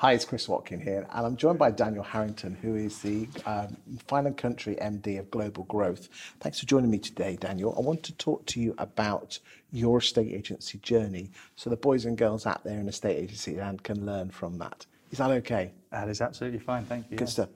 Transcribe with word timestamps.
Hi, 0.00 0.12
it's 0.14 0.24
Chris 0.24 0.48
Watkin 0.48 0.80
here, 0.80 1.06
and 1.12 1.26
I'm 1.26 1.36
joined 1.36 1.58
by 1.58 1.70
Daniel 1.70 2.02
Harrington, 2.02 2.54
who 2.54 2.74
is 2.74 3.00
the 3.00 3.28
um, 3.44 3.76
Fine 4.08 4.28
and 4.28 4.34
Country 4.34 4.74
MD 4.80 5.18
of 5.18 5.30
Global 5.30 5.64
Growth. 5.64 6.08
Thanks 6.40 6.58
for 6.58 6.64
joining 6.64 6.90
me 6.90 6.98
today, 6.98 7.36
Daniel. 7.38 7.74
I 7.76 7.82
want 7.82 8.02
to 8.04 8.14
talk 8.14 8.46
to 8.46 8.60
you 8.62 8.74
about 8.78 9.38
your 9.72 9.98
estate 9.98 10.32
agency 10.32 10.78
journey 10.78 11.28
so 11.54 11.68
the 11.68 11.76
boys 11.76 12.06
and 12.06 12.16
girls 12.16 12.46
out 12.46 12.64
there 12.64 12.80
in 12.80 12.88
estate 12.88 13.18
agency 13.18 13.56
land 13.56 13.82
can 13.82 14.06
learn 14.06 14.30
from 14.30 14.56
that. 14.56 14.86
Is 15.10 15.18
that 15.18 15.30
okay? 15.32 15.70
That 15.90 16.08
is 16.08 16.22
absolutely 16.22 16.60
fine, 16.60 16.86
thank 16.86 17.10
you. 17.10 17.18
Good 17.18 17.28
stuff. 17.28 17.50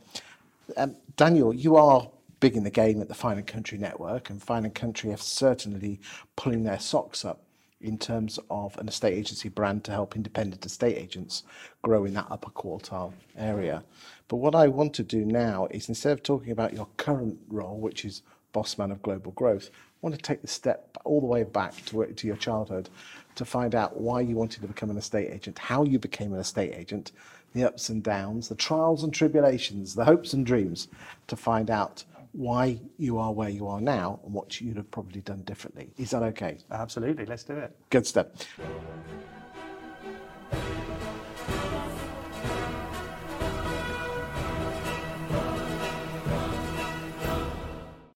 Um, 0.77 0.97
Daniel, 1.17 1.55
you 1.55 1.77
are 1.77 2.11
big 2.41 2.57
in 2.57 2.65
the 2.65 2.71
game 2.71 3.01
at 3.01 3.09
the 3.09 3.15
Fine 3.15 3.39
and 3.39 3.47
Country 3.47 3.79
Network, 3.79 4.29
and 4.29 4.43
Fine 4.43 4.67
and 4.67 4.75
Country 4.75 5.09
have 5.09 5.23
certainly 5.23 5.99
pulling 6.37 6.65
their 6.65 6.79
socks 6.79 7.25
up 7.25 7.41
in 7.85 7.98
terms 7.98 8.39
of 8.51 8.77
an 8.79 8.89
estate 8.89 9.14
agency 9.14 9.48
brand 9.48 9.84
to 9.84 9.93
help 9.93 10.16
independent 10.16 10.64
estate 10.64 10.96
agents 10.96 11.43
grow 11.83 12.05
in 12.05 12.14
that 12.14 12.27
upper 12.30 12.51
quartile 12.51 13.12
area. 13.37 13.84
But 14.29 14.37
what 14.37 14.55
I 14.55 14.69
want 14.69 14.95
to 14.95 15.02
do 15.02 15.24
now 15.24 15.69
is 15.70 15.88
instead 15.88 16.12
of 16.12 16.23
talking 16.23 16.51
about 16.51 16.73
your 16.73 16.88
current 16.97 17.38
role, 17.48 17.79
which 17.79 18.05
is 18.05 18.23
boss 18.52 18.79
man 18.79 18.91
of 18.91 19.02
global 19.02 19.33
growth, 19.33 19.70
I 19.73 19.79
want 20.01 20.16
to 20.16 20.23
take 20.23 20.41
the 20.41 20.48
step 20.48 20.97
all 21.05 21.20
the 21.20 21.27
way 21.27 21.43
back 21.43 21.74
to, 21.87 22.07
to 22.07 22.27
your 22.27 22.37
childhood 22.37 22.88
to 23.34 23.45
find 23.45 23.74
out 23.74 24.01
why 24.01 24.21
you 24.21 24.37
wanted 24.37 24.62
to 24.62 24.69
become 24.69 24.91
an 24.91 24.96
estate 24.96 25.30
agent, 25.30 25.59
how 25.59 25.85
you 25.85 25.98
became 25.98 26.32
an 26.32 26.41
estate 26.41 26.73
agent, 26.74 27.12
the 27.55 27.65
ups 27.65 27.88
and 27.88 28.02
downs, 28.02 28.48
the 28.48 28.55
trials 28.55 29.05
and 29.05 29.12
tribulations, 29.12 29.95
the 29.95 30.05
hopes 30.05 30.32
and 30.32 30.46
dreams, 30.46 30.88
to 31.27 31.37
find 31.37 31.71
out 31.71 32.05
why 32.34 32.80
you 32.98 33.16
are 33.16 33.33
where 33.33 33.48
you 33.48 33.69
are 33.69 33.80
now 33.80 34.19
and 34.24 34.34
what 34.34 34.61
you'd 34.61 34.77
have 34.77 34.91
probably 34.91 35.20
done 35.20 35.43
differently. 35.43 35.93
Is 35.97 36.11
that 36.11 36.23
okay? 36.24 36.59
Absolutely, 36.70 37.27
let's 37.27 37.45
do 37.45 37.55
it. 37.55 37.77
Good 37.91 38.07
stuff. 38.07 38.27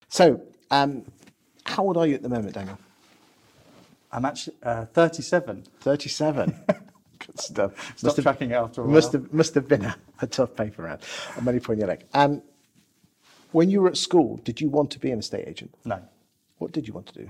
So, 0.09 0.41
um, 0.69 1.05
how 1.63 1.83
old 1.83 1.95
are 1.95 2.05
you 2.05 2.15
at 2.15 2.21
the 2.21 2.27
moment, 2.27 2.53
Daniel? 2.53 2.77
I'm 4.11 4.25
actually 4.25 4.57
uh, 4.63 4.83
37. 4.85 5.63
37. 5.79 6.59
Good 7.19 7.39
stuff. 7.39 7.97
Stop 7.97 8.15
tracking 8.17 8.51
it 8.51 8.55
after 8.55 8.81
a 8.81 8.83
while. 8.83 8.95
Must 8.95 9.13
have, 9.13 9.33
must 9.33 9.55
have 9.55 9.69
been 9.69 9.85
a, 9.85 9.95
a 10.21 10.27
tough 10.27 10.57
paper 10.57 10.81
round. 10.83 11.03
I'm 11.37 11.47
only 11.47 11.61
pulling 11.61 11.79
your 11.79 11.87
leg. 11.87 12.03
Um, 12.13 12.41
when 13.51 13.69
you 13.69 13.81
were 13.81 13.89
at 13.89 13.97
school, 13.97 14.37
did 14.43 14.61
you 14.61 14.69
want 14.69 14.91
to 14.91 14.99
be 14.99 15.11
an 15.11 15.19
estate 15.19 15.47
agent? 15.47 15.73
No, 15.85 16.01
What 16.57 16.71
did 16.71 16.87
you 16.87 16.93
want 16.93 17.07
to 17.07 17.13
do? 17.13 17.29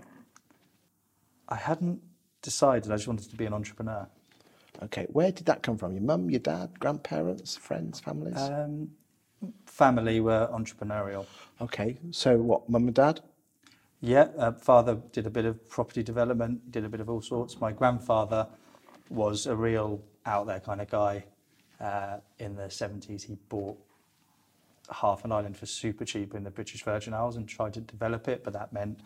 I 1.48 1.56
hadn't 1.56 2.02
decided. 2.42 2.92
I 2.92 2.95
just 2.95 3.08
wanted 3.08 3.30
to 3.30 3.36
be 3.36 3.45
an 3.45 3.53
entrepreneur. 3.53 4.08
Okay, 4.84 5.08
where 5.09 5.31
did 5.31 5.45
that 5.48 5.64
come 5.64 5.78
from? 5.78 5.94
Your 5.94 6.03
mum, 6.03 6.30
your 6.30 6.39
dad, 6.39 6.80
grandparents, 6.80 7.56
friends, 7.58 8.00
families? 8.00 8.38
Um, 8.38 8.89
family 9.66 10.20
were 10.20 10.50
entrepreneurial. 10.53 11.26
okay, 11.61 11.98
so 12.11 12.38
what, 12.38 12.70
mum 12.70 12.86
and 12.86 12.95
dad? 12.95 13.22
Yeah, 14.02 14.28
uh, 14.38 14.54
father 14.54 14.98
did 15.11 15.26
a 15.26 15.30
bit 15.30 15.44
of 15.45 15.67
property 15.70 16.04
development, 16.04 16.72
did 16.72 16.86
a 16.86 16.89
bit 16.89 17.02
of 17.02 17.09
all 17.09 17.22
sorts. 17.22 17.59
My 17.59 17.72
grandfather 17.73 18.48
was 19.09 19.45
a 19.48 19.56
real 19.56 20.02
out 20.26 20.48
there 20.48 20.59
kind 20.59 20.80
of 20.81 20.89
guy. 20.89 21.26
Uh, 21.81 22.17
in 22.39 22.56
the 22.56 22.64
70s, 22.64 23.23
he 23.23 23.38
bought 23.48 23.78
half 24.92 25.26
an 25.26 25.32
island 25.32 25.58
for 25.58 25.66
super 25.66 26.06
cheap 26.06 26.34
in 26.34 26.44
the 26.44 26.52
British 26.52 26.84
Virgin 26.84 27.14
Isles 27.14 27.36
and 27.36 27.48
tried 27.48 27.73
to 27.76 27.82
develop 27.82 28.28
it, 28.28 28.44
but 28.44 28.54
that 28.54 28.73
meant 28.73 29.00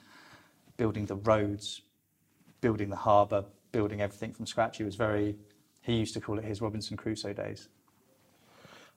building 0.77 1.05
the 1.05 1.15
roads, 1.15 1.81
building 2.61 2.89
the 2.89 2.95
harbour, 2.95 3.45
building 3.71 4.01
everything 4.01 4.33
from 4.33 4.45
scratch. 4.45 4.77
He 4.77 4.83
was 4.83 4.95
very, 4.95 5.35
he 5.81 5.95
used 5.95 6.13
to 6.13 6.21
call 6.21 6.39
it 6.39 6.45
his 6.45 6.61
Robinson 6.61 6.97
Crusoe 6.97 7.33
days. 7.33 7.69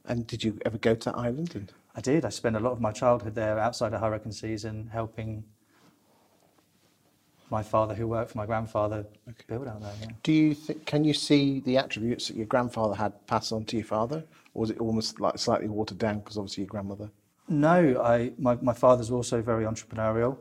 And 0.05 0.27
did 0.27 0.45
you 0.45 0.59
ever 0.65 0.79
go 0.79 0.95
to 0.95 1.11
Ireland? 1.17 1.53
And 1.55 1.73
I 1.95 2.01
did. 2.01 2.25
I 2.25 2.29
spent 2.29 2.57
a 2.57 2.61
lot 2.61 2.73
of 2.73 2.81
my 2.81 2.93
childhood 2.93 3.35
there 3.35 3.59
outside 3.59 3.93
of 3.93 4.01
hurricane 4.01 4.33
season 4.33 4.89
helping 4.93 5.45
my 7.51 7.63
father, 7.63 7.95
who 7.95 8.09
worked 8.09 8.33
for 8.33 8.39
my 8.39 8.47
grandfather, 8.47 9.07
build 9.47 9.69
out 9.69 9.81
there. 9.81 9.93
Yeah. 10.01 10.09
do 10.23 10.33
you 10.33 10.55
think, 10.55 10.85
can 10.85 11.05
you 11.05 11.15
see 11.15 11.61
the 11.61 11.79
attributes 11.79 12.29
that 12.29 12.37
your 12.37 12.47
grandfather 12.47 12.95
had 12.95 13.27
passed 13.27 13.53
on 13.53 13.65
to 13.67 13.77
your 13.77 13.85
father? 13.85 14.25
Or 14.57 14.61
was 14.61 14.71
it 14.71 14.79
almost 14.79 15.21
like 15.21 15.39
slightly 15.39 15.69
watered 15.69 15.99
down 15.99 16.21
because 16.21 16.39
obviously 16.39 16.63
your 16.63 16.69
grandmother? 16.69 17.11
No, 17.47 18.01
I, 18.03 18.33
my, 18.39 18.57
my 18.63 18.73
father's 18.73 19.11
also 19.11 19.43
very 19.43 19.65
entrepreneurial. 19.67 20.39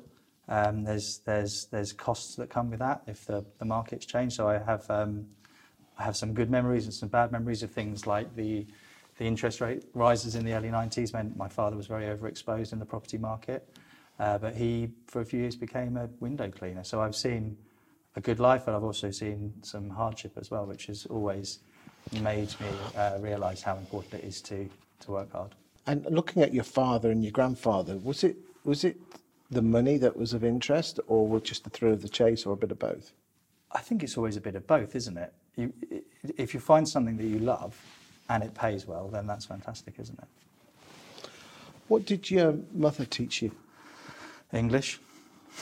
Um, 0.47 0.85
there's, 0.85 1.19
there's, 1.25 1.65
there's 1.65 1.91
costs 1.91 2.35
that 2.35 2.49
come 2.49 2.69
with 2.69 2.79
that 2.79 3.01
if 3.07 3.25
the, 3.25 3.43
the 3.59 3.65
markets 3.65 4.05
change. 4.05 4.33
So 4.33 4.47
I 4.47 4.57
have, 4.57 4.89
um, 4.89 5.27
I 5.97 6.03
have 6.03 6.15
some 6.15 6.33
good 6.33 6.49
memories 6.49 6.85
and 6.85 6.93
some 6.93 7.09
bad 7.09 7.33
memories 7.33 7.61
of 7.61 7.71
things 7.71 8.07
like 8.07 8.33
the, 8.37 8.65
the 9.17 9.25
interest 9.25 9.59
rate 9.59 9.83
rises 9.93 10.35
in 10.35 10.45
the 10.45 10.53
early 10.53 10.69
90s 10.69 11.11
meant 11.11 11.35
my 11.35 11.49
father 11.49 11.75
was 11.75 11.87
very 11.87 12.05
overexposed 12.05 12.71
in 12.71 12.79
the 12.79 12.85
property 12.85 13.17
market. 13.17 13.67
Uh, 14.17 14.37
but 14.37 14.55
he, 14.55 14.91
for 15.07 15.19
a 15.19 15.25
few 15.25 15.41
years, 15.41 15.57
became 15.57 15.97
a 15.97 16.07
window 16.21 16.49
cleaner. 16.49 16.85
So 16.85 17.01
I've 17.01 17.17
seen 17.17 17.57
a 18.15 18.21
good 18.21 18.39
life, 18.39 18.63
but 18.65 18.75
I've 18.75 18.83
also 18.83 19.11
seen 19.11 19.55
some 19.61 19.89
hardship 19.89 20.37
as 20.37 20.49
well, 20.49 20.65
which 20.65 20.87
is 20.87 21.05
always 21.07 21.59
made 22.21 22.49
me 22.59 22.67
uh, 22.95 23.17
realise 23.19 23.61
how 23.61 23.77
important 23.77 24.13
it 24.15 24.23
is 24.23 24.41
to, 24.41 24.69
to 25.01 25.11
work 25.11 25.31
hard. 25.31 25.51
And 25.87 26.05
looking 26.09 26.41
at 26.41 26.53
your 26.53 26.63
father 26.63 27.11
and 27.11 27.23
your 27.23 27.31
grandfather, 27.31 27.97
was 27.97 28.23
it, 28.23 28.37
was 28.63 28.83
it 28.83 28.97
the 29.51 29.61
money 29.61 29.97
that 29.97 30.17
was 30.17 30.33
of 30.33 30.43
interest 30.43 30.99
or 31.07 31.27
was 31.27 31.43
just 31.43 31.63
the 31.63 31.69
thrill 31.69 31.93
of 31.93 32.01
the 32.01 32.09
chase 32.09 32.45
or 32.45 32.53
a 32.53 32.57
bit 32.57 32.71
of 32.71 32.79
both? 32.79 33.11
I 33.71 33.79
think 33.79 34.03
it's 34.03 34.17
always 34.17 34.37
a 34.37 34.41
bit 34.41 34.55
of 34.55 34.65
both, 34.65 34.95
isn't 34.95 35.17
it? 35.17 35.33
You, 35.55 35.73
if 36.37 36.53
you 36.53 36.59
find 36.59 36.87
something 36.87 37.17
that 37.17 37.25
you 37.25 37.39
love 37.39 37.79
and 38.29 38.43
it 38.43 38.53
pays 38.53 38.87
well, 38.87 39.07
then 39.07 39.27
that's 39.27 39.45
fantastic, 39.45 39.95
isn't 39.99 40.17
it? 40.17 41.29
What 41.87 42.05
did 42.05 42.31
your 42.31 42.55
mother 42.73 43.05
teach 43.05 43.41
you? 43.41 43.51
English. 44.53 44.99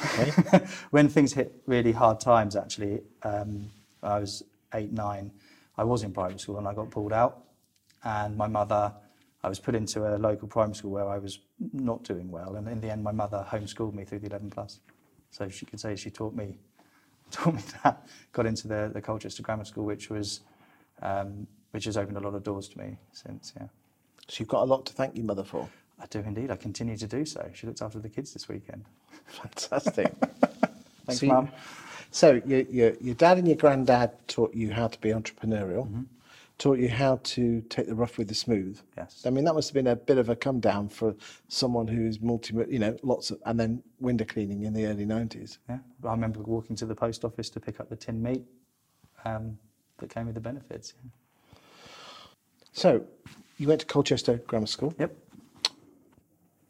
Okay. 0.05 0.31
when 0.91 1.09
things 1.09 1.33
hit 1.33 1.53
really 1.65 1.91
hard 1.91 2.19
times, 2.19 2.55
actually, 2.55 3.01
um, 3.23 3.69
I 4.01 4.19
was 4.19 4.43
eight, 4.73 4.91
nine, 4.91 5.31
I 5.77 5.83
was 5.83 6.03
in 6.03 6.11
primary 6.11 6.39
school 6.39 6.57
and 6.57 6.67
I 6.67 6.73
got 6.73 6.91
pulled 6.91 7.13
out. 7.13 7.43
And 8.03 8.37
my 8.37 8.47
mother, 8.47 8.93
I 9.43 9.49
was 9.49 9.59
put 9.59 9.75
into 9.75 10.05
a 10.05 10.17
local 10.17 10.47
primary 10.47 10.75
school 10.75 10.91
where 10.91 11.07
I 11.07 11.17
was 11.17 11.39
not 11.71 12.03
doing 12.03 12.29
well. 12.29 12.55
And 12.55 12.67
in 12.67 12.81
the 12.81 12.91
end, 12.91 13.03
my 13.03 13.11
mother 13.11 13.45
homeschooled 13.49 13.93
me 13.93 14.03
through 14.03 14.19
the 14.19 14.27
11 14.27 14.49
plus. 14.49 14.79
So 15.31 15.49
she 15.49 15.65
could 15.65 15.79
say 15.79 15.95
she 15.95 16.09
taught 16.09 16.35
me, 16.35 16.57
taught 17.31 17.55
me 17.55 17.61
that. 17.83 18.07
Got 18.31 18.45
into 18.45 18.67
the, 18.67 18.91
the 18.93 19.01
Colchester 19.01 19.41
Grammar 19.41 19.65
School, 19.65 19.85
which 19.85 20.09
was, 20.09 20.41
um, 21.01 21.47
which 21.71 21.85
has 21.85 21.97
opened 21.97 22.17
a 22.17 22.19
lot 22.19 22.35
of 22.35 22.43
doors 22.43 22.67
to 22.69 22.77
me 22.77 22.97
since. 23.11 23.53
Yeah, 23.59 23.67
So 24.27 24.41
you've 24.41 24.49
got 24.49 24.63
a 24.63 24.65
lot 24.65 24.85
to 24.87 24.93
thank 24.93 25.15
your 25.15 25.25
mother 25.25 25.43
for. 25.43 25.69
I 25.99 26.05
do 26.07 26.19
indeed. 26.19 26.51
I 26.51 26.55
continue 26.55 26.97
to 26.97 27.07
do 27.07 27.23
so. 27.23 27.49
She 27.53 27.65
looked 27.65 27.81
after 27.81 27.99
the 27.99 28.09
kids 28.09 28.33
this 28.33 28.49
weekend. 28.49 28.83
Fantastic. 29.27 30.11
Thanks, 31.05 31.19
So 31.19 31.27
Mum. 31.27 31.49
So 32.13 32.39
your, 32.45 32.61
your, 32.61 32.93
your 33.01 33.15
dad 33.15 33.39
and 33.39 33.47
your 33.47 33.57
granddad 33.57 34.11
taught 34.27 34.53
you 34.53 34.71
how 34.71 34.87
to 34.87 34.99
be 35.01 35.09
entrepreneurial, 35.09 35.87
Mm-hmm. 35.87 36.03
taught 36.59 36.77
you 36.77 36.87
how 36.87 37.19
to 37.23 37.61
take 37.69 37.87
the 37.87 37.95
rough 37.95 38.19
with 38.19 38.27
the 38.27 38.35
smooth. 38.35 38.79
Yes. 38.95 39.23
I 39.25 39.31
mean, 39.31 39.43
that 39.45 39.55
must 39.55 39.69
have 39.69 39.73
been 39.73 39.87
a 39.87 39.95
bit 39.95 40.19
of 40.19 40.29
a 40.29 40.35
come 40.35 40.59
down 40.59 40.89
for 40.89 41.15
someone 41.47 41.87
who's 41.87 42.21
multi, 42.21 42.53
you 42.69 42.77
know, 42.77 42.95
lots 43.01 43.31
of, 43.31 43.39
and 43.47 43.59
then 43.59 43.81
window 43.99 44.25
cleaning 44.25 44.61
in 44.61 44.73
the 44.73 44.85
early 44.85 45.07
90s. 45.07 45.57
Yeah, 45.67 45.79
I 46.05 46.11
remember 46.11 46.41
walking 46.41 46.75
to 46.75 46.85
the 46.85 46.93
post 46.93 47.25
office 47.25 47.49
to 47.49 47.59
pick 47.59 47.79
up 47.79 47.89
the 47.89 47.95
tin 47.95 48.21
meat 48.21 48.43
um, 49.25 49.57
that 49.97 50.11
came 50.11 50.27
with 50.27 50.35
the 50.35 50.41
benefits. 50.41 50.93
Yeah. 51.03 51.09
So 52.73 53.05
you 53.57 53.67
went 53.67 53.81
to 53.81 53.87
Colchester 53.87 54.37
Grammar 54.45 54.67
School. 54.67 54.93
Yep. 54.99 55.17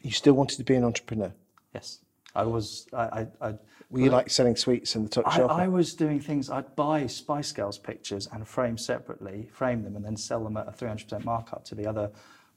You 0.03 0.11
still 0.11 0.35
wanted 0.35 0.57
to 0.57 0.63
be 0.63 0.75
an 0.75 0.85
entrepreneur. 0.85 1.33
Yes, 1.75 1.99
I 2.33 2.43
was. 2.43 2.87
I. 2.93 3.03
I, 3.41 3.49
I 3.49 3.53
Were 3.93 3.99
you 3.99 4.09
like 4.09 4.31
selling 4.31 4.55
sweets 4.55 4.95
in 4.95 5.03
the 5.03 5.09
tuck 5.09 5.27
I, 5.27 5.37
shop? 5.37 5.51
I 5.51 5.67
was 5.67 5.93
doing 5.93 6.19
things. 6.19 6.49
I'd 6.49 6.75
buy 6.75 7.05
Spice 7.05 7.51
Girls 7.51 7.77
pictures 7.77 8.27
and 8.33 8.47
frame 8.47 8.75
separately, 8.75 9.47
frame 9.53 9.83
them, 9.83 9.95
and 9.95 10.03
then 10.03 10.17
sell 10.17 10.43
them 10.43 10.57
at 10.57 10.67
a 10.67 10.71
300% 10.71 11.23
markup 11.23 11.63
to 11.65 11.75
the 11.75 11.85
other 11.85 12.09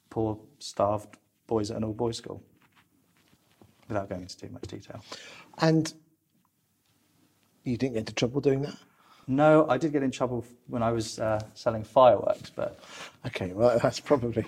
poor, 0.08 0.38
starved 0.60 1.18
boys 1.46 1.70
at 1.70 1.76
an 1.76 1.84
all-boys 1.84 2.16
school. 2.16 2.42
Without 3.86 4.08
going 4.08 4.22
into 4.22 4.34
too 4.34 4.48
much 4.48 4.62
detail. 4.62 5.04
And 5.58 5.92
you 7.64 7.76
didn't 7.76 7.92
get 7.92 7.98
into 8.00 8.14
trouble 8.14 8.40
doing 8.40 8.62
that? 8.62 8.76
No, 9.26 9.68
I 9.68 9.76
did 9.76 9.92
get 9.92 10.02
in 10.02 10.10
trouble 10.10 10.42
when 10.68 10.82
I 10.82 10.90
was 10.90 11.18
uh, 11.18 11.42
selling 11.52 11.84
fireworks, 11.84 12.48
but 12.48 12.80
Okay, 13.26 13.52
well, 13.52 13.78
that's 13.82 14.00
probably. 14.00 14.46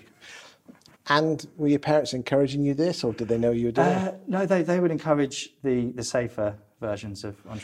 And 1.11 1.47
were 1.57 1.69
your 1.69 1.79
parents 1.79 2.13
encouraging 2.13 2.63
you 2.63 2.75
this, 2.75 3.03
or 3.05 3.13
did 3.13 3.29
they 3.29 3.39
know 3.39 3.51
you 3.51 3.67
were 3.67 3.73
doing 3.73 3.89
it? 3.89 3.97
Uh, 3.97 4.13
no, 4.27 4.47
they, 4.47 4.63
they 4.63 4.79
would 4.81 4.91
encourage 4.91 5.51
the, 5.63 5.91
the 5.93 6.05
safer 6.05 6.55
versions 6.81 7.25
of 7.25 7.37
Yes. 7.47 7.59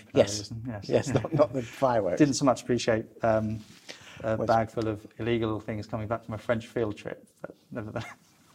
entrepreneurialism. 0.50 0.56
Yes, 0.66 0.88
Yes, 0.88 1.08
not, 1.08 1.34
not 1.34 1.52
the 1.52 1.62
fireworks. 1.62 2.18
Didn't 2.18 2.34
so 2.34 2.44
much 2.44 2.62
appreciate 2.62 3.04
um, 3.22 3.60
a 4.22 4.38
bag 4.44 4.70
full 4.70 4.88
of 4.88 5.06
illegal 5.18 5.60
things 5.60 5.86
coming 5.86 6.08
back 6.08 6.24
from 6.24 6.34
a 6.34 6.38
French 6.38 6.66
field 6.66 6.96
trip. 6.96 7.26
But 7.42 7.54
nevertheless, 7.70 8.06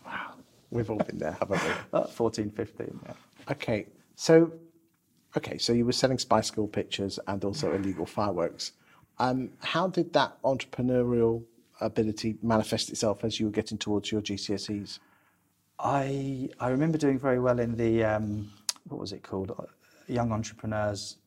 Wow, 0.06 0.34
We've 0.72 0.90
all 0.90 0.98
been 0.98 1.18
there, 1.20 1.34
haven't 1.34 1.64
we? 1.64 1.70
about 1.94 2.12
14, 2.12 2.50
15. 2.50 3.00
Yeah. 3.06 3.14
Okay, 3.52 3.86
so 4.16 4.52
okay, 5.38 5.58
so 5.60 5.72
you 5.74 5.86
were 5.86 5.92
selling 5.92 6.18
Spice 6.18 6.50
Girl 6.52 6.68
pictures 6.68 7.20
and 7.28 7.44
also 7.44 7.74
illegal 7.74 8.06
fireworks. 8.06 8.72
Um, 9.20 9.52
how 9.60 9.88
did 9.88 10.14
that 10.14 10.42
entrepreneurial 10.44 11.44
ability 11.82 12.38
manifest 12.42 12.90
itself 12.90 13.24
as 13.24 13.40
you 13.40 13.46
were 13.48 13.52
getting 13.52 13.78
towards 13.78 14.12
your 14.12 14.22
GCSEs? 14.22 15.00
I 15.80 16.50
I 16.60 16.70
remember 16.70 16.98
doing 16.98 17.20
very 17.20 17.40
well 17.40 17.60
in 17.60 17.76
the 17.76 18.04
um, 18.04 18.52
what 18.88 19.00
was 19.00 19.12
it 19.12 19.24
called, 19.24 19.52
Uh, 19.52 19.64
young 20.08 20.32
entrepreneurs 20.32 21.18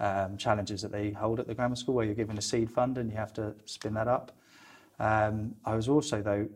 um, 0.00 0.36
challenges 0.36 0.82
that 0.82 0.92
they 0.92 1.10
hold 1.10 1.40
at 1.40 1.46
the 1.46 1.54
grammar 1.54 1.76
school, 1.76 1.94
where 1.94 2.04
you're 2.04 2.14
given 2.14 2.38
a 2.38 2.42
seed 2.42 2.70
fund 2.70 2.98
and 2.98 3.10
you 3.10 3.16
have 3.16 3.32
to 3.34 3.54
spin 3.64 3.94
that 3.94 4.08
up. 4.08 4.32
Um, 4.98 5.54
I 5.64 5.74
was 5.74 5.88
also 5.88 6.22
though 6.22 6.48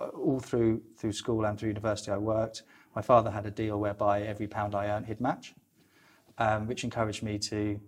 uh, 0.00 0.06
all 0.08 0.40
through 0.40 0.82
through 0.96 1.12
school 1.12 1.44
and 1.44 1.58
through 1.58 1.68
university 1.68 2.10
I 2.10 2.18
worked. 2.18 2.62
My 2.94 3.02
father 3.02 3.30
had 3.30 3.46
a 3.46 3.50
deal 3.50 3.80
whereby 3.80 4.22
every 4.22 4.46
pound 4.46 4.74
I 4.74 4.86
earned 4.88 5.06
he'd 5.06 5.20
match, 5.20 5.54
um, 6.38 6.66
which 6.66 6.84
encouraged 6.84 7.22
me 7.22 7.38
to. 7.38 7.80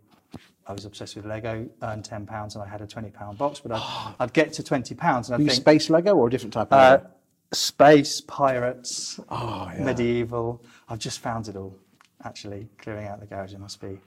I 0.68 0.72
was 0.72 0.84
obsessed 0.84 1.14
with 1.16 1.26
Lego, 1.26 1.68
earned 1.82 2.04
ten 2.04 2.26
pounds, 2.26 2.54
and 2.56 2.64
I 2.64 2.68
had 2.68 2.80
a 2.80 2.86
twenty 2.86 3.10
pound 3.10 3.38
box. 3.38 3.60
But 3.60 3.72
I'd, 3.72 4.14
I'd 4.20 4.32
get 4.32 4.52
to 4.54 4.62
twenty 4.62 4.94
pounds, 4.94 5.28
and 5.30 5.40
I'd 5.40 5.46
think 5.46 5.60
space 5.62 5.90
Lego 5.90 6.14
or 6.16 6.26
a 6.28 6.30
different 6.30 6.52
type 6.54 6.72
of 6.72 6.78
uh, 6.78 6.90
Lego? 7.02 7.06
space, 7.52 8.20
pirates, 8.22 9.20
Oh, 9.28 9.70
yeah. 9.76 9.84
medieval. 9.84 10.62
I've 10.88 10.98
just 10.98 11.20
found 11.20 11.48
it 11.48 11.56
all. 11.56 11.76
Actually, 12.24 12.68
clearing 12.78 13.06
out 13.06 13.20
the 13.20 13.26
garage, 13.26 13.52
it 13.52 13.60
must 13.60 13.80
be 13.80 13.98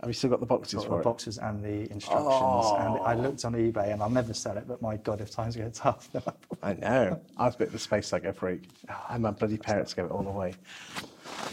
Have 0.00 0.10
you 0.10 0.12
still 0.12 0.28
got 0.28 0.40
the 0.40 0.46
boxes 0.46 0.80
got 0.80 0.86
for 0.88 0.94
the 0.96 1.00
it? 1.00 1.04
boxes 1.04 1.38
and 1.38 1.64
the 1.64 1.90
instructions. 1.90 2.66
And 2.78 2.98
I 2.98 3.14
looked 3.14 3.44
on 3.46 3.54
eBay, 3.54 3.92
and 3.94 4.02
I'll 4.02 4.10
never 4.10 4.34
sell 4.34 4.58
it. 4.58 4.68
But 4.68 4.82
my 4.82 4.96
God, 4.98 5.22
if 5.22 5.30
times 5.30 5.56
get 5.56 5.72
tough, 5.72 6.10
then 6.12 6.22
I 6.62 6.70
I 6.70 6.74
know. 6.74 7.20
I 7.38 7.46
was 7.46 7.54
a 7.54 7.58
bit 7.58 7.68
of 7.68 7.74
a 7.74 7.78
space 7.78 8.12
Lego 8.12 8.32
freak. 8.32 8.68
And 9.08 9.22
my 9.22 9.30
bloody 9.30 9.56
parents 9.56 9.94
gave 9.94 10.04
it 10.06 10.10
all 10.10 10.26
away. 10.28 10.54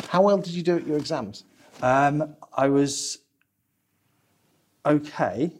How 0.09 0.21
well 0.21 0.37
did 0.37 0.53
you 0.53 0.63
do 0.63 0.75
at 0.75 0.85
your 0.85 0.97
exams? 0.97 1.45
Um, 1.81 2.35
I 2.57 2.67
was 2.67 3.19
okay. 4.85 5.51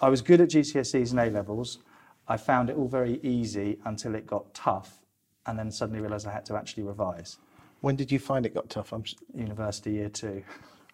I 0.00 0.08
was 0.08 0.22
good 0.22 0.40
at 0.40 0.50
GCSEs 0.50 1.10
and 1.10 1.20
A 1.20 1.30
levels. 1.30 1.78
I 2.28 2.36
found 2.36 2.70
it 2.70 2.76
all 2.76 2.88
very 2.88 3.18
easy 3.22 3.78
until 3.84 4.14
it 4.14 4.26
got 4.26 4.52
tough, 4.54 4.98
and 5.46 5.58
then 5.58 5.70
suddenly 5.70 6.00
realised 6.00 6.26
I 6.26 6.32
had 6.32 6.44
to 6.46 6.56
actually 6.56 6.82
revise. 6.84 7.38
When 7.80 7.96
did 7.96 8.12
you 8.12 8.18
find 8.18 8.44
it 8.44 8.54
got 8.54 8.68
tough? 8.68 8.92
I'm, 8.92 9.04
University 9.34 9.92
year 9.92 10.08
two. 10.08 10.44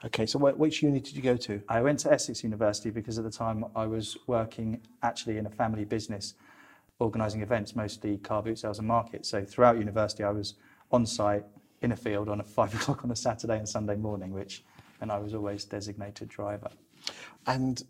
okay, 0.05 0.27
so 0.27 0.39
which 0.39 0.83
uni 0.83 1.01
did 1.01 1.17
you 1.17 1.23
go 1.23 1.37
to? 1.37 1.63
I 1.69 1.83
went 1.83 1.99
to 2.01 2.13
Essex 2.13 2.45
University 2.45 2.91
because 2.91 3.19
at 3.19 3.25
the 3.25 3.31
time 3.31 3.65
I 3.75 3.87
was 3.87 4.17
working 4.27 4.81
actually 5.03 5.39
in 5.39 5.47
a 5.47 5.51
family 5.51 5.85
business, 5.85 6.35
organising 6.99 7.43
events, 7.43 7.75
mostly 7.75 8.19
car 8.19 8.43
boot 8.43 8.59
sales 8.59 8.79
and 8.79 8.87
markets. 8.87 9.29
So 9.29 9.45
throughout 9.45 9.79
university, 9.79 10.23
I 10.23 10.31
was 10.31 10.55
on 10.93 11.05
site 11.05 11.45
in 11.83 11.93
a 11.93 11.97
field 11.97 12.29
on 12.29 12.41
a 12.41 12.45
five 12.59 12.75
o'clock 12.75 13.05
on 13.05 13.11
a 13.11 13.17
Saturday 13.17 13.59
and 13.59 13.69
Sunday 13.69 13.97
morning, 13.97 14.33
which, 14.33 14.63
and 15.01 15.11
I 15.11 15.19
was 15.19 15.35
always 15.35 15.65
designated 15.65 16.29
driver. 16.29 16.71
And 17.47 17.83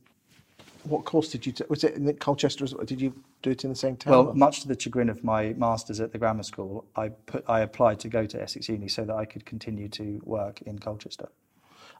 what 0.84 1.04
course 1.04 1.30
did 1.30 1.46
you 1.46 1.52
take? 1.52 1.70
Was 1.70 1.84
it 1.84 1.94
in 1.94 2.12
Colchester? 2.16 2.66
Did 2.84 3.00
you 3.00 3.14
do 3.42 3.50
it 3.50 3.64
in 3.64 3.70
the 3.70 3.76
same 3.76 3.96
town? 3.96 4.10
Well, 4.12 4.26
or- 4.28 4.34
much 4.34 4.60
to 4.62 4.68
the 4.68 4.78
chagrin 4.78 5.08
of 5.08 5.24
my 5.24 5.52
masters 5.54 6.00
at 6.00 6.12
the 6.12 6.18
grammar 6.18 6.42
school, 6.42 6.84
I 6.96 7.08
put 7.08 7.44
I 7.48 7.60
applied 7.60 8.00
to 8.00 8.08
go 8.08 8.26
to 8.26 8.42
Essex 8.42 8.68
Uni 8.68 8.88
so 8.88 9.04
that 9.04 9.14
I 9.14 9.24
could 9.24 9.44
continue 9.46 9.88
to 9.90 10.20
work 10.24 10.62
in 10.62 10.78
Colchester. 10.78 11.28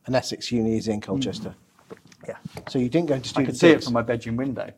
and 0.07 0.15
Essex 0.15 0.53
Uni 0.53 0.77
is 0.77 0.87
in 0.89 1.01
Colchester. 1.01 1.55
Yeah, 2.29 2.37
So 2.69 2.79
you 2.79 2.89
didn't 2.91 3.09
go 3.09 3.19
to 3.19 3.29
student. 3.29 3.49
I 3.49 3.51
could 3.51 3.59
see 3.59 3.69
it 3.69 3.73
digs. 3.75 3.85
from 3.85 3.95
my 3.95 4.03
bedroom 4.03 4.37
window. 4.37 4.71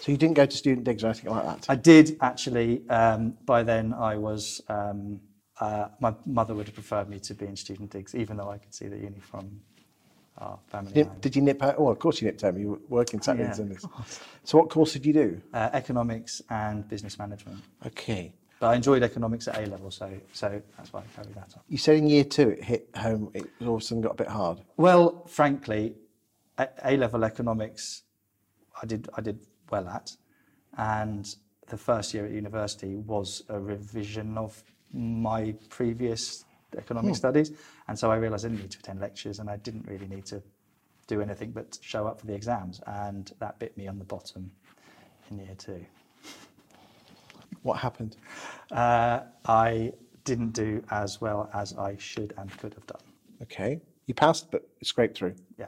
So 0.00 0.10
you 0.12 0.18
didn't 0.18 0.34
go 0.34 0.46
to 0.46 0.56
student 0.56 0.84
digs 0.84 1.02
or 1.04 1.08
anything 1.08 1.30
like 1.30 1.44
that. 1.44 1.66
I 1.68 1.74
did 1.76 2.16
actually. 2.20 2.88
Um, 2.88 3.36
by 3.46 3.62
then, 3.62 3.92
I 3.92 4.16
was. 4.16 4.60
Um, 4.68 5.20
uh, 5.60 5.88
my 6.00 6.12
mother 6.26 6.54
would 6.54 6.66
have 6.66 6.74
preferred 6.74 7.08
me 7.08 7.20
to 7.20 7.34
be 7.34 7.46
in 7.46 7.54
student 7.56 7.90
digs, 7.90 8.14
even 8.16 8.36
though 8.36 8.50
I 8.50 8.58
could 8.58 8.74
see 8.74 8.88
the 8.88 8.96
uni 8.96 9.20
from 9.20 9.60
our 10.42 10.58
family. 10.68 10.92
Nip, 10.94 11.20
did 11.20 11.36
you 11.36 11.42
nip 11.42 11.60
home? 11.60 11.74
Oh, 11.78 11.88
of 11.88 11.98
course 11.98 12.20
you 12.20 12.26
nipped 12.26 12.42
home. 12.42 12.58
You 12.58 12.68
were 12.70 12.80
working 12.88 13.20
Saturdays 13.20 13.58
Yeah, 13.58 13.64
and 13.64 13.80
Sundays. 13.80 14.18
So 14.44 14.58
what 14.58 14.68
course 14.70 14.92
did 14.92 15.06
you 15.06 15.12
do? 15.12 15.40
Uh, 15.52 15.70
economics 15.72 16.42
and 16.50 16.88
business 16.88 17.18
management. 17.18 17.60
Okay. 17.86 18.32
But 18.60 18.68
I 18.68 18.74
enjoyed 18.76 19.02
economics 19.02 19.48
at 19.48 19.56
A 19.58 19.66
level, 19.66 19.90
so 19.90 20.08
so 20.32 20.62
that's 20.76 20.92
why 20.92 21.00
I 21.00 21.04
carried 21.16 21.34
that 21.34 21.52
on. 21.56 21.62
You 21.68 21.78
said 21.78 21.96
in 21.96 22.06
year 22.06 22.24
two 22.24 22.50
it 22.50 22.62
hit 22.62 22.88
home. 22.96 23.30
It 23.34 23.46
all 23.60 23.76
of 23.76 23.82
a 23.82 23.84
sudden 23.84 24.02
got 24.02 24.12
a 24.12 24.20
bit 24.24 24.28
hard. 24.28 24.58
Well, 24.76 25.24
frankly, 25.26 25.94
A 26.58 26.96
level 26.96 27.24
economics, 27.24 28.02
I 28.80 28.86
did 28.86 29.08
I 29.16 29.20
did 29.20 29.38
well 29.70 29.88
at, 29.88 30.16
and 30.78 31.34
the 31.68 31.76
first 31.76 32.14
year 32.14 32.24
at 32.26 32.32
university 32.32 32.94
was 32.96 33.42
a 33.48 33.58
revision 33.58 34.38
of 34.38 34.62
my 34.92 35.54
previous 35.68 36.44
economic 36.76 37.16
studies, 37.16 37.52
and 37.88 37.98
so 37.98 38.10
I 38.10 38.16
realised 38.16 38.44
I 38.44 38.48
didn't 38.48 38.62
need 38.62 38.70
to 38.72 38.78
attend 38.78 39.00
lectures, 39.00 39.38
and 39.38 39.48
I 39.48 39.56
didn't 39.56 39.86
really 39.86 40.06
need 40.06 40.26
to 40.26 40.42
do 41.06 41.20
anything 41.20 41.50
but 41.50 41.78
show 41.82 42.06
up 42.06 42.20
for 42.20 42.26
the 42.26 42.34
exams, 42.34 42.80
and 42.86 43.32
that 43.38 43.58
bit 43.58 43.76
me 43.76 43.86
on 43.88 43.98
the 43.98 44.04
bottom 44.04 44.50
in 45.30 45.38
year 45.38 45.54
two. 45.58 45.84
What 47.62 47.78
happened? 47.78 48.16
Uh, 48.70 49.20
I 49.46 49.92
didn't 50.24 50.52
do 50.52 50.82
as 50.90 51.20
well 51.20 51.50
as 51.52 51.76
I 51.76 51.96
should 51.98 52.32
and 52.36 52.50
could 52.58 52.74
have 52.74 52.86
done. 52.86 53.02
Okay. 53.42 53.80
You 54.06 54.14
passed, 54.14 54.50
but 54.50 54.68
scraped 54.82 55.16
through. 55.16 55.34
Yeah. 55.58 55.66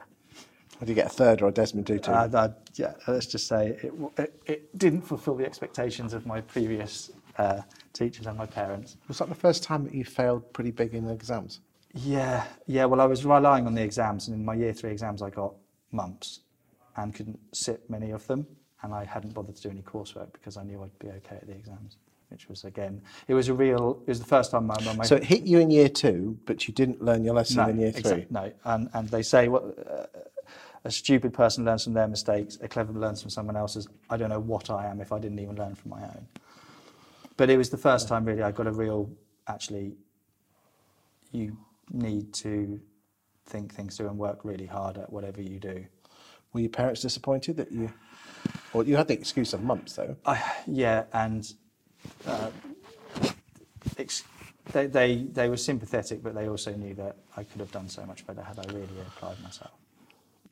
Did 0.79 0.89
you 0.89 0.95
get 0.95 1.07
a 1.07 1.09
third 1.09 1.41
or 1.41 1.47
a 1.47 1.51
Desmond 1.51 1.87
Tutu? 1.87 2.11
Uh, 2.11 2.49
yeah, 2.75 2.93
let's 3.07 3.27
just 3.27 3.47
say 3.47 3.77
it, 3.81 3.93
it, 4.17 4.41
it 4.45 4.77
didn't 4.77 5.03
fulfil 5.03 5.35
the 5.35 5.45
expectations 5.45 6.13
of 6.13 6.25
my 6.25 6.41
previous 6.41 7.11
uh, 7.37 7.61
teachers 7.93 8.27
and 8.27 8.37
my 8.37 8.45
parents. 8.45 8.97
was 9.07 9.19
that 9.19 9.29
the 9.29 9.35
first 9.35 9.63
time 9.63 9.83
that 9.83 9.93
you 9.93 10.03
failed 10.03 10.51
pretty 10.53 10.71
big 10.71 10.93
in 10.93 11.05
the 11.05 11.13
exams? 11.13 11.61
Yeah, 11.93 12.45
yeah. 12.67 12.85
Well, 12.85 12.99
I 12.99 13.05
was 13.05 13.25
relying 13.25 13.67
on 13.67 13.73
the 13.73 13.81
exams, 13.81 14.27
and 14.27 14.35
in 14.35 14.43
my 14.43 14.53
year 14.53 14.73
three 14.73 14.91
exams, 14.91 15.21
I 15.21 15.29
got 15.29 15.53
mumps 15.91 16.41
and 16.97 17.13
couldn't 17.13 17.39
sit 17.53 17.89
many 17.89 18.11
of 18.11 18.27
them, 18.27 18.45
and 18.81 18.93
I 18.93 19.05
hadn't 19.05 19.33
bothered 19.33 19.55
to 19.55 19.61
do 19.61 19.69
any 19.69 19.81
coursework 19.81 20.33
because 20.33 20.57
I 20.57 20.63
knew 20.63 20.83
I'd 20.83 20.99
be 20.99 21.07
okay 21.07 21.37
at 21.37 21.47
the 21.47 21.53
exams. 21.53 21.97
Which 22.29 22.49
was 22.49 22.65
again, 22.65 23.01
it 23.27 23.33
was 23.33 23.49
a 23.49 23.53
real. 23.53 24.01
It 24.01 24.09
was 24.09 24.19
the 24.19 24.25
first 24.25 24.51
time 24.51 24.65
my 24.65 24.75
my. 24.95 25.05
So 25.05 25.15
it 25.15 25.23
hit 25.23 25.43
you 25.43 25.59
in 25.59 25.69
year 25.69 25.87
two, 25.87 26.37
but 26.45 26.67
you 26.67 26.73
didn't 26.73 27.01
learn 27.01 27.23
your 27.23 27.35
lesson 27.35 27.57
no, 27.57 27.69
in 27.69 27.79
year 27.79 27.91
three. 27.91 27.99
exact- 27.99 28.31
no, 28.31 28.51
and 28.65 28.89
and 28.93 29.09
they 29.09 29.21
say 29.21 29.47
what. 29.47 29.63
Uh, 29.63 30.05
a 30.85 30.91
stupid 30.91 31.33
person 31.33 31.65
learns 31.65 31.83
from 31.83 31.93
their 31.93 32.07
mistakes. 32.07 32.59
A 32.61 32.67
clever 32.67 32.93
learns 32.93 33.19
from 33.19 33.31
someone 33.31 33.55
else's. 33.55 33.87
I 34.09 34.17
don't 34.17 34.29
know 34.29 34.39
what 34.39 34.69
I 34.69 34.85
am 34.85 35.01
if 35.01 35.11
I 35.11 35.17
didn't 35.17 35.39
even 35.39 35.55
learn 35.55 35.73
from 35.73 35.89
my 35.89 36.03
own. 36.03 36.27
But 37.37 37.49
it 37.49 37.57
was 37.57 37.69
the 37.69 37.77
first 37.77 38.07
time 38.07 38.25
really 38.25 38.43
I 38.43 38.51
got 38.51 38.67
a 38.67 38.71
real. 38.71 39.09
Actually, 39.47 39.93
you 41.31 41.57
need 41.91 42.33
to 42.33 42.79
think 43.45 43.73
things 43.73 43.97
through 43.97 44.07
and 44.07 44.17
work 44.17 44.39
really 44.43 44.65
hard 44.65 44.97
at 44.97 45.11
whatever 45.11 45.41
you 45.41 45.59
do. 45.59 45.85
Were 46.53 46.61
your 46.61 46.69
parents 46.69 47.01
disappointed 47.01 47.57
that 47.57 47.71
you? 47.71 47.91
Well, 48.73 48.87
you 48.87 48.95
had 48.95 49.07
the 49.07 49.13
excuse 49.13 49.53
of 49.53 49.63
mumps, 49.63 49.93
though. 49.93 50.15
I, 50.25 50.41
yeah, 50.67 51.03
and 51.13 51.53
uh, 52.25 52.49
ex- 53.97 54.23
they, 54.71 54.87
they 54.87 55.15
they 55.31 55.49
were 55.49 55.57
sympathetic, 55.57 56.23
but 56.23 56.33
they 56.33 56.47
also 56.47 56.73
knew 56.73 56.93
that 56.95 57.17
I 57.37 57.43
could 57.43 57.59
have 57.59 57.71
done 57.71 57.89
so 57.89 58.05
much 58.05 58.25
better 58.25 58.41
had 58.41 58.57
I 58.59 58.73
really 58.73 58.99
applied 59.07 59.41
myself. 59.43 59.71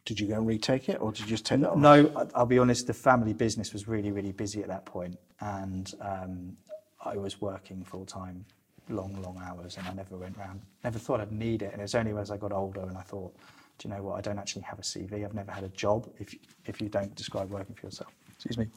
Did 0.06 0.20
you 0.20 0.28
go 0.28 0.36
and 0.36 0.46
retake 0.46 0.90
it, 0.90 1.02
or 1.02 1.12
did 1.12 1.22
you 1.22 1.28
just 1.28 1.46
take 1.46 1.62
that 1.62 1.72
off? 1.72 1.78
No, 1.78 2.28
I'll 2.36 2.46
be 2.46 2.60
honest. 2.60 2.88
The 2.88 2.94
family 2.94 3.34
business 3.34 3.72
was 3.72 3.88
really, 3.88 4.12
really 4.12 4.34
busy 4.34 4.62
at 4.62 4.68
that 4.68 4.86
point, 4.86 5.18
and 5.40 5.92
um, 6.02 6.58
I 7.04 7.18
was 7.18 7.42
working 7.42 7.84
full 7.84 8.06
time, 8.06 8.46
long, 8.90 9.22
long 9.22 9.42
hours, 9.44 9.78
and 9.78 9.88
I 9.88 9.94
never 9.94 10.18
went 10.18 10.38
round. 10.38 10.62
Never 10.84 11.00
thought 11.00 11.20
I'd 11.20 11.32
need 11.32 11.62
it, 11.62 11.72
and 11.72 11.80
it 11.80 11.84
was 11.84 11.96
only 11.96 12.14
as 12.20 12.32
I 12.32 12.38
got 12.38 12.52
older 12.52 12.82
and 12.82 12.98
I 12.98 13.02
thought, 13.02 13.36
do 13.80 13.88
you 13.88 13.94
know 13.94 14.04
what? 14.04 14.18
I 14.18 14.22
don't 14.22 14.38
actually 14.38 14.62
have 14.64 14.80
a 14.80 14.84
CV. 14.84 15.26
I've 15.26 15.34
never 15.34 15.52
had 15.52 15.64
a 15.64 15.70
job. 15.70 16.10
If 16.20 16.36
if 16.66 16.82
you 16.82 16.90
don't 16.90 17.14
describe 17.16 17.50
working 17.50 17.76
for 17.76 17.88
yourself, 17.88 18.14
excuse 18.34 18.58
me, 18.58 18.68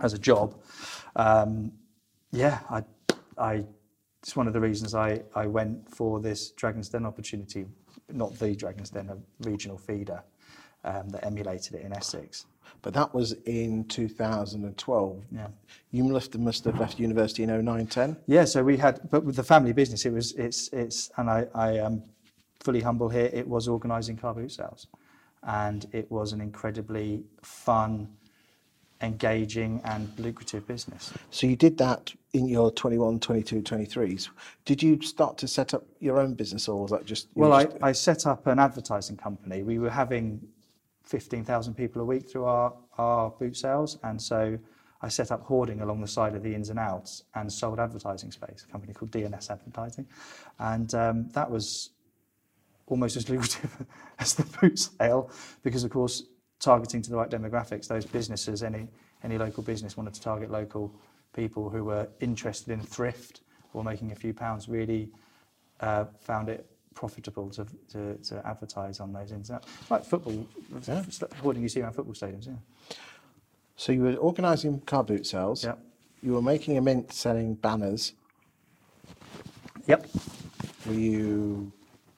as 0.00 0.12
a 0.12 0.18
job, 0.18 0.60
um, 1.16 1.72
yeah, 2.32 2.60
I, 2.70 2.82
I. 3.38 3.64
It's 4.22 4.34
one 4.34 4.48
of 4.48 4.52
the 4.54 4.60
reasons 4.60 4.92
I, 4.92 5.22
I 5.36 5.46
went 5.46 5.88
for 5.88 6.18
this 6.18 6.50
Dragon's 6.50 6.88
Den 6.88 7.06
opportunity, 7.06 7.64
not 8.12 8.36
the 8.40 8.56
Dragon's 8.56 8.90
Den, 8.90 9.08
a 9.08 9.48
regional 9.48 9.78
feeder 9.78 10.24
um, 10.84 11.08
that 11.10 11.24
emulated 11.24 11.74
it 11.74 11.82
in 11.82 11.92
Essex. 11.92 12.46
But 12.82 12.94
that 12.94 13.12
was 13.14 13.32
in 13.46 13.84
2012. 13.84 15.22
Yeah. 15.32 15.48
You 15.90 16.04
must 16.04 16.32
have, 16.32 16.42
must 16.42 16.64
have 16.64 16.78
left 16.78 16.98
university 16.98 17.42
in 17.42 17.64
09, 17.64 17.86
10. 17.86 18.16
Yeah, 18.26 18.44
so 18.44 18.62
we 18.62 18.76
had, 18.76 19.00
but 19.10 19.24
with 19.24 19.36
the 19.36 19.42
family 19.42 19.72
business, 19.72 20.04
it 20.04 20.12
was, 20.12 20.32
it's, 20.32 20.68
it's, 20.68 21.10
and 21.16 21.30
I, 21.30 21.46
I 21.54 21.72
am 21.78 22.02
fully 22.60 22.80
humble 22.80 23.08
here, 23.08 23.30
it 23.32 23.46
was 23.46 23.68
organising 23.68 24.16
car 24.16 24.34
boot 24.34 24.52
sales. 24.52 24.86
And 25.42 25.86
it 25.92 26.10
was 26.10 26.32
an 26.32 26.40
incredibly 26.40 27.24
fun, 27.42 28.08
engaging, 29.00 29.80
and 29.84 30.12
lucrative 30.18 30.66
business. 30.66 31.12
So 31.30 31.46
you 31.46 31.56
did 31.56 31.78
that 31.78 32.12
in 32.32 32.48
your 32.48 32.70
21, 32.70 33.20
22, 33.20 33.62
23s. 33.62 34.28
Did 34.64 34.82
you 34.82 35.00
start 35.02 35.38
to 35.38 35.48
set 35.48 35.74
up 35.74 35.84
your 36.00 36.18
own 36.18 36.34
business, 36.34 36.68
or 36.68 36.82
was 36.82 36.90
that 36.90 37.04
just? 37.04 37.28
Well, 37.34 37.50
were 37.50 37.56
I, 37.82 37.88
I 37.88 37.92
set 37.92 38.26
up 38.26 38.46
an 38.46 38.58
advertising 38.58 39.16
company. 39.16 39.62
We 39.62 39.78
were 39.78 39.90
having 39.90 40.40
15,000 41.06 41.74
people 41.74 42.02
a 42.02 42.04
week 42.04 42.28
through 42.28 42.44
our, 42.44 42.74
our 42.98 43.30
boot 43.30 43.56
sales. 43.56 43.98
And 44.02 44.20
so 44.20 44.58
I 45.02 45.08
set 45.08 45.30
up 45.30 45.42
hoarding 45.42 45.80
along 45.80 46.00
the 46.00 46.08
side 46.08 46.34
of 46.34 46.42
the 46.42 46.54
ins 46.54 46.68
and 46.70 46.78
outs 46.78 47.24
and 47.34 47.52
sold 47.52 47.78
advertising 47.78 48.30
space, 48.32 48.64
a 48.68 48.72
company 48.72 48.92
called 48.92 49.12
DNS 49.12 49.50
Advertising. 49.50 50.06
And 50.58 50.92
um, 50.94 51.28
that 51.30 51.50
was 51.50 51.90
almost 52.86 53.16
as 53.16 53.28
lucrative 53.28 53.84
as 54.18 54.34
the 54.34 54.44
boot 54.60 54.78
sale 54.78 55.30
because, 55.62 55.84
of 55.84 55.90
course, 55.90 56.24
targeting 56.58 57.02
to 57.02 57.10
the 57.10 57.16
right 57.16 57.30
demographics, 57.30 57.86
those 57.86 58.06
businesses, 58.06 58.62
any, 58.62 58.88
any 59.22 59.38
local 59.38 59.62
business 59.62 59.96
wanted 59.96 60.14
to 60.14 60.20
target 60.20 60.50
local 60.50 60.92
people 61.34 61.68
who 61.68 61.84
were 61.84 62.08
interested 62.20 62.72
in 62.72 62.80
thrift 62.80 63.42
or 63.74 63.84
making 63.84 64.10
a 64.12 64.14
few 64.14 64.32
pounds, 64.32 64.68
really 64.68 65.10
uh, 65.80 66.06
found 66.20 66.48
it 66.48 66.66
profitable 66.96 67.48
to, 67.50 67.64
to, 67.92 68.14
to 68.16 68.44
advertise 68.44 68.98
on 68.98 69.12
those 69.12 69.30
internet. 69.30 69.64
Like 69.88 70.04
football, 70.04 70.44
Yeah. 70.88 71.04
hoarding 71.40 71.62
you 71.62 71.68
see 71.68 71.82
around 71.82 71.92
football 71.92 72.14
stadiums, 72.14 72.48
yeah. 72.48 72.54
So 73.76 73.92
you 73.92 74.02
were 74.02 74.14
organising 74.14 74.80
car 74.80 75.04
boot 75.04 75.26
sales. 75.26 75.62
Yep. 75.62 75.78
You 76.22 76.32
were 76.32 76.42
making 76.42 76.78
a 76.78 76.80
mint 76.80 77.12
selling 77.12 77.54
banners. 77.54 78.14
Yep. 79.86 80.08
Were 80.86 80.94
you, 80.94 81.70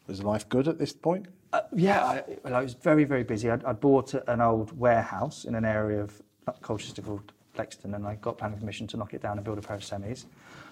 was 0.07 0.23
life 0.23 0.49
good 0.49 0.69
at 0.69 0.79
this 0.79 0.93
point? 0.93 1.27
Uh, 1.53 1.63
yeah, 1.75 2.05
I, 2.05 2.23
well, 2.45 2.55
I 2.55 2.63
was 2.63 2.75
very, 2.75 3.05
very 3.05 3.25
busy. 3.25 3.51
I'd, 3.51 3.65
I'd 3.65 3.81
bought 3.81 4.15
an 4.15 4.41
old 4.41 4.79
warehouse 4.79 5.45
in 5.45 5.55
an 5.55 5.65
area 5.65 6.01
of 6.03 6.23
Colchester 6.63 7.03
called 7.03 7.33
Lexington, 7.57 7.95
and 7.95 8.07
I 8.07 8.15
got 8.17 8.39
planning 8.39 8.59
permission 8.59 8.87
to 8.89 8.97
knock 8.97 9.13
it 9.15 9.23
down 9.23 9.39
and 9.39 9.45
build 9.45 9.59
a 9.59 9.63
pair 9.63 9.77
of 9.77 9.83
semis. 9.83 10.27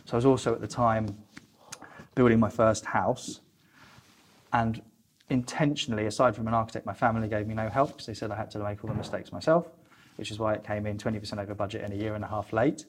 So 0.04 0.12
I 0.12 0.16
was 0.16 0.26
also 0.26 0.54
at 0.54 0.60
the 0.60 0.68
time 0.68 1.16
building 2.14 2.38
my 2.38 2.48
first 2.50 2.84
house, 2.84 3.40
and 4.52 4.82
intentionally, 5.28 6.06
aside 6.06 6.36
from 6.36 6.46
an 6.48 6.54
architect, 6.54 6.86
my 6.86 6.94
family 6.94 7.28
gave 7.28 7.46
me 7.46 7.54
no 7.54 7.68
help 7.68 7.90
because 7.90 8.06
they 8.06 8.14
said 8.14 8.30
I 8.30 8.36
had 8.36 8.50
to 8.52 8.58
make 8.58 8.84
all 8.84 8.88
the 8.88 8.96
mistakes 8.96 9.32
myself, 9.32 9.66
which 10.16 10.30
is 10.30 10.38
why 10.38 10.54
it 10.54 10.64
came 10.64 10.86
in 10.86 10.98
20% 10.98 11.38
over 11.38 11.54
budget 11.54 11.82
and 11.82 11.92
a 11.92 11.96
year 11.96 12.14
and 12.14 12.24
a 12.24 12.28
half 12.28 12.52
late. 12.52 12.84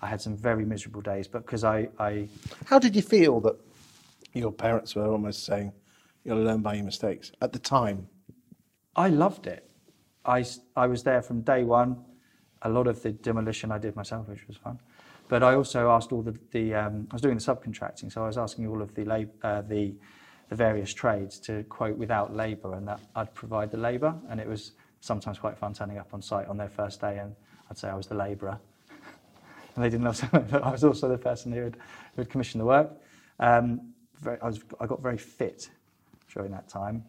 I 0.00 0.06
had 0.06 0.20
some 0.20 0.36
very 0.36 0.64
miserable 0.64 1.00
days, 1.00 1.26
but 1.26 1.44
because 1.44 1.64
I, 1.64 1.88
I 1.98 2.28
How 2.66 2.78
did 2.78 2.94
you 2.94 3.02
feel 3.02 3.40
that 3.40 3.56
your 4.32 4.52
parents 4.52 4.94
were 4.94 5.10
almost 5.10 5.44
saying, 5.44 5.72
you'll 6.24 6.42
learn 6.42 6.62
by 6.62 6.74
your 6.74 6.84
mistakes 6.84 7.32
at 7.40 7.52
the 7.52 7.58
time? 7.58 8.08
I 8.94 9.08
loved 9.08 9.46
it. 9.46 9.68
I, 10.24 10.44
I 10.76 10.86
was 10.86 11.02
there 11.02 11.22
from 11.22 11.40
day 11.42 11.64
one. 11.64 12.04
A 12.62 12.68
lot 12.68 12.86
of 12.86 13.02
the 13.02 13.12
demolition 13.12 13.72
I 13.72 13.78
did 13.78 13.96
myself, 13.96 14.28
which 14.28 14.46
was 14.46 14.56
fun. 14.56 14.78
But 15.28 15.42
I 15.42 15.54
also 15.54 15.90
asked 15.90 16.12
all 16.12 16.22
the, 16.22 16.36
the 16.52 16.74
um, 16.74 17.06
I 17.10 17.14
was 17.14 17.22
doing 17.22 17.36
the 17.36 17.42
subcontracting, 17.42 18.10
so 18.12 18.24
I 18.24 18.26
was 18.26 18.38
asking 18.38 18.66
all 18.66 18.82
of 18.82 18.94
the, 18.94 19.04
lab, 19.04 19.30
uh, 19.42 19.62
the, 19.62 19.94
the 20.48 20.54
various 20.54 20.92
trades 20.94 21.38
to 21.40 21.62
quote 21.64 21.96
without 21.96 22.34
labour 22.34 22.74
and 22.74 22.88
that 22.88 23.00
I'd 23.14 23.32
provide 23.34 23.70
the 23.70 23.76
labour. 23.76 24.14
And 24.30 24.40
it 24.40 24.48
was 24.48 24.72
sometimes 25.00 25.38
quite 25.38 25.56
fun 25.58 25.74
turning 25.74 25.98
up 25.98 26.12
on 26.12 26.22
site 26.22 26.46
on 26.48 26.56
their 26.56 26.68
first 26.68 27.00
day 27.00 27.18
and 27.18 27.34
I'd 27.70 27.78
say 27.78 27.88
I 27.88 27.94
was 27.94 28.06
the 28.06 28.14
labourer. 28.14 28.58
and 29.76 29.84
they 29.84 29.90
didn't 29.90 30.04
know 30.04 30.40
but 30.50 30.62
I 30.62 30.70
was 30.70 30.84
also 30.84 31.08
the 31.08 31.18
person 31.18 31.52
who 31.52 31.64
had, 31.64 31.74
who 31.74 32.22
would 32.22 32.30
commission 32.30 32.58
the 32.58 32.64
work. 32.64 32.90
Um, 33.40 33.92
very, 34.20 34.40
I, 34.40 34.46
was, 34.46 34.60
I 34.80 34.86
got 34.86 35.02
very 35.02 35.18
fit 35.18 35.70
during 36.32 36.50
that 36.52 36.68
time. 36.68 37.04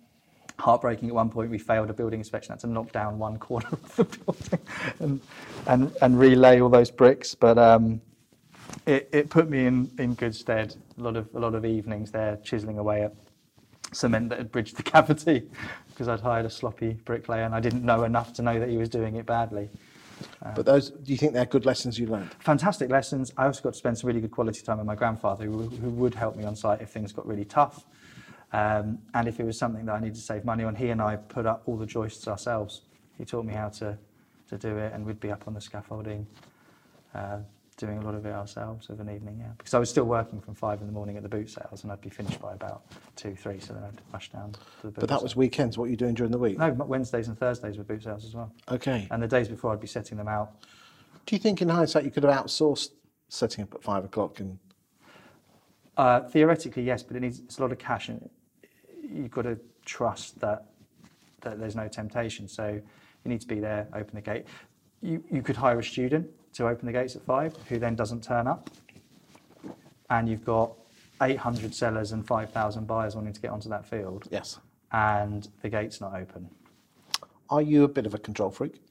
Heartbreaking 0.59 1.07
at 1.07 1.15
one 1.15 1.29
point, 1.29 1.49
we 1.49 1.57
failed 1.57 1.89
a 1.89 1.93
building 1.93 2.19
inspection, 2.19 2.51
had 2.51 2.59
to 2.59 2.67
knock 2.67 2.91
down 2.91 3.17
one 3.17 3.39
corner 3.39 3.69
of 3.71 3.95
the 3.95 4.03
building 4.03 4.59
and, 4.99 5.21
and, 5.67 5.95
and 6.01 6.19
relay 6.19 6.59
all 6.59 6.69
those 6.69 6.91
bricks. 6.91 7.33
But 7.33 7.57
um, 7.57 8.01
it, 8.85 9.09
it 9.13 9.29
put 9.29 9.49
me 9.49 9.65
in, 9.65 9.89
in 9.97 10.13
good 10.15 10.35
stead. 10.35 10.75
A 10.97 11.01
lot 11.01 11.15
of, 11.15 11.33
a 11.33 11.39
lot 11.39 11.55
of 11.55 11.65
evenings 11.65 12.11
there 12.11 12.37
chiseling 12.43 12.77
away 12.77 13.03
at 13.03 13.13
cement 13.91 14.29
that 14.29 14.37
had 14.37 14.51
bridged 14.51 14.77
the 14.77 14.83
cavity 14.95 15.47
because 15.89 16.07
I'd 16.07 16.19
hired 16.19 16.45
a 16.45 16.49
sloppy 16.49 16.93
bricklayer 17.05 17.43
and 17.43 17.53
I 17.53 17.59
didn't 17.59 17.83
know 17.83 18.03
enough 18.03 18.33
to 18.33 18.41
know 18.41 18.59
that 18.59 18.69
he 18.69 18.77
was 18.77 18.89
doing 18.89 19.15
it 19.15 19.25
badly. 19.25 19.69
But 20.55 20.65
those, 20.65 20.89
do 20.89 21.11
you 21.11 21.17
think 21.17 21.33
they're 21.33 21.45
good 21.45 21.65
lessons 21.65 21.97
you 21.97 22.07
learned? 22.07 22.31
fantastic 22.39 22.89
lessons. 22.89 23.31
I 23.37 23.45
also 23.45 23.61
got 23.61 23.73
to 23.73 23.79
spend 23.79 23.97
some 23.97 24.07
really 24.07 24.21
good 24.21 24.31
quality 24.31 24.61
time 24.61 24.77
with 24.77 24.87
my 24.87 24.95
grandfather, 24.95 25.45
who, 25.45 25.63
who 25.63 25.89
would 25.91 26.15
help 26.15 26.35
me 26.35 26.43
on 26.43 26.55
site 26.55 26.81
if 26.81 26.89
things 26.89 27.11
got 27.11 27.25
really 27.27 27.45
tough. 27.45 27.85
Um, 28.51 28.99
and 29.13 29.27
if 29.27 29.39
it 29.39 29.45
was 29.45 29.57
something 29.57 29.85
that 29.85 29.93
I 29.93 29.99
needed 29.99 30.15
to 30.15 30.21
save 30.21 30.43
money 30.43 30.63
on, 30.63 30.75
he 30.75 30.89
and 30.89 31.01
I 31.01 31.17
put 31.17 31.45
up 31.45 31.63
all 31.65 31.77
the 31.77 31.85
joists 31.85 32.27
ourselves. 32.27 32.81
He 33.17 33.25
taught 33.25 33.45
me 33.45 33.53
how 33.53 33.69
to, 33.69 33.97
to 34.49 34.57
do 34.57 34.77
it, 34.77 34.93
and 34.93 35.05
we'd 35.05 35.19
be 35.19 35.31
up 35.31 35.47
on 35.47 35.53
the 35.53 35.61
scaffolding, 35.61 36.25
uh, 37.13 37.39
doing 37.79 37.97
a 37.97 38.01
lot 38.01 38.13
of 38.13 38.25
it 38.25 38.33
ourselves 38.33 38.89
of 38.89 38.99
an 38.99 39.09
evening, 39.09 39.37
yeah. 39.39 39.51
Because 39.57 39.73
I 39.73 39.79
was 39.79 39.89
still 39.89 40.03
working 40.03 40.41
from 40.41 40.53
five 40.53 40.81
in 40.81 40.87
the 40.87 40.93
morning 40.93 41.15
at 41.15 41.23
the 41.23 41.29
boot 41.29 41.49
sales, 41.49 41.83
and 41.83 41.91
I'd 41.91 42.01
be 42.01 42.09
finished 42.09 42.39
by 42.41 42.53
about 42.53 42.83
two, 43.15 43.35
three, 43.35 43.59
so 43.59 43.73
then 43.73 43.83
I'd 43.83 44.01
rush 44.13 44.29
down 44.31 44.51
to 44.51 44.59
the 44.81 44.87
boot 44.89 44.99
But 44.99 45.09
that 45.09 45.19
sale. 45.19 45.23
was 45.23 45.35
weekends. 45.37 45.77
What 45.77 45.83
were 45.83 45.89
you 45.89 45.95
doing 45.95 46.13
during 46.13 46.31
the 46.31 46.37
week? 46.37 46.57
No, 46.57 46.71
Wednesdays 46.71 47.29
and 47.29 47.39
Thursdays 47.39 47.77
were 47.77 47.85
boot 47.85 48.03
sales 48.03 48.25
as 48.25 48.35
well. 48.35 48.51
Okay. 48.69 49.07
And 49.11 49.23
the 49.23 49.27
days 49.27 49.47
before, 49.47 49.71
I'd 49.71 49.79
be 49.79 49.87
setting 49.87 50.17
them 50.17 50.27
out 50.27 50.51
Do 51.25 51.35
you 51.35 51.39
think 51.39 51.61
in 51.61 51.69
hindsight 51.69 52.03
you 52.03 52.11
could 52.11 52.23
have 52.23 52.45
outsourced 52.45 52.89
setting 53.29 53.63
up 53.63 53.73
at 53.73 53.81
five 53.81 54.03
o'clock 54.03 54.39
and 54.41 54.59
Uh, 55.95 56.21
theoretically, 56.21 56.83
yes, 56.83 57.01
but 57.03 57.15
it 57.15 57.21
needs 57.21 57.39
it's 57.39 57.59
a 57.59 57.61
lot 57.61 57.71
of 57.71 57.77
cash, 57.77 58.09
and 58.09 58.29
you've 59.01 59.31
got 59.31 59.43
to 59.43 59.57
trust 59.85 60.39
that 60.41 60.65
that 61.41 61.59
there's 61.59 61.75
no 61.75 61.87
temptation. 61.87 62.47
So 62.47 62.67
you 63.23 63.29
need 63.31 63.39
to 63.41 63.47
be 63.47 63.59
there, 63.61 63.87
open 63.93 64.15
the 64.15 64.21
gate. 64.21 64.45
You 65.01 65.23
you 65.31 65.41
could 65.41 65.55
hire 65.55 65.79
a 65.79 65.83
student 65.83 66.27
to 66.53 66.67
open 66.67 66.85
the 66.85 66.91
gates 66.91 67.15
at 67.15 67.23
five, 67.23 67.55
who 67.67 67.79
then 67.79 67.95
doesn't 67.95 68.23
turn 68.23 68.47
up, 68.47 68.69
and 70.09 70.27
you've 70.27 70.45
got 70.45 70.71
800 71.21 71.73
sellers 71.73 72.11
and 72.11 72.25
5,000 72.25 72.87
buyers 72.87 73.15
wanting 73.15 73.33
to 73.33 73.41
get 73.41 73.51
onto 73.51 73.69
that 73.69 73.85
field, 73.85 74.27
yes? 74.31 74.59
and 74.91 75.47
the 75.61 75.69
gate's 75.69 76.01
not 76.01 76.15
open. 76.15 76.49
Are 77.49 77.61
you 77.61 77.83
a 77.83 77.87
bit 77.87 78.05
of 78.05 78.13
a 78.13 78.17
control 78.17 78.51
freak? 78.51 78.81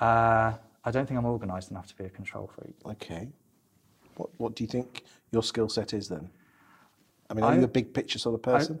Uh, 0.00 0.52
I 0.84 0.90
don't 0.90 1.06
think 1.06 1.18
I'm 1.18 1.26
organised 1.26 1.70
enough 1.70 1.86
to 1.88 1.96
be 1.96 2.04
a 2.04 2.08
control 2.10 2.50
freak. 2.54 2.74
Okay. 2.86 3.28
What 4.16 4.30
What 4.38 4.54
do 4.54 4.62
you 4.64 4.68
think 4.68 5.04
your 5.32 5.42
skill 5.42 5.68
set 5.68 5.92
is 5.94 6.08
then? 6.08 6.28
I 7.30 7.34
mean, 7.34 7.44
are 7.44 7.52
I- 7.52 7.56
you 7.56 7.64
a 7.64 7.68
big 7.68 7.92
picture 7.94 8.18
sort 8.18 8.34
of 8.34 8.42
person? 8.42 8.80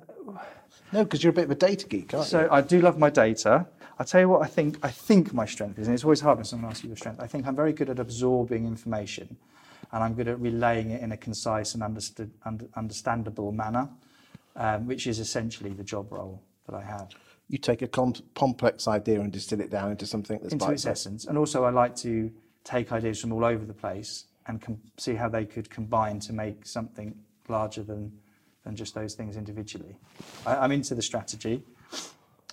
no, 0.92 1.04
because 1.04 1.22
you're 1.24 1.30
a 1.30 1.34
bit 1.34 1.44
of 1.44 1.50
a 1.50 1.54
data 1.56 1.86
geek, 1.88 2.12
aren't 2.14 2.26
So 2.26 2.42
you? 2.42 2.48
I 2.50 2.60
do 2.60 2.80
love 2.80 2.98
my 2.98 3.10
data. 3.10 3.66
I'll 3.98 4.06
tell 4.06 4.20
you 4.20 4.28
what 4.28 4.42
I 4.42 4.46
think 4.46 4.78
I 4.82 4.90
think 4.90 5.32
my 5.32 5.46
strength 5.46 5.78
is, 5.78 5.86
and 5.86 5.94
it's 5.94 6.04
always 6.04 6.20
hard 6.20 6.38
when 6.38 6.44
someone 6.44 6.70
asks 6.70 6.82
you 6.82 6.88
your 6.88 6.96
strength. 6.96 7.20
I 7.20 7.26
think 7.26 7.46
I'm 7.46 7.56
very 7.56 7.72
good 7.72 7.90
at 7.90 7.98
absorbing 7.98 8.66
information 8.66 9.36
and 9.92 10.02
I'm 10.02 10.14
good 10.14 10.26
at 10.26 10.40
relaying 10.40 10.90
it 10.90 11.02
in 11.02 11.12
a 11.12 11.16
concise 11.16 11.74
and 11.74 11.82
understood, 11.82 12.30
under, 12.44 12.66
understandable 12.74 13.52
manner, 13.52 13.88
um, 14.56 14.86
which 14.86 15.06
is 15.06 15.20
essentially 15.20 15.70
the 15.70 15.84
job 15.84 16.10
role 16.10 16.42
that 16.66 16.74
I 16.74 16.82
have. 16.82 17.10
You 17.48 17.58
take 17.58 17.82
a 17.82 17.86
com- 17.86 18.14
complex 18.34 18.88
idea 18.88 19.20
and 19.20 19.30
distill 19.30 19.60
it 19.60 19.70
down 19.70 19.92
into 19.92 20.06
something 20.06 20.40
that's 20.42 20.52
into 20.52 20.70
its 20.72 20.86
essence. 20.86 21.26
And 21.26 21.38
also, 21.38 21.64
I 21.64 21.70
like 21.70 21.94
to 21.96 22.32
take 22.64 22.90
ideas 22.90 23.20
from 23.20 23.32
all 23.32 23.44
over 23.44 23.64
the 23.64 23.74
place 23.74 24.24
and 24.46 24.60
com- 24.60 24.80
see 24.96 25.14
how 25.14 25.28
they 25.28 25.44
could 25.44 25.70
combine 25.70 26.18
to 26.20 26.32
make 26.32 26.66
something 26.66 27.14
larger 27.48 27.84
than, 27.84 28.18
than 28.64 28.74
just 28.74 28.94
those 28.94 29.14
things 29.14 29.36
individually. 29.36 29.96
I, 30.44 30.56
I'm 30.56 30.72
into 30.72 30.94
the 30.94 31.02
strategy, 31.02 31.62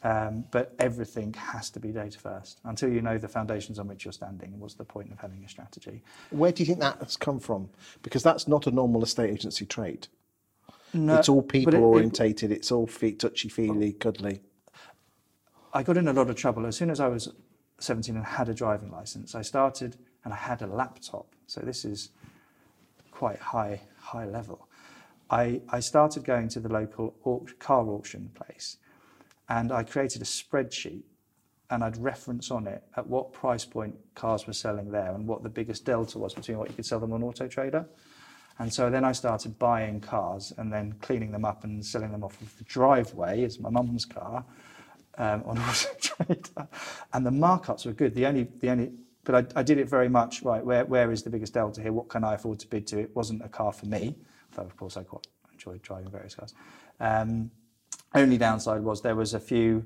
um, 0.04 0.46
but 0.52 0.74
everything 0.80 1.34
has 1.34 1.70
to 1.72 1.80
be 1.80 1.90
data 1.92 2.18
first. 2.18 2.60
Until 2.64 2.90
you 2.90 3.02
know 3.02 3.18
the 3.18 3.28
foundations 3.28 3.78
on 3.80 3.88
which 3.88 4.06
you're 4.06 4.12
standing, 4.12 4.60
what's 4.60 4.74
the 4.74 4.84
point 4.84 5.12
of 5.12 5.20
having 5.20 5.44
a 5.44 5.50
strategy? 5.50 6.02
Where 6.32 6.52
do 6.52 6.64
you 6.64 6.68
think 6.68 6.80
that 6.80 6.98
has 7.00 7.18
come 7.18 7.40
from? 7.40 7.70
Because 8.02 8.24
that's 8.24 8.48
not 8.48 8.68
a 8.68 8.72
normal 8.72 9.04
estate 9.04 9.30
agency 9.30 9.66
trait. 9.66 10.08
No, 10.94 11.18
it's 11.18 11.30
all 11.30 11.40
it- 11.40 11.50
people 11.50 11.74
it- 11.76 11.80
orientated. 11.80 12.52
It's 12.52 12.72
all 12.72 12.88
feet 12.88 13.20
touchy 13.20 13.50
feely, 13.50 13.94
cuddly. 13.94 14.42
I 15.74 15.84
got 15.84 15.98
in 15.98 16.08
a 16.08 16.14
lot 16.14 16.30
of 16.30 16.36
trouble 16.36 16.66
as 16.66 16.76
soon 16.76 16.90
as 16.90 17.00
I 17.00 17.08
was 17.08 17.30
17 17.80 18.16
and 18.18 18.26
had 18.26 18.50
a 18.50 18.54
driving 18.54 18.92
license. 18.92 19.36
I 19.36 19.42
started 19.42 19.96
and 20.26 20.34
I 20.34 20.38
had 20.38 20.62
a 20.62 20.68
laptop. 20.68 21.28
So 21.48 21.62
this 21.62 21.86
is 21.86 22.10
quite 23.12 23.40
high 23.40 23.82
high 24.00 24.26
level. 24.26 24.68
I, 25.30 25.62
I 25.70 25.80
started 25.80 26.26
going 26.26 26.50
to 26.50 26.60
the 26.60 26.68
local 26.68 27.14
au- 27.26 27.46
car 27.60 27.88
auction 27.88 28.32
place 28.34 28.78
and 29.52 29.74
I 29.74 29.84
created 29.84 30.22
a 30.22 30.26
spreadsheet 30.26 31.04
and 31.70 31.84
I'd 31.84 31.98
reference 31.98 32.52
on 32.52 32.68
it 32.68 32.84
at 32.96 33.06
what 33.06 33.34
price 33.34 33.66
point 33.66 33.96
cars 34.16 34.48
were 34.48 34.54
selling 34.54 34.92
there 34.92 35.14
and 35.14 35.28
what 35.28 35.44
the 35.44 35.50
biggest 35.50 35.84
delta 35.84 36.18
was 36.18 36.34
between 36.34 36.58
what 36.58 36.70
you 36.70 36.76
could 36.76 36.86
sell 36.86 37.02
them 37.02 37.12
on 37.12 37.22
Auto 37.22 37.48
Trader. 37.48 37.86
And 38.60 38.74
so 38.74 38.90
then 38.90 39.04
I 39.04 39.12
started 39.12 39.60
buying 39.60 40.00
cars 40.00 40.54
and 40.58 40.72
then 40.72 40.94
cleaning 41.02 41.34
them 41.34 41.44
up 41.44 41.66
and 41.66 41.86
selling 41.86 42.12
them 42.14 42.24
off 42.24 42.42
of 42.42 42.58
the 42.58 42.64
driveway 42.64 43.44
as 43.44 43.60
my 43.60 43.70
mum's 43.70 44.06
car 44.06 44.46
um, 45.18 45.44
on 45.46 45.58
Auto 45.70 45.90
Trader. 46.00 46.68
And 47.12 47.26
the 47.26 47.32
markups 47.32 47.86
were 47.86 47.94
good. 47.94 48.16
The 48.16 48.28
only, 48.28 48.48
the 48.60 48.70
only, 48.70 48.94
but 49.26 49.36
I, 49.36 49.60
I 49.60 49.64
did 49.64 49.80
it 49.80 49.90
very 49.90 50.08
much 50.08 50.44
right. 50.44 50.66
Where, 50.66 50.86
where 50.86 51.12
is 51.12 51.24
the 51.24 51.30
biggest 51.30 51.54
delta 51.54 51.82
here? 51.82 51.92
What 51.92 52.08
can 52.08 52.24
I 52.24 52.36
afford 52.36 52.60
to 52.60 52.68
bid 52.68 52.88
to? 52.88 53.00
It 53.00 53.14
wasn't 53.18 53.44
a 53.44 53.50
car 53.50 53.74
for 53.74 53.86
me, 53.86 54.16
though 54.56 54.64
of 54.64 54.78
course 54.78 54.96
I 54.96 55.04
quite 55.04 55.28
enjoyed 55.52 55.82
driving 55.82 56.10
various 56.10 56.36
cars. 56.36 56.54
Um, 57.02 57.52
only 58.14 58.38
downside 58.38 58.84
was 58.84 59.02
there 59.02 59.16
was 59.16 59.34
a 59.34 59.40
few 59.40 59.86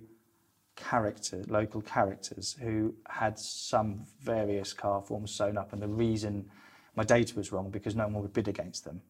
character, 0.75 1.43
local 1.47 1.81
characters 1.81 2.57
who 2.61 2.93
had 3.07 3.39
some 3.39 4.05
various 4.21 4.73
car 4.73 5.01
forms 5.01 5.31
sewn 5.31 5.57
up, 5.57 5.73
and 5.73 5.81
the 5.81 5.87
reason 5.87 6.49
my 6.95 7.03
data 7.03 7.35
was 7.35 7.51
wrong 7.51 7.69
because 7.69 7.95
no 7.95 8.05
one 8.05 8.21
would 8.21 8.33
bid 8.33 8.47
against 8.47 8.83
them, 8.85 9.01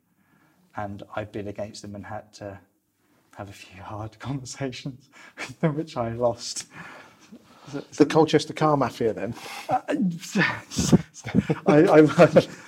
and 0.76 1.04
I 1.16 1.24
bid 1.24 1.48
against 1.48 1.82
them 1.82 1.96
and 1.96 2.06
had 2.06 2.34
to 2.36 2.60
have 3.36 3.50
a 3.50 3.54
few 3.54 3.82
hard 3.82 4.18
conversations 4.20 5.10
with 5.38 5.60
them, 5.60 5.76
which 5.76 5.98
I 5.98 6.10
lost. 6.10 6.68
The 7.98 8.06
Colchester 8.06 8.54
car 8.54 8.78
mafia, 8.78 9.14
then. 9.14 9.34
I, 9.70 9.78
I, 11.68 12.02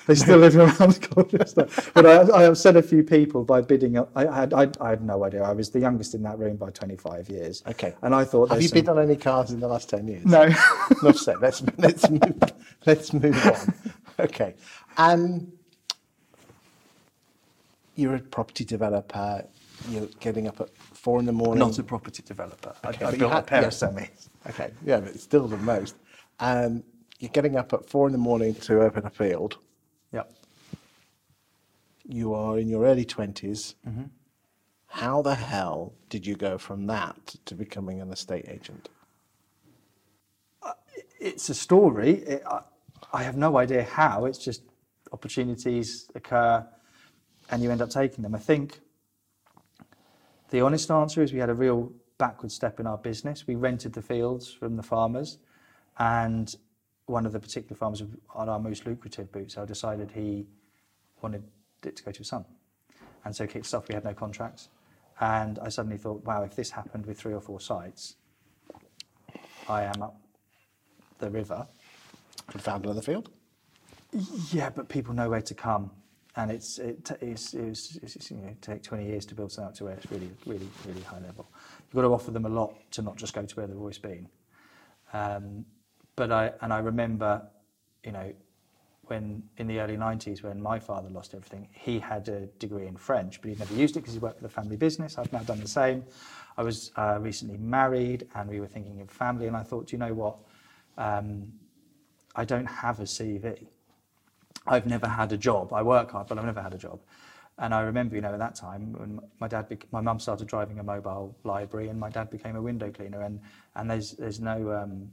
they 0.07 0.15
still 0.15 0.39
live 0.39 0.55
around 0.55 1.01
Colchester. 1.11 1.67
But 1.93 2.05
I, 2.05 2.41
I 2.41 2.43
upset 2.45 2.75
a 2.75 2.81
few 2.81 3.03
people 3.03 3.43
by 3.43 3.61
bidding. 3.61 3.97
up- 3.97 4.11
I, 4.15 4.27
I, 4.27 4.35
had, 4.35 4.53
I, 4.53 4.69
I 4.81 4.89
had 4.89 5.03
no 5.03 5.23
idea. 5.23 5.43
I 5.43 5.51
was 5.53 5.69
the 5.69 5.79
youngest 5.79 6.13
in 6.15 6.23
that 6.23 6.37
room 6.39 6.55
by 6.57 6.71
25 6.71 7.29
years. 7.29 7.63
Okay. 7.67 7.93
And 8.01 8.15
I 8.15 8.23
thought, 8.25 8.49
Have 8.49 8.61
you 8.61 8.67
some- 8.67 8.75
bid 8.75 8.89
on 8.89 8.99
any 8.99 9.15
cars 9.15 9.51
in 9.51 9.59
the 9.59 9.67
last 9.67 9.89
10 9.89 10.07
years? 10.07 10.25
No. 10.25 10.43
Enough 10.43 11.17
said. 11.17 11.37
Let's, 11.41 11.61
let's, 11.77 12.09
move, 12.09 12.41
let's 12.85 13.13
move 13.13 13.45
on. 13.45 13.73
Okay. 14.19 14.55
Um, 14.97 15.51
you're 17.95 18.15
a 18.15 18.19
property 18.19 18.63
developer. 18.65 19.45
You're 19.89 20.07
getting 20.19 20.47
up 20.47 20.59
at 20.59 20.75
four 20.77 21.19
in 21.19 21.25
the 21.25 21.31
morning. 21.31 21.59
Not 21.59 21.77
a 21.79 21.83
property 21.83 22.23
developer. 22.23 22.73
Okay, 22.85 23.05
I 23.05 23.11
you 23.11 23.17
built 23.17 23.31
a 23.31 23.35
had- 23.35 23.47
pair 23.47 23.61
yeah. 23.61 23.67
of 23.67 23.73
semis. 23.73 24.29
Okay, 24.49 24.71
yeah, 24.85 24.99
but 24.99 25.09
it's 25.09 25.23
still 25.23 25.47
the 25.47 25.57
most. 25.57 25.95
Um, 26.39 26.83
you're 27.19 27.31
getting 27.31 27.57
up 27.57 27.73
at 27.73 27.87
four 27.89 28.07
in 28.07 28.11
the 28.11 28.17
morning 28.17 28.53
to 28.55 28.81
open 28.81 29.05
a 29.05 29.09
field. 29.09 29.57
Yep. 30.13 30.31
You 32.05 32.33
are 32.33 32.57
in 32.57 32.67
your 32.69 32.85
early 32.85 33.05
20s. 33.05 33.75
Mm-hmm. 33.87 34.03
How 34.87 35.21
the 35.21 35.35
hell 35.35 35.93
did 36.09 36.25
you 36.25 36.35
go 36.35 36.57
from 36.57 36.87
that 36.87 37.35
to 37.45 37.55
becoming 37.55 38.01
an 38.01 38.11
estate 38.11 38.45
agent? 38.47 38.89
it's 41.19 41.49
a 41.49 41.53
story. 41.53 42.11
It, 42.11 42.43
I, 42.49 42.61
I 43.13 43.23
have 43.23 43.37
no 43.37 43.57
idea 43.57 43.83
how. 43.83 44.25
It's 44.25 44.37
just 44.37 44.61
opportunities 45.11 46.09
occur, 46.15 46.65
and 47.49 47.63
you 47.63 47.71
end 47.71 47.81
up 47.81 47.89
taking 47.89 48.21
them. 48.23 48.35
I 48.35 48.39
think 48.39 48.79
the 50.49 50.61
honest 50.61 50.89
answer 50.91 51.21
is 51.21 51.33
we 51.33 51.39
had 51.39 51.49
a 51.49 51.53
real 51.53 51.91
backward 52.17 52.51
step 52.51 52.79
in 52.79 52.87
our 52.87 52.97
business. 52.97 53.45
We 53.45 53.55
rented 53.55 53.93
the 53.93 54.01
fields 54.01 54.51
from 54.51 54.75
the 54.75 54.83
farmers, 54.83 55.37
and 55.99 56.53
one 57.05 57.25
of 57.25 57.31
the 57.31 57.39
particular 57.39 57.75
farmers 57.75 58.03
on 58.33 58.49
our 58.49 58.59
most 58.59 58.85
lucrative 58.85 59.31
boot 59.31 59.51
sale 59.51 59.65
decided 59.65 60.11
he 60.11 60.47
wanted 61.21 61.43
it 61.83 61.95
to 61.95 62.03
go 62.03 62.11
to 62.11 62.17
his 62.19 62.27
son, 62.27 62.45
and 63.23 63.35
so 63.35 63.47
kicked 63.47 63.73
off. 63.73 63.87
We 63.87 63.95
had 63.95 64.03
no 64.03 64.13
contracts, 64.13 64.69
and 65.19 65.59
I 65.59 65.69
suddenly 65.69 65.97
thought, 65.97 66.23
wow, 66.25 66.43
if 66.43 66.55
this 66.55 66.71
happened 66.71 67.05
with 67.05 67.19
three 67.19 67.33
or 67.33 67.41
four 67.41 67.59
sites, 67.59 68.15
I 69.69 69.83
am 69.83 70.01
up 70.01 70.19
the 71.19 71.29
river. 71.29 71.67
And 72.53 72.61
found 72.61 72.85
another 72.85 73.01
field? 73.01 73.29
Yeah, 74.51 74.69
but 74.69 74.87
people 74.87 75.13
know 75.13 75.29
where 75.29 75.41
to 75.41 75.53
come, 75.53 75.91
and 76.37 76.51
it's 76.51 76.77
it 76.77 77.11
it's, 77.19 77.53
it's, 77.53 77.97
it's, 77.97 78.31
you 78.31 78.37
know 78.37 78.55
take 78.61 78.83
20 78.83 79.05
years 79.05 79.25
to 79.25 79.35
build 79.35 79.51
something 79.51 79.69
up 79.69 79.75
to 79.75 79.85
where 79.85 79.93
it's 79.93 80.09
really 80.11 80.31
really 80.45 80.69
really 80.87 81.01
high 81.01 81.19
level. 81.19 81.49
You've 81.79 81.95
got 81.95 82.03
to 82.03 82.13
offer 82.13 82.31
them 82.31 82.45
a 82.45 82.49
lot 82.49 82.73
to 82.91 83.01
not 83.01 83.17
just 83.17 83.33
go 83.33 83.43
to 83.43 83.55
where 83.55 83.67
they've 83.67 83.77
always 83.77 83.97
been. 83.97 84.29
Um, 85.13 85.65
but 86.15 86.31
I 86.31 86.53
and 86.61 86.71
I 86.71 86.79
remember, 86.79 87.41
you 88.03 88.11
know, 88.11 88.33
when 89.05 89.43
in 89.57 89.67
the 89.67 89.79
early 89.79 89.97
90s 89.97 90.43
when 90.43 90.61
my 90.61 90.79
father 90.79 91.09
lost 91.09 91.33
everything, 91.33 91.67
he 91.71 91.99
had 91.99 92.27
a 92.29 92.45
degree 92.59 92.87
in 92.87 92.95
French, 92.95 93.41
but 93.41 93.49
he'd 93.49 93.59
never 93.59 93.73
used 93.73 93.97
it 93.97 94.01
because 94.01 94.13
he 94.13 94.19
worked 94.19 94.37
for 94.37 94.43
the 94.43 94.49
family 94.49 94.77
business. 94.77 95.17
I've 95.17 95.31
now 95.33 95.39
done 95.39 95.59
the 95.59 95.67
same. 95.67 96.03
I 96.57 96.63
was 96.63 96.91
uh, 96.97 97.17
recently 97.19 97.57
married, 97.57 98.27
and 98.35 98.49
we 98.49 98.59
were 98.59 98.67
thinking 98.67 99.01
of 99.01 99.09
family, 99.09 99.47
and 99.47 99.55
I 99.55 99.63
thought, 99.63 99.87
do 99.87 99.95
you 99.95 99.99
know 99.99 100.13
what? 100.13 100.37
Um, 100.97 101.53
I 102.35 102.45
don't 102.45 102.65
have 102.65 102.99
a 102.99 103.03
CV. 103.03 103.67
I've 104.67 104.85
never 104.85 105.07
had 105.07 105.31
a 105.31 105.37
job. 105.37 105.73
I 105.73 105.81
work 105.81 106.11
hard, 106.11 106.27
but 106.27 106.37
I've 106.37 106.45
never 106.45 106.61
had 106.61 106.73
a 106.73 106.77
job. 106.77 106.99
And 107.59 107.73
I 107.73 107.81
remember, 107.81 108.15
you 108.15 108.21
know, 108.21 108.33
at 108.33 108.39
that 108.39 108.55
time 108.55 108.93
when 108.93 109.19
my 109.39 109.47
dad, 109.47 109.67
bec- 109.67 109.91
my 109.91 110.01
mum 110.01 110.19
started 110.19 110.47
driving 110.47 110.79
a 110.79 110.83
mobile 110.83 111.35
library, 111.43 111.89
and 111.89 111.99
my 111.99 112.09
dad 112.09 112.29
became 112.29 112.55
a 112.55 112.61
window 112.61 112.91
cleaner. 112.91 113.21
And 113.21 113.39
and 113.75 113.89
there's 113.89 114.11
there's 114.11 114.39
no 114.39 114.71
um, 114.73 115.09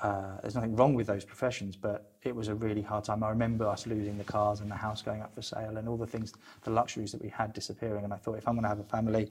uh, 0.00 0.40
there's 0.40 0.54
nothing 0.54 0.76
wrong 0.76 0.94
with 0.94 1.08
those 1.08 1.24
professions, 1.24 1.74
but 1.74 2.12
it 2.22 2.34
was 2.34 2.46
a 2.46 2.54
really 2.54 2.82
hard 2.82 3.04
time. 3.04 3.24
I 3.24 3.30
remember 3.30 3.66
us 3.66 3.86
losing 3.86 4.16
the 4.16 4.24
cars 4.24 4.60
and 4.60 4.70
the 4.70 4.76
house 4.76 5.02
going 5.02 5.20
up 5.20 5.34
for 5.34 5.42
sale, 5.42 5.76
and 5.76 5.88
all 5.88 5.96
the 5.96 6.06
things, 6.06 6.32
the 6.62 6.70
luxuries 6.70 7.10
that 7.10 7.20
we 7.20 7.28
had 7.28 7.52
disappearing. 7.52 8.04
And 8.04 8.12
I 8.12 8.16
thought, 8.16 8.38
if 8.38 8.46
I'm 8.46 8.54
going 8.54 8.62
to 8.62 8.68
have 8.68 8.78
a 8.78 8.84
family, 8.84 9.30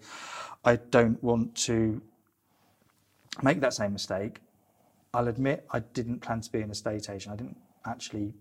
I 0.65 0.75
don't 0.75 1.21
want 1.23 1.55
to 1.67 2.01
make 3.41 3.61
that 3.61 3.73
same 3.73 3.93
mistake. 3.93 4.41
I'll 5.13 5.29
admit 5.29 5.65
I 5.71 5.79
didn't 5.79 6.19
plan 6.19 6.41
to 6.41 6.51
be 6.51 6.61
an 6.61 6.71
estate 6.71 7.09
agent. 7.09 7.33
I 7.33 7.37
didn't 7.37 7.57
actually 7.85 8.33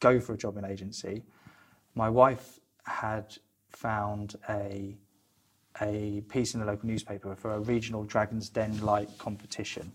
go 0.00 0.20
for 0.20 0.34
a 0.34 0.36
job 0.36 0.56
in 0.56 0.64
agency. 0.64 1.22
My 1.94 2.08
wife 2.08 2.58
had 2.84 3.36
found 3.70 4.36
a 4.48 4.96
a 5.80 6.22
piece 6.28 6.54
in 6.54 6.60
the 6.60 6.66
local 6.66 6.88
newspaper 6.88 7.34
for 7.36 7.52
a 7.54 7.60
regional 7.60 8.02
Dragon's 8.04 8.48
Den 8.48 8.84
like 8.84 9.16
competition 9.18 9.92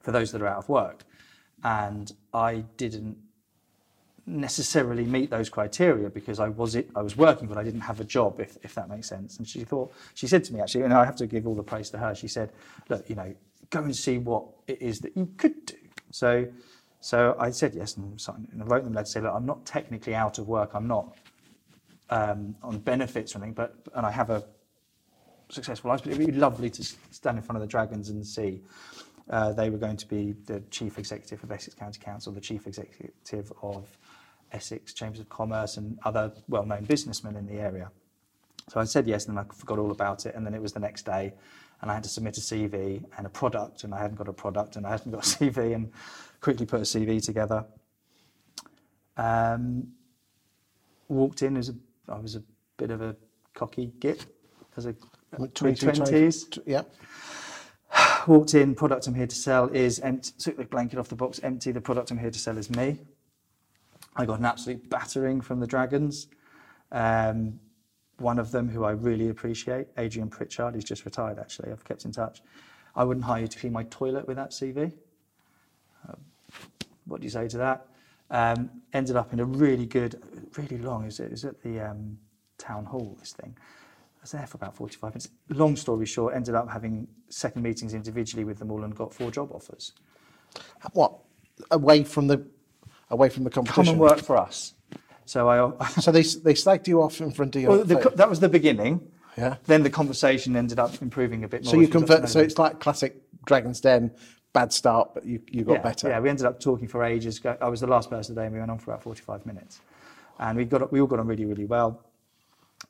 for 0.00 0.10
those 0.10 0.32
that 0.32 0.40
are 0.40 0.46
out 0.46 0.58
of 0.58 0.68
work. 0.68 1.04
And 1.62 2.10
I 2.32 2.64
didn't 2.76 3.18
necessarily 4.26 5.04
meet 5.04 5.30
those 5.30 5.48
criteria 5.48 6.08
because 6.08 6.40
I 6.40 6.48
was 6.48 6.74
it, 6.74 6.90
I 6.94 7.02
was 7.02 7.16
working, 7.16 7.48
but 7.48 7.58
I 7.58 7.62
didn't 7.62 7.80
have 7.80 8.00
a 8.00 8.04
job, 8.04 8.40
if, 8.40 8.56
if 8.62 8.74
that 8.74 8.88
makes 8.88 9.08
sense. 9.08 9.38
And 9.38 9.46
she 9.46 9.64
thought, 9.64 9.92
she 10.14 10.26
said 10.26 10.44
to 10.44 10.54
me 10.54 10.60
actually, 10.60 10.84
and 10.84 10.94
I 10.94 11.04
have 11.04 11.16
to 11.16 11.26
give 11.26 11.46
all 11.46 11.54
the 11.54 11.62
praise 11.62 11.90
to 11.90 11.98
her. 11.98 12.14
She 12.14 12.28
said, 12.28 12.52
look, 12.88 13.08
you 13.08 13.16
know, 13.16 13.34
go 13.70 13.82
and 13.82 13.94
see 13.94 14.18
what 14.18 14.44
it 14.66 14.80
is 14.80 15.00
that 15.00 15.16
you 15.16 15.28
could 15.36 15.66
do. 15.66 15.76
So, 16.10 16.46
so 17.00 17.34
I 17.38 17.50
said 17.50 17.74
yes, 17.74 17.96
and, 17.96 18.20
and 18.52 18.62
I 18.62 18.66
wrote 18.66 18.84
them 18.84 18.92
a 18.92 18.96
letter 18.96 19.06
to 19.06 19.10
say, 19.10 19.20
look, 19.20 19.32
I'm 19.34 19.46
not 19.46 19.64
technically 19.64 20.14
out 20.14 20.38
of 20.38 20.46
work. 20.48 20.70
I'm 20.74 20.86
not 20.86 21.16
um, 22.10 22.54
on 22.62 22.78
benefits 22.78 23.34
or 23.34 23.38
anything, 23.38 23.54
but 23.54 23.74
and 23.94 24.04
I 24.04 24.10
have 24.10 24.30
a 24.30 24.44
successful 25.48 25.90
life. 25.90 26.02
But 26.02 26.12
it'd 26.12 26.26
be 26.26 26.32
lovely 26.32 26.70
to 26.70 26.82
stand 27.10 27.38
in 27.38 27.42
front 27.42 27.56
of 27.56 27.62
the 27.62 27.68
Dragons 27.68 28.10
and 28.10 28.26
see. 28.26 28.62
Uh, 29.30 29.52
they 29.52 29.70
were 29.70 29.78
going 29.78 29.96
to 29.96 30.08
be 30.08 30.32
the 30.46 30.60
chief 30.70 30.98
executive 30.98 31.42
of 31.44 31.52
Essex 31.52 31.74
County 31.74 32.00
Council, 32.00 32.32
the 32.32 32.40
chief 32.40 32.66
executive 32.66 33.52
of 33.62 33.96
Essex 34.52 34.92
Chambers 34.92 35.20
of 35.20 35.28
Commerce, 35.28 35.76
and 35.76 35.98
other 36.04 36.32
well-known 36.48 36.84
businessmen 36.84 37.36
in 37.36 37.46
the 37.46 37.54
area. 37.54 37.90
So 38.70 38.78
I 38.78 38.84
said 38.84 39.08
yes, 39.08 39.26
and 39.26 39.36
then 39.36 39.44
I 39.44 39.52
forgot 39.52 39.80
all 39.80 39.90
about 39.90 40.26
it. 40.26 40.36
And 40.36 40.46
then 40.46 40.54
it 40.54 40.62
was 40.62 40.72
the 40.72 40.78
next 40.78 41.04
day, 41.04 41.32
and 41.82 41.90
I 41.90 41.94
had 41.94 42.04
to 42.04 42.08
submit 42.08 42.38
a 42.38 42.40
CV 42.40 43.04
and 43.18 43.26
a 43.26 43.28
product, 43.28 43.82
and 43.82 43.92
I 43.92 44.00
hadn't 44.00 44.16
got 44.16 44.28
a 44.28 44.32
product, 44.32 44.76
and 44.76 44.86
I 44.86 44.90
hadn't 44.90 45.10
got 45.10 45.26
a 45.26 45.28
CV, 45.38 45.74
and 45.74 45.90
quickly 46.40 46.66
put 46.66 46.78
a 46.78 46.84
CV 46.84 47.20
together. 47.20 47.66
Um, 49.16 49.88
walked 51.08 51.42
in 51.42 51.56
as 51.56 51.70
a, 51.70 51.74
I 52.08 52.20
was 52.20 52.36
a 52.36 52.44
bit 52.76 52.92
of 52.92 53.02
a 53.02 53.16
cocky 53.54 53.90
git 53.98 54.26
as 54.76 54.86
a 54.86 54.94
mid 55.36 55.52
twenties. 55.52 56.48
Yeah. 56.64 56.82
Walked 58.28 58.54
in, 58.54 58.76
product 58.76 59.08
I'm 59.08 59.14
here 59.14 59.26
to 59.26 59.34
sell 59.34 59.66
is 59.70 59.98
empty. 59.98 60.30
Took 60.38 60.58
the 60.58 60.64
blanket 60.64 61.00
off 61.00 61.08
the 61.08 61.16
box, 61.16 61.40
empty. 61.42 61.72
The 61.72 61.80
product 61.80 62.12
I'm 62.12 62.18
here 62.18 62.30
to 62.30 62.38
sell 62.38 62.56
is 62.56 62.70
me. 62.70 62.98
I 64.14 64.24
got 64.24 64.38
an 64.38 64.44
absolute 64.44 64.88
battering 64.88 65.40
from 65.40 65.58
the 65.58 65.66
Dragons. 65.66 66.28
Um, 66.92 67.58
one 68.20 68.38
of 68.38 68.50
them, 68.50 68.68
who 68.68 68.84
I 68.84 68.92
really 68.92 69.28
appreciate, 69.28 69.88
Adrian 69.96 70.28
Pritchard, 70.28 70.74
he's 70.74 70.84
just 70.84 71.04
retired 71.04 71.38
actually. 71.38 71.70
I've 71.70 71.84
kept 71.84 72.04
in 72.04 72.12
touch. 72.12 72.42
I 72.94 73.04
wouldn't 73.04 73.24
hire 73.24 73.42
you 73.42 73.48
to 73.48 73.58
clean 73.58 73.72
my 73.72 73.84
toilet 73.84 74.26
with 74.26 74.36
that 74.36 74.50
CV. 74.50 74.92
Uh, 76.08 76.14
what 77.06 77.20
do 77.20 77.24
you 77.24 77.30
say 77.30 77.48
to 77.48 77.58
that? 77.58 77.86
Um, 78.30 78.70
ended 78.92 79.16
up 79.16 79.32
in 79.32 79.40
a 79.40 79.44
really 79.44 79.86
good, 79.86 80.20
really 80.56 80.78
long. 80.78 81.04
Is 81.04 81.18
it? 81.20 81.32
Is 81.32 81.44
at 81.44 81.60
the 81.62 81.80
um, 81.80 82.18
town 82.58 82.84
hall? 82.84 83.16
This 83.18 83.32
thing. 83.32 83.56
I 83.58 84.22
was 84.22 84.32
there 84.32 84.46
for 84.46 84.56
about 84.56 84.76
45 84.76 85.10
minutes. 85.12 85.28
Long 85.48 85.76
story 85.76 86.04
short, 86.04 86.34
ended 86.34 86.54
up 86.54 86.68
having 86.70 87.08
second 87.30 87.62
meetings 87.62 87.94
individually 87.94 88.44
with 88.44 88.58
them 88.58 88.70
all 88.70 88.84
and 88.84 88.94
got 88.94 89.14
four 89.14 89.30
job 89.30 89.50
offers. 89.50 89.92
What? 90.92 91.18
Away 91.70 92.04
from 92.04 92.26
the 92.26 92.44
away 93.10 93.28
from 93.28 93.44
the 93.44 93.50
competition. 93.50 93.84
Come 93.84 93.92
and 93.92 94.00
work 94.00 94.20
for 94.20 94.36
us. 94.36 94.74
So 95.30 95.48
I, 95.48 95.86
So 96.00 96.10
they 96.10 96.22
they 96.22 96.54
slagged 96.54 96.88
you 96.88 97.02
off 97.02 97.20
in 97.20 97.30
front 97.30 97.54
of 97.54 97.62
your. 97.62 97.70
well, 97.70 97.84
the, 97.84 98.12
that 98.16 98.28
was 98.28 98.40
the 98.40 98.48
beginning. 98.48 99.00
Yeah. 99.38 99.56
Then 99.64 99.84
the 99.84 99.90
conversation 99.90 100.56
ended 100.56 100.80
up 100.80 101.00
improving 101.00 101.44
a 101.44 101.48
bit 101.48 101.64
more. 101.64 101.70
so 101.70 101.76
you 101.76 101.82
as 101.84 101.88
we 101.88 101.92
got 101.92 102.00
to 102.00 102.06
convert. 102.06 102.28
So 102.28 102.40
it's 102.40 102.58
like 102.58 102.80
classic 102.80 103.22
Dragon's 103.46 103.80
Den, 103.80 104.10
bad 104.52 104.72
start, 104.72 105.14
but 105.14 105.24
you 105.24 105.40
you 105.48 105.62
got 105.62 105.74
yeah, 105.74 105.82
better. 105.82 106.08
Yeah, 106.08 106.18
we 106.18 106.30
ended 106.30 106.46
up 106.46 106.58
talking 106.58 106.88
for 106.88 107.04
ages. 107.04 107.40
I 107.60 107.68
was 107.68 107.80
the 107.80 107.86
last 107.86 108.10
person 108.10 108.34
today, 108.34 108.46
and 108.46 108.54
we 108.54 108.58
went 108.58 108.72
on 108.72 108.78
for 108.78 108.90
about 108.90 109.04
45 109.04 109.46
minutes. 109.46 109.80
And 110.40 110.58
we 110.58 110.64
got 110.64 110.90
we 110.90 111.00
all 111.00 111.06
got 111.06 111.20
on 111.20 111.28
really, 111.28 111.44
really 111.44 111.66
well. 111.66 112.02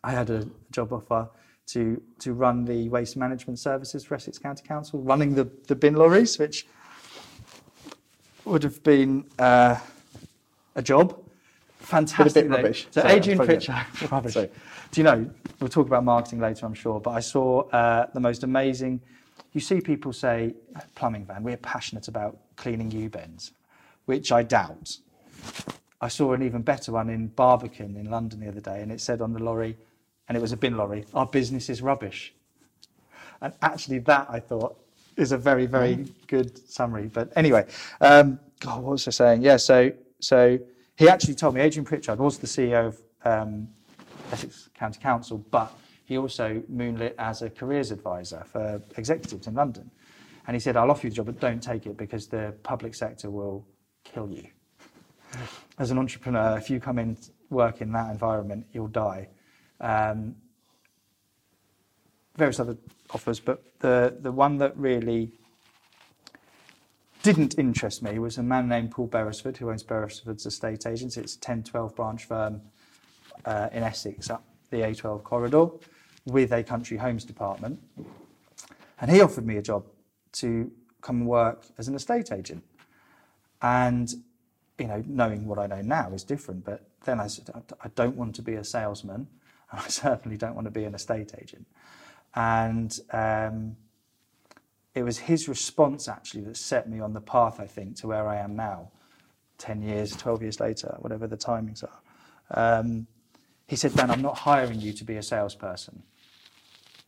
I 0.02 0.12
had 0.12 0.30
a 0.30 0.48
job 0.70 0.94
offer 0.94 1.28
to 1.72 2.00
to 2.20 2.32
run 2.32 2.64
the 2.64 2.88
waste 2.88 3.18
management 3.18 3.58
services 3.58 4.02
for 4.02 4.14
Essex 4.14 4.38
County 4.38 4.66
Council, 4.66 5.02
running 5.02 5.34
the, 5.34 5.44
the 5.66 5.74
bin 5.74 5.94
lorries, 5.94 6.38
which 6.38 6.66
would 8.46 8.62
have 8.62 8.82
been 8.82 9.26
uh, 9.38 9.76
a 10.74 10.80
job. 10.80 11.22
Fantastic. 11.80 12.48
though. 12.48 12.56
rubbish. 12.56 12.86
So 12.90 13.06
Adrian 13.06 13.38
Pritchard, 13.38 13.74
rubbish. 14.10 14.34
Do 14.34 14.48
you 14.94 15.02
know? 15.02 15.30
We'll 15.60 15.68
talk 15.68 15.86
about 15.86 16.04
marketing 16.04 16.40
later, 16.40 16.66
I'm 16.66 16.74
sure. 16.74 17.00
But 17.00 17.10
I 17.10 17.20
saw 17.20 17.68
uh, 17.70 18.06
the 18.12 18.20
most 18.20 18.42
amazing. 18.44 19.00
You 19.52 19.60
see 19.60 19.80
people 19.80 20.12
say, 20.12 20.54
"Plumbing 20.94 21.24
van, 21.24 21.42
we're 21.42 21.56
passionate 21.56 22.08
about 22.08 22.38
cleaning 22.56 22.90
U 22.92 23.08
bends," 23.08 23.52
which 24.04 24.30
I 24.30 24.42
doubt. 24.42 24.98
I 26.00 26.08
saw 26.08 26.32
an 26.32 26.42
even 26.42 26.62
better 26.62 26.92
one 26.92 27.10
in 27.10 27.28
Barbican 27.28 27.96
in 27.96 28.10
London 28.10 28.40
the 28.40 28.48
other 28.48 28.60
day, 28.60 28.82
and 28.82 28.92
it 28.92 29.00
said 29.00 29.20
on 29.20 29.32
the 29.32 29.42
lorry, 29.42 29.76
and 30.28 30.36
it 30.36 30.40
was 30.40 30.52
a 30.52 30.56
bin 30.56 30.76
lorry, 30.76 31.04
"Our 31.14 31.26
business 31.26 31.68
is 31.68 31.82
rubbish." 31.82 32.34
And 33.40 33.52
actually, 33.62 33.98
that 34.00 34.26
I 34.30 34.38
thought 34.38 34.76
is 35.16 35.32
a 35.32 35.38
very, 35.38 35.66
very 35.66 36.06
good 36.26 36.56
summary. 36.68 37.10
But 37.12 37.32
anyway, 37.36 37.66
um, 38.00 38.38
God, 38.60 38.82
what 38.82 38.92
was 38.92 39.08
I 39.08 39.10
saying? 39.10 39.42
Yeah, 39.42 39.56
so 39.56 39.92
so 40.20 40.58
he 41.00 41.08
actually 41.08 41.34
told 41.34 41.54
me 41.54 41.62
Adrian 41.62 41.86
Pritchard 41.86 42.18
was 42.18 42.36
the 42.36 42.46
CEO 42.46 42.88
of 42.88 43.02
um, 43.24 43.68
Essex 44.30 44.68
County 44.74 45.00
Council, 45.00 45.38
but 45.50 45.72
he 46.04 46.18
also 46.18 46.62
moonlit 46.68 47.14
as 47.18 47.40
a 47.40 47.48
careers 47.48 47.90
advisor 47.90 48.44
for 48.44 48.82
executives 48.98 49.46
in 49.46 49.54
London. 49.54 49.90
And 50.46 50.54
he 50.54 50.60
said, 50.60 50.76
I'll 50.76 50.90
offer 50.90 51.06
you 51.06 51.10
the 51.10 51.16
job, 51.16 51.26
but 51.26 51.40
don't 51.40 51.62
take 51.62 51.86
it 51.86 51.96
because 51.96 52.26
the 52.26 52.54
public 52.64 52.94
sector 52.94 53.30
will 53.30 53.66
kill 54.04 54.30
you. 54.30 54.46
As 55.78 55.90
an 55.90 55.96
entrepreneur, 55.96 56.58
if 56.58 56.68
you 56.68 56.80
come 56.80 56.98
in 56.98 57.16
work 57.48 57.80
in 57.80 57.92
that 57.92 58.10
environment, 58.10 58.66
you'll 58.70 58.88
die. 58.88 59.28
Um, 59.80 60.36
various 62.36 62.60
other 62.60 62.76
offers, 63.08 63.40
but 63.40 63.64
the, 63.78 64.18
the 64.20 64.32
one 64.32 64.58
that 64.58 64.76
really 64.76 65.32
didn't 67.22 67.58
interest 67.58 68.02
me 68.02 68.18
was 68.18 68.38
a 68.38 68.42
man 68.42 68.68
named 68.68 68.92
Paul 68.92 69.06
Beresford, 69.06 69.56
who 69.56 69.70
owns 69.70 69.82
Beresford's 69.82 70.46
Estate 70.46 70.86
Agents. 70.86 71.16
It's 71.16 71.36
a 71.36 71.40
10, 71.40 71.64
12 71.64 71.94
branch 71.94 72.24
firm 72.24 72.62
uh, 73.44 73.68
in 73.72 73.82
Essex 73.82 74.30
up 74.30 74.44
the 74.70 74.78
A12 74.78 75.22
corridor 75.22 75.68
with 76.26 76.52
a 76.52 76.62
country 76.62 76.96
homes 76.96 77.24
department. 77.24 77.80
And 79.00 79.10
he 79.10 79.20
offered 79.20 79.46
me 79.46 79.56
a 79.56 79.62
job 79.62 79.84
to 80.32 80.70
come 81.00 81.22
and 81.22 81.26
work 81.26 81.64
as 81.78 81.88
an 81.88 81.94
estate 81.94 82.30
agent. 82.32 82.62
And, 83.62 84.12
you 84.78 84.86
know, 84.86 85.02
knowing 85.06 85.46
what 85.46 85.58
I 85.58 85.66
know 85.66 85.82
now 85.82 86.12
is 86.12 86.24
different. 86.24 86.64
But 86.64 86.88
then 87.04 87.20
I 87.20 87.26
said, 87.26 87.50
I 87.82 87.88
don't 87.94 88.16
want 88.16 88.34
to 88.36 88.42
be 88.42 88.54
a 88.54 88.64
salesman. 88.64 89.26
And 89.70 89.80
I 89.80 89.88
certainly 89.88 90.36
don't 90.36 90.54
want 90.54 90.66
to 90.66 90.70
be 90.70 90.84
an 90.84 90.94
estate 90.94 91.32
agent. 91.40 91.66
And 92.34 92.98
um, 93.12 93.76
it 94.94 95.02
was 95.02 95.18
his 95.18 95.48
response 95.48 96.08
actually 96.08 96.42
that 96.42 96.56
set 96.56 96.88
me 96.88 97.00
on 97.00 97.12
the 97.12 97.20
path, 97.20 97.60
I 97.60 97.66
think, 97.66 97.96
to 97.96 98.08
where 98.08 98.28
I 98.28 98.36
am 98.36 98.56
now, 98.56 98.90
10 99.58 99.82
years, 99.82 100.16
12 100.16 100.42
years 100.42 100.60
later, 100.60 100.96
whatever 100.98 101.26
the 101.26 101.36
timings 101.36 101.84
are. 101.84 102.80
Um, 102.80 103.06
he 103.66 103.76
said, 103.76 103.94
Dan, 103.94 104.10
I'm 104.10 104.22
not 104.22 104.38
hiring 104.38 104.80
you 104.80 104.92
to 104.94 105.04
be 105.04 105.16
a 105.16 105.22
salesperson. 105.22 106.02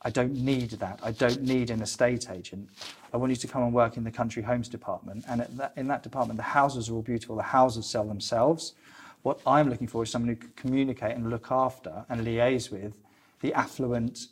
I 0.03 0.11
don't 0.11 0.35
need 0.35 0.71
that. 0.71 1.01
I 1.03 1.13
don't 1.13 1.43
need 1.43 1.71
an 1.71 1.81
estate 1.81 2.29
agent. 2.31 2.69
I 3.13 3.17
want 3.17 3.31
you 3.31 3.37
to 3.37 3.47
come 3.47 3.63
and 3.63 3.73
work 3.73 3.97
in 3.97 4.05
the 4.05 4.11
country 4.11 4.43
homes 4.43 4.69
department. 4.69 5.25
And 5.29 5.41
that, 5.41 5.73
in 5.77 5.87
that 5.89 6.03
department, 6.03 6.37
the 6.37 6.45
houses 6.45 6.89
are 6.89 6.95
all 6.95 7.03
beautiful. 7.03 7.37
The 7.37 7.43
houses 7.43 7.87
sell 7.87 8.05
themselves. 8.05 8.75
What 9.23 9.41
I'm 9.47 9.71
looking 9.71 9.87
for 9.87 10.03
is 10.03 10.11
someone 10.11 10.31
who 10.31 10.37
can 10.37 10.53
communicate 10.57 11.17
and 11.17 11.31
look 11.31 11.53
after 11.53 12.05
and 12.09 12.27
liaise 12.27 12.71
with 12.71 13.01
the 13.41 13.55
affluent 13.55 14.27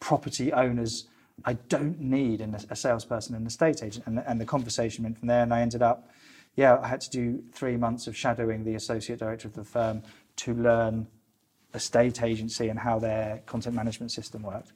property 0.00 0.52
owners. 0.52 1.06
I 1.44 1.54
don't 1.54 2.00
need 2.00 2.40
a 2.40 2.76
salesperson 2.76 3.34
and 3.34 3.42
an 3.42 3.46
estate 3.46 3.82
agent. 3.82 4.06
And, 4.06 4.22
and 4.26 4.40
the 4.40 4.44
conversation 4.44 5.04
went 5.04 5.18
from 5.18 5.28
there. 5.28 5.42
And 5.42 5.52
I 5.52 5.60
ended 5.60 5.82
up, 5.82 6.10
yeah, 6.56 6.78
I 6.80 6.86
had 6.86 7.00
to 7.02 7.10
do 7.10 7.42
three 7.52 7.76
months 7.76 8.06
of 8.06 8.16
shadowing 8.16 8.64
the 8.64 8.74
associate 8.74 9.18
director 9.18 9.48
of 9.48 9.54
the 9.54 9.64
firm 9.64 10.02
to 10.36 10.54
learn 10.54 11.06
estate 11.74 12.22
agency 12.22 12.68
and 12.68 12.78
how 12.78 12.98
their 12.98 13.42
content 13.46 13.74
management 13.74 14.12
system 14.12 14.42
worked. 14.42 14.72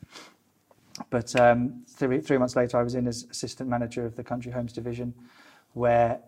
But 1.11 1.35
um, 1.39 1.85
three, 1.89 2.21
three 2.21 2.39
months 2.39 2.57
later, 2.57 2.77
I 2.77 2.83
was 2.83 2.97
in 2.97 3.07
as 3.07 3.27
assistant 3.31 3.71
manager 3.71 4.05
of 4.05 4.17
the 4.17 4.25
country 4.25 4.51
homes 4.51 4.73
division, 4.73 5.15
where 5.75 6.21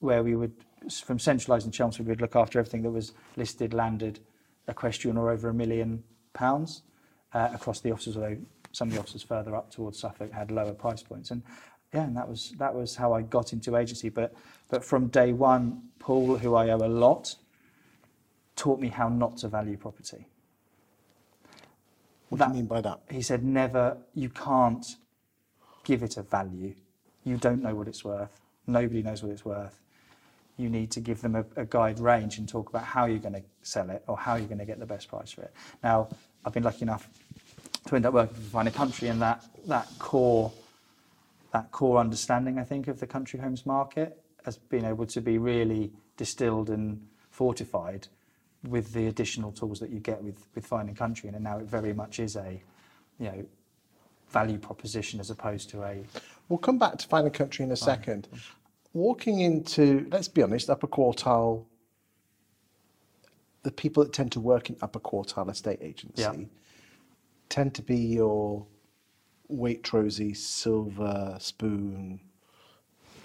where 0.00 0.22
we 0.22 0.36
would, 0.36 0.52
from 1.02 1.18
centralised 1.18 1.66
in 1.66 1.72
Chelmsford, 1.72 2.06
we'd 2.06 2.20
look 2.20 2.36
after 2.36 2.58
everything 2.60 2.82
that 2.82 2.90
was 2.90 3.12
listed, 3.36 3.74
landed, 3.74 4.20
equestrian, 4.68 5.16
or 5.16 5.30
over 5.30 5.48
a 5.48 5.54
million 5.54 6.04
pounds 6.34 6.82
uh, 7.34 7.48
across 7.52 7.80
the 7.80 7.90
offices. 7.90 8.16
Although 8.16 8.36
some 8.72 8.88
of 8.88 8.94
the 8.94 9.00
offices 9.00 9.22
further 9.22 9.54
up 9.56 9.70
towards 9.70 9.98
Suffolk 9.98 10.32
had 10.32 10.50
lower 10.50 10.72
price 10.72 11.02
points, 11.02 11.30
and 11.30 11.42
yeah, 11.92 12.04
and 12.04 12.16
that 12.16 12.28
was 12.28 12.52
that 12.58 12.74
was 12.74 12.96
how 12.96 13.12
I 13.12 13.22
got 13.22 13.52
into 13.52 13.76
agency. 13.76 14.08
But 14.08 14.34
but 14.68 14.84
from 14.84 15.08
day 15.08 15.32
one, 15.32 15.82
Paul, 15.98 16.36
who 16.38 16.54
I 16.54 16.70
owe 16.70 16.76
a 16.76 16.88
lot, 16.88 17.34
taught 18.56 18.80
me 18.80 18.88
how 18.88 19.08
not 19.08 19.38
to 19.38 19.48
value 19.48 19.76
property. 19.76 20.26
What 22.28 22.38
That- 22.38 22.48
do 22.48 22.50
you 22.52 22.56
mean 22.62 22.66
by 22.66 22.80
that? 22.82 23.00
He 23.10 23.22
said, 23.22 23.42
never, 23.42 23.96
you 24.14 24.28
can't 24.28 24.84
give 25.84 26.02
it 26.02 26.16
a 26.18 26.22
value. 26.22 26.74
You 27.24 27.38
don't 27.38 27.62
know 27.62 27.74
what 27.74 27.88
it's 27.88 28.04
worth. 28.04 28.40
Nobody 28.66 29.02
knows 29.02 29.22
what 29.22 29.32
it's 29.32 29.44
worth. 29.44 29.80
You 30.58 30.68
need 30.68 30.90
to 30.90 31.00
give 31.00 31.22
them 31.22 31.36
a, 31.36 31.44
a 31.56 31.64
guide 31.64 32.00
range 32.00 32.36
and 32.36 32.48
talk 32.48 32.68
about 32.68 32.84
how 32.84 33.06
you're 33.06 33.18
going 33.20 33.34
to 33.34 33.42
sell 33.62 33.88
it 33.90 34.02
or 34.06 34.18
how 34.18 34.34
you're 34.34 34.48
going 34.48 34.58
to 34.58 34.66
get 34.66 34.78
the 34.78 34.86
best 34.86 35.08
price 35.08 35.30
for 35.30 35.42
it. 35.42 35.54
Now, 35.82 36.08
I've 36.44 36.52
been 36.52 36.64
lucky 36.64 36.82
enough 36.82 37.08
to 37.88 37.96
end 37.96 38.06
up 38.06 38.14
working 38.14 38.34
for 38.34 38.50
Fine 38.50 38.66
and 38.66 38.76
Country 38.76 39.08
and 39.08 39.20
that, 39.22 39.44
that 39.66 39.88
core 39.98 40.52
that 41.52 41.70
core 41.70 41.98
understanding, 41.98 42.58
I 42.58 42.64
think, 42.64 42.88
of 42.88 43.00
the 43.00 43.06
country 43.06 43.40
homes 43.40 43.64
market 43.64 44.22
has 44.44 44.58
been 44.58 44.84
able 44.84 45.06
to 45.06 45.20
be 45.20 45.38
really 45.38 45.90
distilled 46.18 46.68
and 46.68 47.06
fortified 47.30 48.06
with 48.68 48.92
the 48.92 49.06
additional 49.06 49.50
tools 49.52 49.80
that 49.80 49.88
you 49.88 49.98
get 49.98 50.22
with, 50.22 50.46
with 50.54 50.66
Fine 50.66 50.88
and 50.88 50.96
Country. 50.96 51.30
And 51.30 51.42
now 51.42 51.58
it 51.58 51.66
very 51.66 51.94
much 51.94 52.20
is 52.20 52.36
a, 52.36 52.60
you 53.18 53.26
know, 53.26 53.46
value 54.28 54.58
proposition 54.58 55.20
as 55.20 55.30
opposed 55.30 55.70
to 55.70 55.82
a, 55.84 56.04
We'll 56.48 56.58
come 56.58 56.78
back 56.78 56.98
to 56.98 57.08
Fine 57.08 57.24
and 57.24 57.34
Country 57.34 57.64
in 57.64 57.72
a 57.72 57.76
second. 57.76 58.28
Walking 58.92 59.40
into, 59.40 60.06
let's 60.10 60.28
be 60.28 60.42
honest, 60.42 60.68
upper 60.68 60.86
quartile, 60.86 61.64
the 63.62 63.70
people 63.70 64.04
that 64.04 64.12
tend 64.12 64.32
to 64.32 64.40
work 64.40 64.68
in 64.68 64.76
upper 64.82 65.00
quartile 65.00 65.50
estate 65.50 65.78
agency 65.80 66.22
Yeah. 66.22 66.34
Tend 67.48 67.74
to 67.74 67.82
be 67.82 67.96
your 67.96 68.66
Waitrosy, 69.50 70.36
silver 70.36 71.36
spoon, 71.40 72.20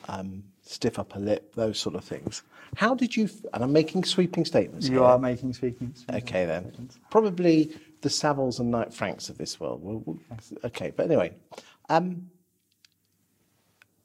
um, 0.07 0.43
stiff 0.61 0.97
upper 0.97 1.19
lip, 1.19 1.53
those 1.55 1.77
sort 1.77 1.95
of 1.95 2.03
things. 2.03 2.43
How 2.77 2.95
did 2.95 3.15
you, 3.15 3.25
f- 3.25 3.45
and 3.53 3.63
I'm 3.63 3.73
making 3.73 4.05
sweeping 4.05 4.45
statements 4.45 4.87
you 4.87 4.95
here. 4.95 5.03
are 5.03 5.19
making 5.19 5.53
speaking. 5.53 5.93
Okay, 6.11 6.45
then. 6.45 6.89
Probably 7.11 7.75
the 8.01 8.09
Savills 8.09 8.59
and 8.59 8.71
Knight 8.71 8.93
Franks 8.93 9.29
of 9.29 9.37
this 9.37 9.59
world. 9.59 9.81
We'll, 9.83 10.01
we'll- 10.05 10.19
okay, 10.65 10.91
but 10.95 11.05
anyway, 11.07 11.33
um, 11.89 12.29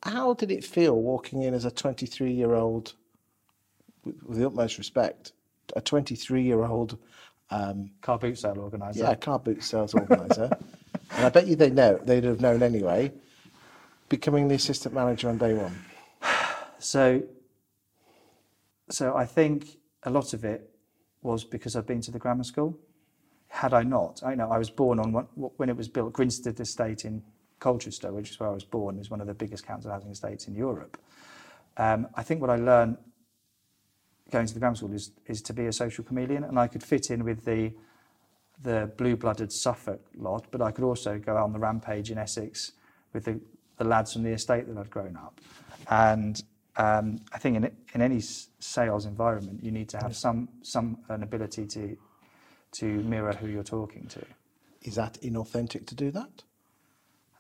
how 0.03 0.35
did 0.35 0.51
it 0.51 0.65
feel 0.65 0.95
walking 1.01 1.43
in 1.43 1.55
as 1.55 1.65
a 1.65 1.71
23 1.71 2.33
year 2.33 2.55
old, 2.55 2.95
with, 4.05 4.23
with 4.25 4.39
the 4.39 4.47
utmost 4.47 4.79
respect, 4.79 5.33
a 5.77 5.81
23 5.81 6.43
year 6.43 6.65
old 6.65 6.99
um, 7.51 7.91
Car 8.03 8.19
boot 8.19 8.39
sale 8.39 8.59
organiser. 8.59 9.01
yeah, 9.01 9.15
car 9.15 9.39
boot 9.39 9.63
sales 9.63 9.95
organizer, 9.95 10.51
and 11.13 11.25
I 11.25 11.29
bet 11.29 11.47
you 11.47 11.57
they 11.57 11.71
know 11.71 11.99
they'd 12.05 12.25
have 12.25 12.41
known 12.41 12.63
anyway, 12.63 13.13
becoming 14.09 14.49
the 14.49 14.55
assistant 14.55 14.95
manager 14.95 15.29
on 15.29 15.39
day 15.39 15.55
one. 15.55 15.85
So, 16.81 17.25
so 18.89 19.17
I 19.17 19.27
think 19.27 19.79
a 20.05 20.11
lot 20.11 20.33
of 20.33 20.45
it 20.45 20.71
was 21.23 21.43
because 21.43 21.75
I've 21.75 21.89
been 21.89 22.01
to 22.03 22.13
the 22.13 22.21
grammar 22.21 22.45
school. 22.45 22.79
Had 23.49 23.75
I 23.75 23.83
not, 23.83 24.23
I 24.25 24.37
know 24.37 24.49
I 24.49 24.59
was 24.59 24.71
born 24.71 25.01
on 25.01 25.11
one, 25.11 25.27
when 25.35 25.69
it 25.69 25.77
was 25.77 25.89
built, 25.89 26.13
Greenstead 26.13 26.61
Estate 26.61 27.05
in 27.05 27.21
Colchester, 27.59 28.13
which 28.13 28.31
is 28.31 28.39
where 28.39 28.49
I 28.49 28.53
was 28.53 28.63
born, 28.63 28.99
is 28.99 29.11
one 29.11 29.21
of 29.21 29.27
the 29.27 29.35
biggest 29.35 29.67
council 29.67 29.91
housing 29.91 30.11
estates 30.11 30.47
in 30.47 30.55
Europe. 30.55 30.97
Um, 31.77 32.07
I 32.15 32.23
think 32.23 32.41
what 32.41 32.51
I 32.51 32.57
learned 32.57 32.97
going 34.31 34.47
to 34.47 34.55
the 34.55 34.61
grammar 34.61 34.77
school 34.77 34.93
is, 34.93 35.11
is 35.27 35.43
to 35.43 35.53
be 35.53 35.67
a 35.67 35.73
social 35.73 36.05
chameleon, 36.05 36.45
and 36.45 36.59
I 36.59 36.67
could 36.67 36.83
fit 36.83 37.11
in 37.11 37.25
with 37.25 37.45
the 37.45 37.73
the 38.61 38.91
blue-blooded 38.97 39.53
Suffolk 39.53 40.01
lot, 40.17 40.47
but 40.51 40.61
I 40.61 40.73
could 40.73 40.85
also 40.85 41.17
go 41.17 41.37
on 41.37 41.53
the 41.53 41.61
rampage 41.61 42.11
in 42.11 42.19
Essex 42.19 42.73
with 43.13 43.25
the, 43.25 43.41
the 43.77 43.85
lads 43.85 44.13
from 44.13 44.25
the 44.25 44.31
estate 44.31 44.67
that 44.67 44.77
I'd 44.77 44.91
grown 44.91 45.17
up. 45.17 45.41
And 45.89 46.43
um, 46.77 47.21
I 47.33 47.39
think 47.39 47.57
in, 47.57 47.71
in 47.95 48.03
any 48.03 48.21
sales 48.21 49.07
environment, 49.07 49.63
you 49.63 49.71
need 49.71 49.89
to 49.91 49.99
have 49.99 50.17
some 50.17 50.49
some 50.63 50.99
an 51.09 51.23
ability 51.23 51.67
to 51.67 51.97
to 52.73 52.87
mirror 52.87 53.33
who 53.33 53.49
you're 53.49 53.63
talking 53.63 54.07
to. 54.09 54.25
Is 54.83 54.97
that 54.97 55.19
inauthentic 55.23 55.87
to 55.87 55.95
do 55.95 56.11
that? 56.11 56.43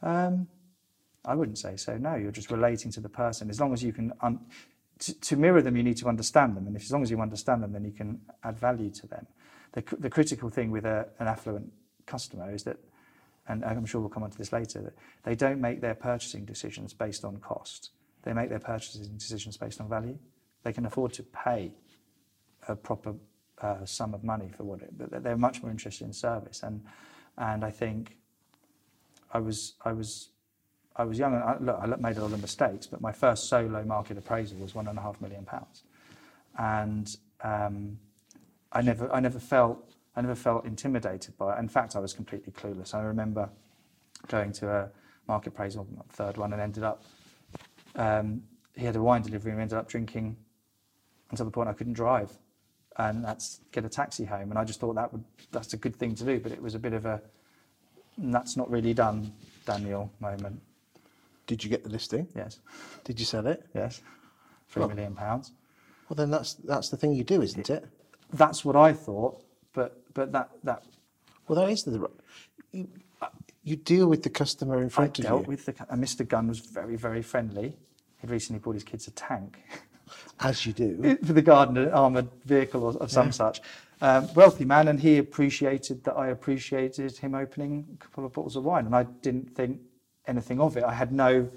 Um, 0.02 0.48
I 1.24 1.34
wouldn't 1.34 1.58
say 1.58 1.76
so. 1.76 1.96
No, 1.98 2.14
you're 2.14 2.30
just 2.30 2.50
relating 2.50 2.90
to 2.92 3.00
the 3.00 3.08
person. 3.08 3.50
As 3.50 3.60
long 3.60 3.72
as 3.72 3.82
you 3.82 3.92
can, 3.92 4.12
un- 4.22 4.40
to, 4.98 5.20
to 5.20 5.36
mirror 5.36 5.62
them, 5.62 5.76
you 5.76 5.82
need 5.82 5.96
to 5.98 6.08
understand 6.08 6.56
them, 6.56 6.66
and 6.66 6.76
if, 6.76 6.82
as 6.82 6.92
long 6.92 7.02
as 7.02 7.10
you 7.10 7.20
understand 7.20 7.62
them, 7.62 7.72
then 7.72 7.84
you 7.84 7.92
can 7.92 8.20
add 8.42 8.58
value 8.58 8.90
to 8.90 9.06
them. 9.06 9.26
The, 9.72 9.84
the 9.98 10.10
critical 10.10 10.50
thing 10.50 10.70
with 10.70 10.84
a, 10.84 11.08
an 11.18 11.28
affluent 11.28 11.72
customer 12.06 12.52
is 12.52 12.64
that, 12.64 12.78
and 13.48 13.64
I'm 13.64 13.86
sure 13.86 14.00
we'll 14.00 14.10
come 14.10 14.22
on 14.22 14.30
to 14.30 14.38
this 14.38 14.52
later, 14.52 14.80
that 14.82 14.94
they 15.24 15.34
don't 15.34 15.60
make 15.60 15.80
their 15.80 15.94
purchasing 15.94 16.44
decisions 16.44 16.92
based 16.92 17.24
on 17.24 17.36
cost. 17.38 17.90
They 18.22 18.32
make 18.32 18.48
their 18.48 18.58
purchasing 18.58 19.16
decisions 19.16 19.56
based 19.56 19.80
on 19.80 19.88
value. 19.88 20.18
They 20.64 20.72
can 20.72 20.86
afford 20.86 21.12
to 21.14 21.22
pay 21.22 21.72
a 22.66 22.76
proper 22.76 23.14
uh, 23.60 23.84
sum 23.84 24.14
of 24.14 24.22
money 24.24 24.50
for 24.56 24.64
what 24.64 24.82
it, 24.82 25.22
they're 25.22 25.36
much 25.36 25.62
more 25.62 25.70
interested 25.70 26.04
in 26.04 26.12
service. 26.12 26.62
And 26.62 26.84
and 27.36 27.64
I 27.64 27.70
think 27.70 28.16
I 29.32 29.38
was 29.38 29.74
I 29.84 29.92
was 29.92 30.30
I 30.98 31.04
was 31.04 31.18
young 31.18 31.34
and 31.34 31.44
I, 31.44 31.56
look, 31.60 31.78
I 31.80 31.86
made 32.00 32.18
a 32.18 32.22
lot 32.22 32.32
of 32.32 32.40
mistakes, 32.42 32.86
but 32.88 33.00
my 33.00 33.12
first 33.12 33.48
solo 33.48 33.84
market 33.84 34.18
appraisal 34.18 34.58
was 34.58 34.74
one 34.74 34.88
and 34.88 34.98
a 34.98 35.02
half 35.02 35.20
million 35.20 35.44
pounds, 35.44 35.84
and 36.58 37.16
um, 37.42 37.98
I 38.72 38.82
never 38.82 39.12
I 39.12 39.20
never 39.20 39.40
felt 39.40 39.94
I 40.16 40.22
never 40.22 40.34
felt 40.36 40.66
intimidated 40.66 41.38
by 41.38 41.56
it. 41.56 41.60
In 41.60 41.68
fact, 41.68 41.96
I 41.96 42.00
was 42.00 42.14
completely 42.14 42.52
clueless. 42.52 42.94
I 42.94 43.02
remember 43.02 43.50
going 44.28 44.52
to 44.54 44.70
a 44.70 44.90
market 45.28 45.50
appraisal, 45.54 45.86
third 46.10 46.36
one, 46.38 46.52
and 46.52 46.62
ended 46.62 46.84
up 46.84 47.04
um, 47.96 48.42
he 48.76 48.86
had 48.86 48.96
a 48.96 49.02
wine 49.02 49.22
delivery 49.22 49.52
and 49.52 49.60
ended 49.60 49.78
up 49.78 49.88
drinking 49.88 50.36
until 51.30 51.46
the 51.46 51.52
point 51.52 51.68
I 51.68 51.74
couldn't 51.74 51.94
drive. 51.94 52.32
and 52.98 53.24
that's 53.24 53.60
get 53.72 53.84
a 53.84 53.88
taxi 53.88 54.24
home. 54.24 54.50
And 54.50 54.58
I 54.58 54.64
just 54.64 54.80
thought 54.80 54.94
that 54.96 55.12
would 55.12 55.24
that's 55.52 55.72
a 55.74 55.76
good 55.76 55.96
thing 55.96 56.14
to 56.16 56.24
do, 56.24 56.40
but 56.40 56.52
it 56.52 56.62
was 56.62 56.74
a 56.74 56.78
bit 56.78 56.92
of 56.92 57.06
a 57.06 57.22
that's 58.18 58.56
not 58.56 58.70
really 58.70 58.94
done, 58.94 59.32
Daniel 59.66 60.12
moment. 60.20 60.60
Did 61.48 61.64
you 61.64 61.70
get 61.70 61.82
the 61.82 61.88
listing? 61.90 62.28
Yes, 62.36 62.60
Did 63.04 63.18
you 63.18 63.26
sell 63.26 63.46
it? 63.48 63.64
yes, 63.74 64.02
three 64.68 64.80
Well- 64.80 64.90
million 64.90 65.14
pounds. 65.14 65.52
Well, 66.08 66.14
then 66.14 66.30
that's 66.30 66.54
that's 66.54 66.88
the 66.90 66.96
thing 66.96 67.12
you 67.12 67.24
do, 67.24 67.42
isn't 67.42 67.68
it? 67.68 67.84
That's 68.32 68.64
what 68.64 68.76
I 68.76 68.92
thought, 68.92 69.42
but 69.74 70.00
but 70.14 70.30
that 70.32 70.50
that 70.64 70.84
Well, 71.48 71.60
that 71.60 71.70
is 71.70 71.82
the 71.82 72.08
you, 72.72 72.88
you 73.62 73.76
deal 73.76 74.06
with 74.08 74.22
the 74.22 74.30
customer 74.30 74.78
in 74.78 74.86
I 74.86 74.88
front 74.88 75.18
of 75.18 75.24
dealt 75.24 75.42
you, 75.42 75.48
with 75.48 75.66
the 75.66 75.74
and 75.90 76.02
Mr. 76.02 76.26
Gunn 76.26 76.48
was 76.48 76.60
very 76.60 76.96
very 76.96 77.22
friendly. 77.22 77.76
He'd 78.20 78.30
recently 78.30 78.58
bought 78.60 78.74
his 78.74 78.84
kids 78.84 79.06
a 79.08 79.10
tank. 79.12 79.58
as 80.40 80.64
you 80.66 80.72
do. 80.72 81.16
for 81.24 81.32
the 81.34 81.42
garden, 81.42 81.76
an 81.76 81.90
armoured 81.90 82.28
vehicle 82.44 82.84
or, 82.84 82.96
of 83.02 83.10
some 83.10 83.30
such. 83.32 83.60
Um, 84.00 84.32
wealthy 84.34 84.64
man, 84.64 84.88
and 84.88 84.98
he 85.00 85.18
appreciated 85.18 86.04
that 86.04 86.14
I 86.14 86.28
appreciated 86.28 87.16
him 87.18 87.34
opening 87.34 87.86
a 87.94 87.96
couple 87.98 88.24
of 88.24 88.32
bottles 88.32 88.56
of 88.56 88.64
wine, 88.64 88.86
and 88.86 88.94
I 88.94 89.02
didn't 89.22 89.54
think 89.54 89.80
anything 90.28 90.60
of 90.60 90.76
it. 90.76 90.84
I 90.84 90.94
had 90.94 91.12
no 91.12 91.48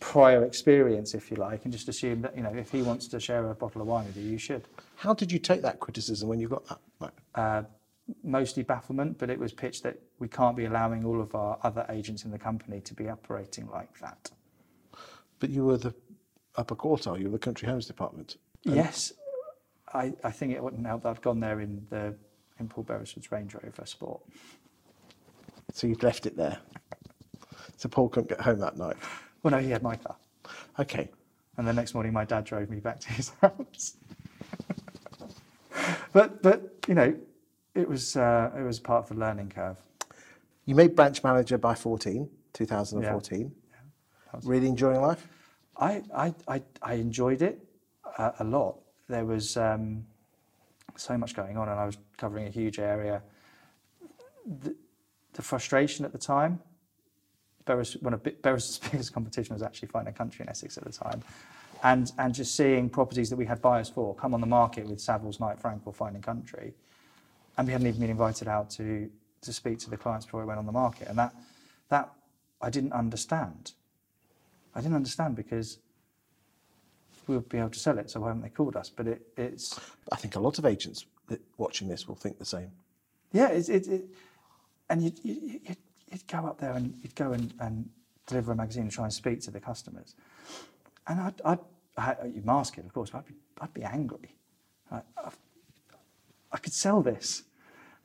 prior 0.00 0.44
experience, 0.44 1.14
if 1.14 1.30
you 1.30 1.36
like, 1.36 1.64
and 1.64 1.72
just 1.72 1.88
assumed 1.88 2.24
that 2.24 2.36
you 2.36 2.42
know 2.42 2.52
if 2.54 2.70
he 2.70 2.82
wants 2.82 3.06
to 3.08 3.20
share 3.20 3.48
a 3.50 3.54
bottle 3.54 3.80
of 3.80 3.86
wine 3.86 4.06
with 4.06 4.16
you, 4.16 4.24
you 4.24 4.38
should. 4.38 4.66
How 4.96 5.14
did 5.14 5.30
you 5.30 5.38
take 5.38 5.62
that 5.62 5.80
criticism 5.80 6.28
when 6.28 6.40
you 6.40 6.48
got 6.48 6.66
that? 6.66 7.12
Uh, 7.34 7.62
mostly 8.22 8.62
bafflement, 8.62 9.18
but 9.18 9.30
it 9.30 9.38
was 9.38 9.52
pitched 9.52 9.82
that 9.82 9.98
we 10.18 10.28
can't 10.28 10.56
be 10.56 10.66
allowing 10.66 11.04
all 11.04 11.20
of 11.20 11.34
our 11.34 11.58
other 11.62 11.86
agents 11.88 12.24
in 12.24 12.30
the 12.30 12.38
company 12.38 12.80
to 12.80 12.94
be 12.94 13.08
operating 13.08 13.68
like 13.70 13.98
that. 14.00 14.30
But 15.38 15.50
you 15.50 15.64
were 15.64 15.78
the 15.78 15.94
upper 16.56 16.74
quartile. 16.74 17.18
You 17.18 17.26
were 17.26 17.32
the 17.32 17.38
country 17.38 17.68
homes 17.68 17.86
department. 17.86 18.36
Yes, 18.62 19.12
I, 19.92 20.12
I 20.22 20.30
think 20.30 20.52
it 20.52 20.62
wouldn't 20.62 20.86
help 20.86 21.02
that 21.02 21.10
I've 21.10 21.22
gone 21.22 21.40
there 21.40 21.60
in 21.60 21.86
the 21.90 22.14
in 22.60 22.68
Paul 22.68 22.84
Beresford's 22.84 23.32
Range 23.32 23.52
Rover 23.54 23.86
Sport. 23.86 24.20
So 25.72 25.86
you've 25.86 26.02
left 26.02 26.26
it 26.26 26.36
there. 26.36 26.58
So 27.76 27.88
Paul 27.88 28.08
couldn't 28.08 28.28
get 28.28 28.40
home 28.40 28.58
that 28.60 28.76
night. 28.76 28.96
Well, 29.42 29.50
no, 29.52 29.58
he 29.58 29.70
had 29.70 29.82
my 29.82 29.96
car. 29.96 30.16
Okay. 30.78 31.10
And 31.56 31.66
the 31.66 31.72
next 31.72 31.94
morning, 31.94 32.12
my 32.12 32.24
dad 32.24 32.44
drove 32.44 32.70
me 32.70 32.80
back 32.80 33.00
to 33.00 33.12
his 33.12 33.30
house. 33.40 33.96
but, 36.12 36.42
but 36.42 36.74
you 36.88 36.94
know, 36.94 37.14
it 37.74 37.88
was, 37.88 38.16
uh, 38.16 38.50
it 38.56 38.62
was 38.62 38.80
part 38.80 39.04
of 39.04 39.08
the 39.10 39.20
learning 39.20 39.50
curve. 39.50 39.76
You 40.66 40.74
made 40.74 40.94
branch 40.96 41.22
manager 41.22 41.58
by 41.58 41.74
14, 41.74 42.28
2014. 42.52 43.52
That 44.32 44.36
was- 44.36 44.46
Really 44.46 44.68
enjoying 44.68 45.00
life? 45.00 45.26
I, 45.76 46.02
I, 46.16 46.34
I, 46.48 46.62
I 46.82 46.94
enjoyed 46.94 47.42
it 47.42 47.58
uh, 48.18 48.30
a 48.38 48.44
lot. 48.44 48.78
There 49.08 49.24
was 49.24 49.56
um, 49.56 50.04
so 50.96 51.18
much 51.18 51.34
going 51.34 51.56
on, 51.56 51.68
and 51.68 51.78
I 51.78 51.84
was 51.84 51.98
covering 52.16 52.46
a 52.46 52.50
huge 52.50 52.78
area. 52.78 53.22
The, 54.46 54.74
the 55.32 55.42
frustration 55.42 56.04
at 56.04 56.12
the 56.12 56.18
time, 56.18 56.60
Beres, 57.66 58.00
one 58.02 58.14
of 58.14 58.22
Beres's 58.22 58.78
biggest 58.90 59.12
competition 59.12 59.54
was 59.54 59.62
actually 59.62 59.88
Fine 59.88 60.06
and 60.06 60.16
Country 60.16 60.42
in 60.42 60.48
Essex 60.48 60.76
at 60.76 60.84
the 60.84 60.92
time, 60.92 61.22
and 61.82 62.12
and 62.18 62.34
just 62.34 62.54
seeing 62.56 62.88
properties 62.88 63.30
that 63.30 63.36
we 63.36 63.46
had 63.46 63.62
buyers 63.62 63.88
for 63.88 64.14
come 64.14 64.34
on 64.34 64.40
the 64.40 64.46
market 64.46 64.86
with 64.86 64.98
Savills, 64.98 65.40
Knight 65.40 65.60
Frank, 65.60 65.82
or 65.84 65.92
Fine 65.92 66.14
and 66.14 66.24
Country, 66.24 66.74
and 67.56 67.66
we 67.66 67.72
hadn't 67.72 67.86
even 67.86 68.00
been 68.00 68.10
invited 68.10 68.48
out 68.48 68.70
to 68.70 69.10
to 69.42 69.52
speak 69.52 69.78
to 69.80 69.90
the 69.90 69.96
clients 69.96 70.26
before 70.26 70.42
it 70.42 70.46
went 70.46 70.58
on 70.58 70.66
the 70.66 70.72
market, 70.72 71.08
and 71.08 71.18
that 71.18 71.34
that 71.88 72.10
I 72.60 72.70
didn't 72.70 72.92
understand. 72.92 73.72
I 74.74 74.80
didn't 74.80 74.96
understand 74.96 75.36
because 75.36 75.78
we 77.26 77.36
would 77.36 77.48
be 77.48 77.58
able 77.58 77.70
to 77.70 77.78
sell 77.78 77.98
it, 77.98 78.10
so 78.10 78.20
why 78.20 78.28
haven't 78.28 78.42
they 78.42 78.48
called 78.48 78.76
us? 78.76 78.90
But 78.90 79.06
it, 79.06 79.22
it's 79.36 79.78
I 80.12 80.16
think 80.16 80.36
a 80.36 80.40
lot 80.40 80.58
of 80.58 80.66
agents 80.66 81.06
watching 81.56 81.88
this 81.88 82.06
will 82.06 82.16
think 82.16 82.38
the 82.38 82.44
same. 82.44 82.70
yeah, 83.32 83.48
it's 83.48 83.68
it, 83.68 83.86
it 83.88 84.04
and 84.90 85.02
you'd, 85.02 85.18
you'd, 85.22 85.60
you'd, 85.66 85.76
you'd 86.10 86.26
go 86.28 86.38
up 86.46 86.58
there 86.60 86.72
and 86.72 86.94
you'd 87.02 87.14
go 87.14 87.32
and, 87.32 87.52
and 87.60 87.88
deliver 88.26 88.52
a 88.52 88.56
magazine 88.56 88.82
and 88.84 88.92
try 88.92 89.04
and 89.04 89.12
speak 89.12 89.40
to 89.42 89.50
the 89.50 89.60
customers, 89.60 90.14
and 91.06 91.20
I'd, 91.20 91.40
I'd 91.44 91.58
I, 91.96 92.16
you 92.26 92.42
mask 92.44 92.78
it, 92.78 92.84
of 92.84 92.92
course, 92.92 93.10
but 93.10 93.18
I'd 93.18 93.26
be 93.26 93.34
I'd 93.60 93.74
be 93.74 93.82
angry. 93.82 94.34
I, 94.90 95.00
I, 95.16 95.30
I 96.52 96.58
could 96.58 96.72
sell 96.72 97.02
this, 97.02 97.42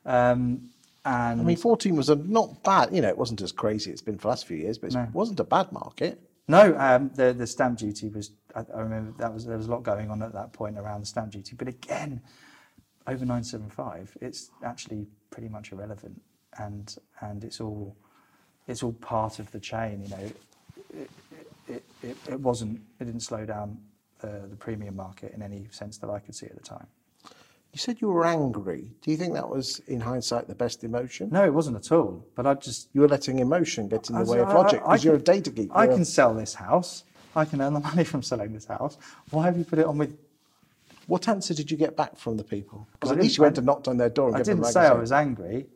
um, 0.04 0.70
and 1.04 1.40
I 1.40 1.44
mean, 1.44 1.56
14 1.56 1.96
was 1.96 2.08
a 2.08 2.16
not 2.16 2.62
bad, 2.62 2.94
you 2.94 3.00
know, 3.00 3.08
it 3.08 3.16
wasn't 3.18 3.40
as 3.42 3.52
crazy 3.52 3.90
as 3.90 3.94
it's 3.94 4.02
been 4.02 4.16
for 4.16 4.22
the 4.22 4.28
last 4.28 4.46
few 4.46 4.56
years, 4.56 4.78
but 4.78 4.88
it 4.88 4.94
No. 4.94 5.08
wasn't 5.12 5.40
a 5.40 5.44
bad 5.44 5.72
market. 5.72 6.20
No, 6.48 6.76
um, 6.78 7.10
the 7.14 7.32
the 7.32 7.46
stamp 7.46 7.78
duty 7.78 8.08
was. 8.08 8.32
I, 8.56 8.64
I 8.74 8.80
remember 8.80 9.12
that 9.18 9.32
was 9.32 9.46
there 9.46 9.56
was 9.56 9.68
a 9.68 9.70
lot 9.70 9.84
going 9.84 10.10
on 10.10 10.20
at 10.20 10.32
that 10.32 10.52
point 10.52 10.76
around 10.78 11.00
the 11.00 11.06
stamp 11.06 11.30
duty. 11.30 11.54
But 11.56 11.68
again, 11.68 12.20
over 13.06 13.24
nine 13.24 13.44
seven 13.44 13.70
five, 13.70 14.16
it's 14.20 14.50
actually 14.64 15.06
pretty 15.30 15.48
much 15.48 15.70
irrelevant, 15.70 16.20
and 16.58 16.96
and 17.20 17.44
it's 17.44 17.60
all 17.60 17.96
it's 18.66 18.82
all 18.82 18.92
part 18.92 19.38
of 19.38 19.50
the 19.52 19.60
chain. 19.60 20.02
You 20.02 20.08
know, 20.08 20.30
it 20.94 21.10
it, 21.68 21.84
it, 22.02 22.16
it 22.28 22.40
wasn't. 22.40 22.80
It 23.00 23.04
didn't 23.04 23.20
slow 23.20 23.44
down 23.44 23.78
the, 24.20 24.42
the 24.48 24.56
premium 24.56 24.96
market 24.96 25.32
in 25.34 25.42
any 25.42 25.66
sense 25.70 25.98
that 25.98 26.10
I 26.10 26.18
could 26.18 26.34
see 26.34 26.46
at 26.46 26.54
the 26.56 26.62
time. 26.62 26.86
You 27.72 27.78
said 27.78 28.00
you 28.00 28.08
were 28.08 28.26
angry. 28.26 28.90
Do 29.00 29.12
you 29.12 29.16
think 29.16 29.32
that 29.34 29.48
was, 29.48 29.78
in 29.86 30.00
hindsight, 30.00 30.48
the 30.48 30.56
best 30.56 30.82
emotion? 30.82 31.28
No, 31.30 31.44
it 31.44 31.54
wasn't 31.54 31.76
at 31.76 31.92
all. 31.92 32.26
But 32.34 32.44
I 32.44 32.54
just 32.54 32.88
You 32.92 33.02
were 33.02 33.08
letting 33.08 33.38
emotion 33.38 33.86
get 33.86 34.08
in 34.10 34.16
the 34.16 34.20
was- 34.22 34.28
way 34.28 34.40
of 34.40 34.48
logic 34.48 34.80
because 34.82 35.04
you're 35.04 35.14
a 35.14 35.18
data 35.18 35.50
geek. 35.50 35.70
I 35.72 35.84
You're 35.84 35.92
a- 35.92 35.96
can 35.96 36.04
sell 36.04 36.34
this 36.34 36.54
house. 36.54 37.04
I 37.36 37.44
can 37.44 37.60
earn 37.60 37.74
the 37.74 37.80
money 37.90 38.02
from 38.02 38.24
selling 38.24 38.52
this 38.52 38.64
house. 38.66 38.98
Why 39.30 39.44
have 39.44 39.56
you 39.56 39.62
put 39.62 39.78
it 39.78 39.86
on 39.86 39.98
with 39.98 40.18
What 41.06 41.28
answer 41.28 41.54
did 41.54 41.70
you 41.70 41.76
get 41.76 41.96
back 41.96 42.16
from 42.16 42.36
the 42.36 42.42
people? 42.42 42.88
Because 42.94 43.12
I 43.12 43.14
at 43.14 43.20
least 43.22 43.36
you 43.38 43.42
went 43.42 43.56
and 43.58 43.66
knocked 43.66 43.86
on 43.86 43.96
their 43.98 44.10
door 44.10 44.28
and 44.30 44.36
I 44.36 44.42
didn't 44.42 44.64
a 44.64 44.72
say 44.72 44.80
I 44.80 44.94
was 44.94 45.12
angry. 45.12 45.66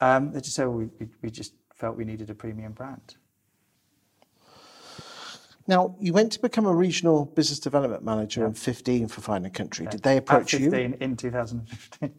Um, 0.00 0.32
they 0.32 0.40
just 0.40 0.54
said, 0.54 0.66
well, 0.66 0.88
we, 0.98 1.08
we, 1.22 1.30
just 1.30 1.54
felt 1.74 1.96
we 1.96 2.04
needed 2.04 2.30
a 2.30 2.34
premium 2.34 2.72
brand. 2.72 3.16
Now, 5.66 5.96
you 6.00 6.12
went 6.12 6.32
to 6.32 6.40
become 6.40 6.66
a 6.66 6.74
regional 6.74 7.26
business 7.26 7.58
development 7.58 8.02
manager 8.02 8.46
in 8.46 8.54
15 8.54 9.08
for 9.08 9.20
Fine 9.20 9.44
and 9.44 9.52
Country. 9.52 9.86
Did 9.86 10.02
they 10.02 10.16
approach 10.16 10.54
At 10.54 10.60
you? 10.60 10.72
in 10.72 11.16
2015. 11.16 12.14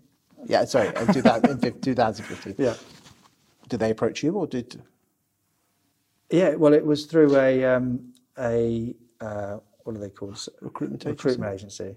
Yeah, 0.45 0.65
sorry, 0.65 0.87
in 0.87 1.13
2000 1.13 1.65
in 1.65 1.81
2015. 1.81 2.55
yeah. 2.57 2.75
Did 3.67 3.79
they 3.79 3.91
approach 3.91 4.23
you 4.23 4.33
or 4.33 4.47
did. 4.47 4.81
Yeah, 6.29 6.55
well, 6.55 6.73
it 6.73 6.85
was 6.85 7.05
through 7.05 7.35
a, 7.37 7.65
um, 7.65 8.13
a 8.37 8.95
uh, 9.19 9.57
what 9.83 9.95
are 9.95 9.99
they 9.99 10.09
called? 10.09 10.47
Recruitment 10.61 11.03
agency? 11.03 11.11
Recruitment 11.11 11.53
agency. 11.53 11.95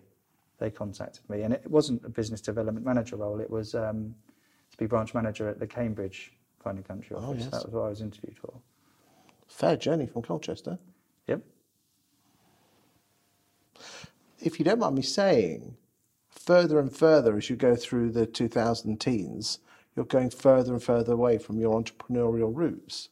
They 0.59 0.71
contacted 0.71 1.29
me, 1.29 1.42
and 1.42 1.53
it 1.53 1.71
wasn't 1.71 2.05
a 2.05 2.09
business 2.09 2.40
development 2.40 2.87
manager 2.87 3.16
role. 3.16 3.40
It 3.40 3.51
was 3.51 3.75
um, 3.75 4.14
to 4.73 4.79
be 4.79 4.87
branch 4.87 5.15
manager 5.15 5.49
at 5.49 5.59
the 5.61 5.67
Cambridge 5.67 6.33
Fine 6.63 6.77
and 6.77 6.87
Country 6.89 7.17
Oh, 7.19 7.31
office. 7.31 7.43
yes. 7.45 7.51
That 7.53 7.65
was 7.67 7.75
what 7.75 7.83
I 7.83 7.89
was 7.89 8.01
interviewed 8.01 8.37
for. 8.39 8.53
Fair 9.47 9.77
journey 9.77 10.07
from 10.07 10.23
Colchester. 10.23 10.79
Yep. 11.27 11.43
If 14.41 14.59
you 14.59 14.65
don't 14.65 14.79
mind 14.79 14.97
me 14.97 15.03
saying, 15.03 15.77
further 16.31 16.79
and 16.81 16.95
further 16.95 17.37
as 17.37 17.49
you 17.51 17.57
go 17.57 17.77
through 17.77 18.11
the 18.11 18.27
2000 18.27 19.01
teens, 19.01 19.59
you're 19.95 20.05
going 20.07 20.31
further 20.31 20.73
and 20.73 20.83
further 20.83 21.13
away 21.13 21.39
from 21.39 21.59
your 21.61 21.81
entrepreneurial 21.81 22.51
roots. 22.55 23.11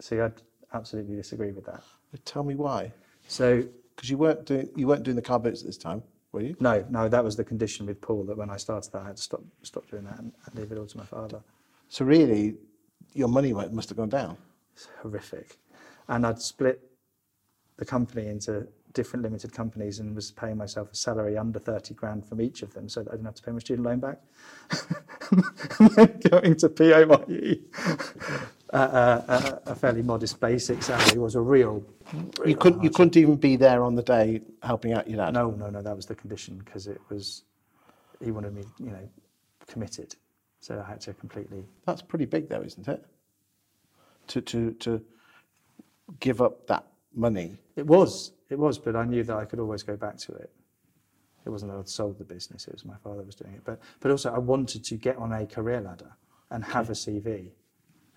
See, 0.00 0.20
I'd 0.20 0.40
absolutely 0.72 1.16
disagree 1.16 1.52
with 1.52 1.64
that. 1.66 1.82
Tell 2.24 2.44
me 2.44 2.54
why. 2.54 2.92
So 3.28 3.64
Because 3.96 4.10
you 4.10 4.18
weren't 4.18 4.44
doing 4.46 4.68
you 4.76 4.86
weren't 4.86 5.02
doing 5.02 5.16
the 5.16 5.22
car 5.22 5.38
boots 5.38 5.60
at 5.60 5.66
this 5.66 5.78
time, 5.78 6.02
were 6.32 6.40
you? 6.40 6.56
No, 6.60 6.84
no, 6.88 7.08
that 7.08 7.22
was 7.22 7.36
the 7.36 7.44
condition 7.44 7.86
with 7.86 8.00
Paul 8.00 8.24
that 8.24 8.36
when 8.36 8.50
I 8.50 8.56
started 8.56 8.92
that, 8.92 9.02
I 9.02 9.06
had 9.08 9.16
to 9.16 9.22
stop 9.22 9.42
stop 9.62 9.88
doing 9.90 10.04
that 10.04 10.18
and, 10.18 10.32
and 10.46 10.54
leave 10.54 10.72
it 10.72 10.78
all 10.78 10.86
to 10.86 10.98
my 10.98 11.04
father. 11.04 11.40
So 11.88 12.04
really, 12.04 12.56
your 13.12 13.28
money 13.28 13.52
must 13.52 13.88
have 13.90 13.98
gone 13.98 14.08
down. 14.08 14.36
It's 14.74 14.88
horrific. 15.02 15.58
And 16.08 16.26
I'd 16.26 16.40
split 16.40 16.80
the 17.76 17.84
company 17.84 18.28
into 18.28 18.66
different 18.92 19.22
limited 19.22 19.52
companies 19.52 19.98
and 19.98 20.14
was 20.14 20.30
paying 20.30 20.56
myself 20.56 20.92
a 20.92 20.96
salary 20.96 21.36
under 21.36 21.58
30 21.58 21.94
grand 21.94 22.26
from 22.26 22.40
each 22.40 22.62
of 22.62 22.74
them 22.74 22.88
so 22.88 23.02
that 23.02 23.10
I 23.10 23.12
didn't 23.12 23.26
have 23.26 23.34
to 23.36 23.42
pay 23.42 23.52
my 23.52 23.58
student 23.58 23.86
loan 23.86 24.00
back. 24.00 24.18
and 25.78 25.90
then 25.90 26.20
going 26.30 26.56
to 26.56 26.68
PAYE 26.68 27.04
uh, 28.76 29.60
a, 29.66 29.72
a 29.72 29.74
fairly 29.74 30.02
modest 30.02 30.40
basic 30.40 30.82
salary 30.82 31.18
was 31.18 31.34
a 31.34 31.40
real. 31.40 31.84
You 32.46 32.56
couldn't 32.56 32.82
you 32.82 32.90
couldn't 32.90 33.16
even 33.16 33.36
be 33.36 33.56
there 33.56 33.82
on 33.84 33.94
the 33.94 34.02
day 34.02 34.40
helping 34.62 34.92
out 34.94 35.08
your 35.08 35.18
dad. 35.18 35.34
No, 35.34 35.50
no, 35.50 35.70
no, 35.70 35.82
that 35.82 35.94
was 35.94 36.06
the 36.06 36.14
condition 36.14 36.58
because 36.64 36.86
it 36.86 37.00
was, 37.10 37.44
he 38.24 38.30
wanted 38.30 38.54
me, 38.54 38.64
you 38.78 38.90
know, 38.90 39.08
committed. 39.66 40.14
So 40.60 40.82
I 40.86 40.90
had 40.90 41.00
to 41.02 41.14
completely 41.14 41.64
That's 41.86 42.02
pretty 42.02 42.24
big, 42.24 42.48
though, 42.48 42.62
isn't 42.62 42.88
it? 42.88 43.04
To 44.28 44.40
to 44.40 44.72
to 44.72 45.02
give 46.20 46.40
up 46.42 46.66
that 46.68 46.86
money. 47.14 47.58
It 47.76 47.86
was, 47.86 48.32
it 48.50 48.58
was, 48.58 48.78
but 48.78 48.96
I 48.96 49.04
knew 49.04 49.22
that 49.24 49.36
I 49.36 49.44
could 49.44 49.60
always 49.60 49.82
go 49.82 49.96
back 49.96 50.16
to 50.18 50.32
it. 50.32 50.50
It 51.44 51.50
wasn't 51.50 51.72
that 51.72 51.78
I'd 51.78 51.88
sold 51.88 52.18
the 52.18 52.24
business; 52.24 52.66
it 52.66 52.72
was 52.72 52.84
my 52.84 52.96
father 53.02 53.22
was 53.22 53.34
doing 53.34 53.54
it. 53.54 53.62
But, 53.64 53.80
but 54.00 54.10
also, 54.10 54.32
I 54.32 54.38
wanted 54.38 54.84
to 54.84 54.96
get 54.96 55.16
on 55.16 55.32
a 55.32 55.46
career 55.46 55.80
ladder 55.80 56.12
and 56.50 56.64
have 56.64 56.90
a 56.90 56.94
CV. 56.94 57.50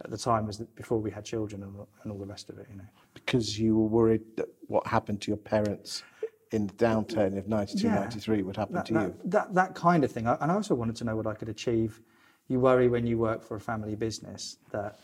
At 0.04 0.12
the 0.12 0.18
time, 0.18 0.46
was 0.46 0.58
before 0.76 1.00
we 1.00 1.10
had 1.10 1.24
children 1.24 1.64
and, 1.64 1.74
and 2.04 2.12
all 2.12 2.20
the 2.20 2.26
rest 2.26 2.50
of 2.50 2.58
it. 2.60 2.68
You 2.70 2.78
know, 2.78 2.88
because 3.14 3.58
you 3.58 3.78
were 3.78 3.88
worried 3.88 4.22
that 4.36 4.48
what 4.68 4.86
happened 4.86 5.22
to 5.22 5.32
your 5.32 5.38
parents 5.38 6.04
in 6.52 6.68
the 6.68 6.74
downturn 6.74 7.38
of 7.38 7.48
92, 7.48 7.88
Yeah. 7.88 7.96
93 7.96 8.42
would 8.44 8.58
happen 8.58 8.76
that, 8.76 8.86
to 8.88 8.94
that, 8.94 9.02
you. 9.08 9.16
That, 9.26 9.54
that 9.54 9.76
kind 9.76 10.04
of 10.04 10.12
thing. 10.12 10.28
And 10.28 10.52
I 10.52 10.54
also 10.54 10.76
wanted 10.76 10.96
to 10.98 11.04
know 11.06 11.16
what 11.16 11.28
I 11.28 11.34
could 11.34 11.50
achieve. 11.50 12.02
You 12.50 12.60
worry 12.60 12.88
when 12.90 13.08
you 13.08 13.18
work 13.18 13.42
for 13.44 13.56
a 13.56 13.60
family 13.60 13.96
business 13.96 14.58
that 14.72 15.00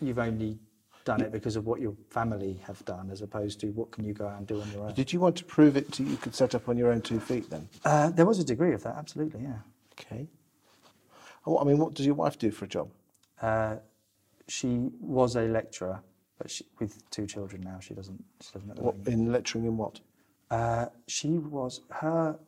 you've 0.00 0.18
only 0.18 0.58
done 1.04 1.20
it 1.20 1.30
because 1.30 1.54
of 1.56 1.66
what 1.66 1.80
your 1.80 1.94
family 2.10 2.58
have 2.66 2.84
done, 2.84 3.10
as 3.10 3.22
opposed 3.22 3.60
to 3.60 3.68
what 3.68 3.90
can 3.92 4.04
you 4.04 4.12
go 4.12 4.26
out 4.26 4.38
and 4.38 4.46
do 4.46 4.60
on 4.60 4.70
your 4.72 4.84
own. 4.84 4.94
Did 4.94 5.12
you 5.12 5.20
want 5.20 5.36
to 5.36 5.44
prove 5.44 5.76
it 5.76 5.92
to 5.92 6.02
you 6.02 6.16
could 6.16 6.34
set 6.34 6.54
up 6.54 6.68
on 6.68 6.76
your 6.76 6.90
own 6.90 7.00
two 7.00 7.20
feet 7.20 7.48
then? 7.50 7.68
Uh, 7.84 8.10
there 8.10 8.26
was 8.26 8.38
a 8.38 8.44
degree 8.44 8.72
of 8.72 8.82
that, 8.84 8.96
absolutely, 8.96 9.42
yeah. 9.42 9.58
Okay. 9.92 10.26
What- 11.44 11.62
I 11.62 11.64
mean, 11.64 11.78
what 11.78 11.94
does 11.94 12.06
your 12.06 12.16
wife 12.16 12.38
do 12.38 12.50
for 12.50 12.64
a 12.64 12.68
job? 12.68 12.90
Uh, 13.40 13.76
she 14.48 14.90
was 15.00 15.36
a 15.36 15.42
lecturer, 15.42 16.00
but 16.38 16.50
she, 16.50 16.64
with 16.78 17.08
two 17.10 17.26
children 17.26 17.62
now, 17.62 17.78
she 17.80 17.94
doesn't. 17.94 18.22
She 18.40 18.52
doesn't. 18.52 18.78
What, 18.78 18.94
in 19.06 19.32
lecturing 19.32 19.64
in 19.64 19.76
what? 19.76 20.00
Uh, 20.50 20.86
she 21.08 21.38
was 21.38 21.80
her 21.90 22.38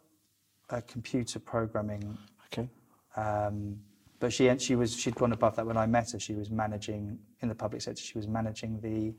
uh, 0.71 0.81
computer 0.87 1.39
programming 1.39 2.17
Okay. 2.53 2.69
Um, 3.17 3.79
but 4.21 4.33
she 4.33 4.57
she 4.59 4.75
was 4.75 4.97
she'd 4.97 5.15
gone 5.15 5.33
above 5.33 5.57
that 5.57 5.67
when 5.67 5.77
I 5.77 5.87
met 5.87 6.11
her. 6.13 6.19
She 6.19 6.35
was 6.35 6.51
managing 6.51 7.19
in 7.41 7.49
the 7.49 7.55
public 7.55 7.83
sector. 7.83 8.03
She 8.03 8.19
was 8.19 8.27
managing 8.27 8.81
the 8.81 9.15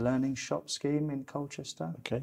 learning 0.00 0.36
shop 0.36 0.70
scheme 0.70 1.10
in 1.10 1.24
Colchester 1.24 1.92
Okay. 2.00 2.22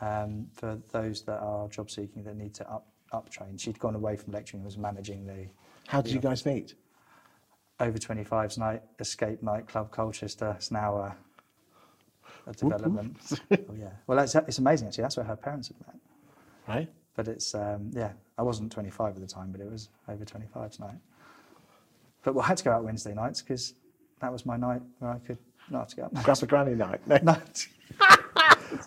um, 0.00 0.46
for 0.52 0.78
those 0.90 1.22
that 1.22 1.38
are 1.40 1.68
job 1.68 1.90
seeking 1.90 2.22
that 2.24 2.36
need 2.36 2.54
to 2.54 2.70
up 2.70 2.86
up 3.12 3.30
train. 3.30 3.56
She'd 3.56 3.78
gone 3.78 3.94
away 3.94 4.16
from 4.16 4.32
lecturing 4.32 4.60
and 4.60 4.64
was 4.66 4.76
managing 4.76 5.26
the 5.26 5.46
How 5.86 6.02
did 6.02 6.12
you 6.12 6.20
guys 6.20 6.44
meet? 6.44 6.74
Over 7.80 7.98
25s 7.98 8.58
night 8.58 8.82
escape 8.98 9.42
nightclub 9.42 9.90
Colchester. 9.90 10.54
It's 10.56 10.70
now 10.70 10.96
a, 10.96 11.16
a 12.46 12.52
development. 12.52 13.16
oh 13.52 13.56
yeah. 13.78 13.90
Well, 14.06 14.18
it's, 14.18 14.34
it's 14.34 14.58
amazing 14.58 14.88
actually. 14.88 15.02
That's 15.02 15.16
where 15.16 15.26
her 15.26 15.36
parents 15.36 15.68
had 15.68 15.76
met. 15.86 15.96
Right. 16.68 16.88
But 17.14 17.28
it's 17.28 17.54
um, 17.54 17.90
yeah, 17.92 18.12
I 18.38 18.42
wasn't 18.42 18.72
25 18.72 19.14
at 19.16 19.20
the 19.20 19.26
time, 19.26 19.50
but 19.52 19.60
it 19.60 19.70
was 19.70 19.88
over 20.08 20.24
25 20.24 20.70
tonight. 20.72 20.96
But 22.22 22.34
well, 22.34 22.44
I 22.44 22.48
had 22.48 22.56
to 22.58 22.64
go 22.64 22.72
out 22.72 22.84
Wednesday 22.84 23.14
nights 23.14 23.40
because 23.42 23.74
that 24.20 24.32
was 24.32 24.44
my 24.44 24.56
night 24.56 24.82
where 24.98 25.12
I 25.12 25.18
could 25.18 25.38
not 25.70 25.80
have 25.80 25.88
to 25.88 25.96
go 25.96 26.02
out. 26.04 26.14
Grab 26.24 26.38
a 26.42 26.46
granny 26.46 26.74
night. 26.74 27.00
No. 27.06 27.18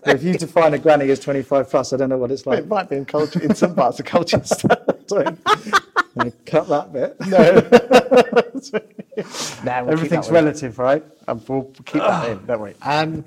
No. 0.06 0.14
if 0.14 0.24
you 0.24 0.34
define 0.34 0.74
a 0.74 0.78
granny 0.78 1.10
as 1.10 1.22
25 1.22 1.70
plus, 1.70 1.94
I 1.94 1.98
don't 1.98 2.10
know 2.10 2.18
what 2.18 2.32
it's 2.32 2.46
like. 2.46 2.60
It 2.60 2.68
might 2.68 2.90
be 2.90 2.98
in, 2.98 3.06
culture, 3.06 3.42
in 3.42 3.56
some 3.56 3.74
parts 3.74 3.98
of 4.00 4.06
Colchester. 4.06 4.68
Cut 6.46 6.68
that 6.68 6.92
bit. 6.92 7.16
no, 7.28 8.42
we'll 9.86 9.94
Everything's 9.94 10.28
keep 10.28 10.34
that 10.34 10.42
relative, 10.42 10.80
right? 10.80 11.04
Um, 11.28 11.42
we'll 11.48 11.64
keep 11.86 12.02
that 12.02 12.30
in, 12.30 12.46
don't 12.46 12.62
we? 12.62 12.74
Um, 12.82 13.26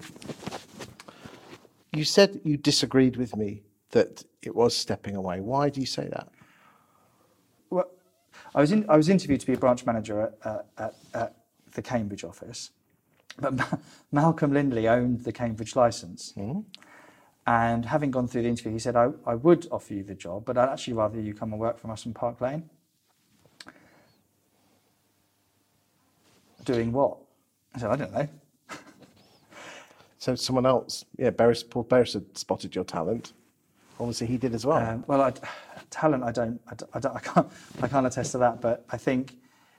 you 1.92 2.04
said 2.04 2.40
you 2.44 2.56
disagreed 2.56 3.16
with 3.16 3.36
me 3.36 3.62
that 3.90 4.24
it 4.42 4.54
was 4.54 4.76
stepping 4.76 5.16
away. 5.16 5.40
Why 5.40 5.68
do 5.68 5.80
you 5.80 5.86
say 5.86 6.08
that? 6.08 6.28
Well, 7.70 7.90
I 8.54 8.60
was 8.60 8.72
in, 8.72 8.84
I 8.88 8.96
was 8.96 9.08
interviewed 9.08 9.40
to 9.40 9.46
be 9.46 9.52
a 9.52 9.58
branch 9.58 9.86
manager 9.86 10.20
at, 10.22 10.34
at, 10.44 10.66
at, 10.78 10.94
at 11.14 11.36
the 11.72 11.82
Cambridge 11.82 12.24
office, 12.24 12.70
but 13.38 13.54
Ma- 13.54 13.78
Malcolm 14.10 14.52
Lindley 14.52 14.88
owned 14.88 15.24
the 15.24 15.32
Cambridge 15.32 15.76
license. 15.76 16.34
And 17.46 17.84
having 17.86 18.10
gone 18.10 18.28
through 18.28 18.42
the 18.42 18.48
interview, 18.48 18.72
he 18.72 18.78
said, 18.78 18.94
I, 18.94 19.10
I 19.26 19.34
would 19.34 19.66
offer 19.72 19.94
you 19.94 20.04
the 20.04 20.14
job, 20.14 20.44
but 20.44 20.56
I'd 20.56 20.68
actually 20.68 20.94
rather 20.94 21.20
you 21.20 21.34
come 21.34 21.52
and 21.52 21.60
work 21.60 21.78
from 21.78 21.90
us 21.90 22.06
in 22.06 22.14
Park 22.14 22.40
Lane. 22.40 22.70
Doing 26.64 26.92
what? 26.92 27.18
I 27.74 27.78
said, 27.78 27.90
I 27.90 27.96
don't 27.96 28.12
know. 28.12 28.28
So 30.18 30.36
someone 30.36 30.66
else, 30.66 31.04
yeah, 31.18 31.30
Beres, 31.30 31.68
Paul 31.68 31.82
Beres 31.84 32.12
had 32.12 32.38
spotted 32.38 32.76
your 32.76 32.84
talent. 32.84 33.32
Obviously, 33.98 34.28
he 34.28 34.36
did 34.36 34.54
as 34.54 34.64
well. 34.64 34.78
Um, 34.78 35.02
well, 35.08 35.20
I, 35.20 35.32
talent, 35.90 36.22
I 36.22 36.30
don't, 36.30 36.60
I, 36.70 36.74
don't- 36.76 36.90
I, 36.94 37.00
don't, 37.00 37.16
I 37.16 37.18
can't, 37.18 37.48
I 37.82 37.88
can't 37.88 38.06
attest 38.06 38.30
to 38.32 38.38
that. 38.38 38.60
But 38.60 38.84
I 38.90 38.98
think 38.98 39.34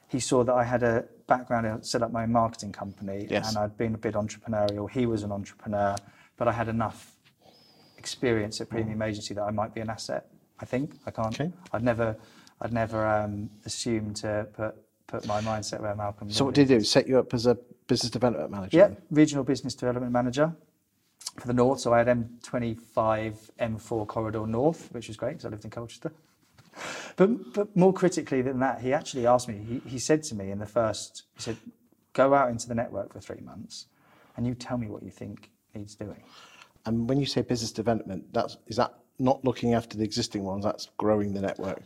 he 0.10 0.20
saw 0.20 0.44
that 0.44 0.52
I 0.54 0.66
had 0.66 0.84
a 0.84 1.06
background 1.28 1.66
in 1.66 1.82
set 1.82 2.02
up 2.02 2.12
my 2.12 2.24
own 2.24 2.34
marketing 2.34 2.74
company, 2.74 3.26
Yes. 3.30 3.48
and 3.48 3.58
I'd 3.58 3.78
been 3.78 3.96
a 3.96 3.98
bit 3.98 4.16
entrepreneurial. 4.16 4.90
He 4.90 5.06
was 5.06 5.24
an 5.24 5.32
entrepreneur, 5.32 5.96
but 6.36 6.50
I 6.50 6.52
had 6.52 6.68
enough 6.68 7.16
experience 7.98 8.60
at 8.60 8.68
Premium 8.68 9.02
Agency 9.02 9.34
that 9.36 9.44
I 9.44 9.52
might 9.52 9.74
be 9.74 9.80
an 9.80 9.90
asset. 9.90 10.26
I 10.60 10.66
think 10.66 10.96
I 11.06 11.12
can't. 11.12 11.40
Okay. 11.40 11.54
I'd 11.72 11.84
never, 11.84 12.18
I'd 12.60 12.74
never 12.74 13.08
um, 13.08 13.50
assumed 13.66 14.18
to 14.18 14.46
put 14.52 14.76
put 15.14 15.28
my 15.28 15.42
mindset 15.42 15.80
where 15.80 15.96
Malcolm. 15.96 16.32
so 16.32 16.46
what 16.46 16.56
did 16.56 16.68
he 16.68 16.76
do? 16.76 16.84
Set 16.84 17.08
you 17.08 17.20
up 17.20 17.34
as 17.36 17.46
a 17.46 17.56
business 17.88 18.10
development 18.10 18.50
manager? 18.50 18.78
yeah, 18.78 18.90
regional 19.12 19.44
business 19.44 19.76
development 19.76 20.12
manager 20.12 20.52
for 21.40 21.46
the 21.48 21.54
north. 21.54 21.80
So 21.80 21.94
I 21.94 22.00
had 22.00 22.08
M25, 22.08 23.52
M4 23.60 24.08
corridor 24.08 24.48
north, 24.48 24.90
which 24.92 25.08
was 25.08 25.16
great 25.16 25.34
because 25.34 25.46
I 25.46 25.50
lived 25.50 25.66
in 25.66 25.70
Colchester. 25.70 26.12
But, 27.16 27.54
but 27.54 27.78
more 27.78 27.94
critically 27.94 28.42
than 28.42 28.60
that, 28.62 28.82
he 28.82 28.92
actually 28.92 29.28
asked 29.28 29.48
me, 29.48 29.60
he, 29.60 29.88
he 29.88 30.00
said 30.00 30.24
to 30.24 30.36
me 30.36 30.50
in 30.50 30.58
the 30.58 30.66
first, 30.66 31.24
he 31.36 31.44
said, 31.44 31.58
go 32.14 32.34
out 32.34 32.50
into 32.50 32.68
the 32.68 32.74
network 32.74 33.14
for 33.14 33.20
three 33.20 33.42
months 33.42 33.86
and 34.36 34.48
you 34.48 34.56
tell 34.56 34.80
me 34.80 34.88
what 34.88 35.04
you 35.04 35.12
think 35.12 35.52
needs 35.76 35.94
doing. 35.94 36.24
And 36.88 37.08
when 37.08 37.20
you 37.20 37.28
say 37.28 37.44
business 37.44 37.72
development, 37.72 38.34
that's 38.34 38.58
is 38.66 38.78
that 38.78 38.96
not 39.20 39.46
looking 39.46 39.76
after 39.76 39.96
the 39.96 40.04
existing 40.04 40.44
ones? 40.44 40.66
That's 40.66 40.90
growing 40.98 41.36
the 41.36 41.42
network. 41.42 41.84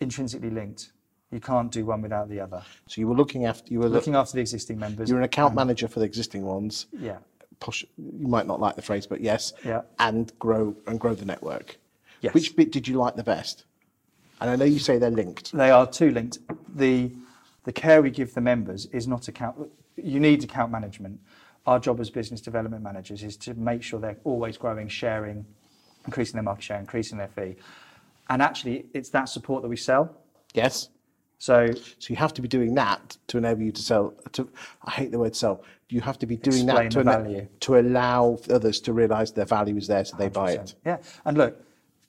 Intrinsically 0.00 0.48
linked. 0.48 0.92
You 1.34 1.40
can't 1.40 1.72
do 1.72 1.84
one 1.84 2.00
without 2.00 2.28
the 2.28 2.38
other. 2.38 2.62
So 2.86 3.00
you 3.00 3.08
were 3.08 3.16
looking 3.16 3.44
after 3.44 3.72
you 3.72 3.80
were 3.80 3.86
look, 3.86 3.94
Looking 3.94 4.14
after 4.14 4.34
the 4.34 4.40
existing 4.40 4.78
members. 4.78 5.10
you're 5.10 5.18
an 5.18 5.24
account 5.24 5.52
manager 5.52 5.88
for 5.88 5.98
the 5.98 6.06
existing 6.06 6.44
ones. 6.44 6.86
Yeah. 6.96 7.16
Push, 7.58 7.84
you 7.98 8.28
might 8.28 8.46
not 8.46 8.60
like 8.60 8.76
the 8.76 8.82
phrase, 8.82 9.04
but 9.04 9.20
yes. 9.20 9.52
Yeah. 9.64 9.80
And 9.98 10.32
grow 10.38 10.76
and 10.86 11.00
grow 11.00 11.12
the 11.16 11.24
network. 11.24 11.76
Yes. 12.20 12.34
Which 12.34 12.54
bit 12.54 12.70
did 12.70 12.86
you 12.86 12.98
like 12.98 13.16
the 13.16 13.24
best? 13.24 13.64
And 14.40 14.48
I 14.48 14.54
know 14.54 14.64
you 14.64 14.78
say 14.78 14.96
they're 14.98 15.10
linked. 15.10 15.50
They 15.50 15.70
are 15.72 15.88
two 15.90 16.12
linked. 16.12 16.38
The 16.72 17.10
the 17.64 17.72
care 17.72 18.00
we 18.00 18.10
give 18.10 18.32
the 18.32 18.40
members 18.40 18.86
is 18.86 19.08
not 19.08 19.26
account. 19.26 19.56
You 19.96 20.20
need 20.20 20.44
account 20.44 20.70
management. 20.70 21.18
Our 21.66 21.80
job 21.80 21.98
as 21.98 22.10
business 22.10 22.40
development 22.40 22.84
managers 22.84 23.24
is 23.24 23.36
to 23.38 23.54
make 23.54 23.82
sure 23.82 23.98
they're 23.98 24.18
always 24.22 24.56
growing, 24.56 24.86
sharing, 24.86 25.44
increasing 26.04 26.34
their 26.34 26.44
market 26.44 26.62
share, 26.62 26.78
increasing 26.78 27.18
their 27.18 27.28
fee. 27.28 27.56
And 28.30 28.40
actually, 28.40 28.86
it's 28.94 29.08
that 29.10 29.28
support 29.28 29.62
that 29.62 29.68
we 29.68 29.76
sell. 29.76 30.14
Yes. 30.52 30.90
So 31.38 31.72
So 31.98 32.06
you 32.08 32.16
have 32.16 32.32
to 32.34 32.42
be 32.42 32.48
doing 32.48 32.74
that 32.74 33.16
to 33.28 33.38
enable 33.38 33.62
you 33.62 33.72
to 33.72 33.82
sell. 33.82 34.14
To 34.32 34.48
I 34.84 34.90
hate 34.92 35.10
the 35.10 35.18
word 35.18 35.36
sell. 35.36 35.62
You 35.90 36.00
have 36.00 36.18
to 36.20 36.26
be 36.26 36.36
doing 36.36 36.64
Explain 36.68 36.88
that 36.90 36.90
to 36.92 37.00
ena- 37.00 37.48
to 37.60 37.78
allow 37.78 38.38
others 38.50 38.80
to 38.80 38.92
realise 38.92 39.30
their 39.32 39.44
value 39.44 39.76
is 39.76 39.86
there, 39.86 40.04
so 40.04 40.16
they 40.16 40.28
buy 40.28 40.52
it. 40.52 40.74
yeah, 40.84 40.98
and 41.24 41.36
look, 41.38 41.56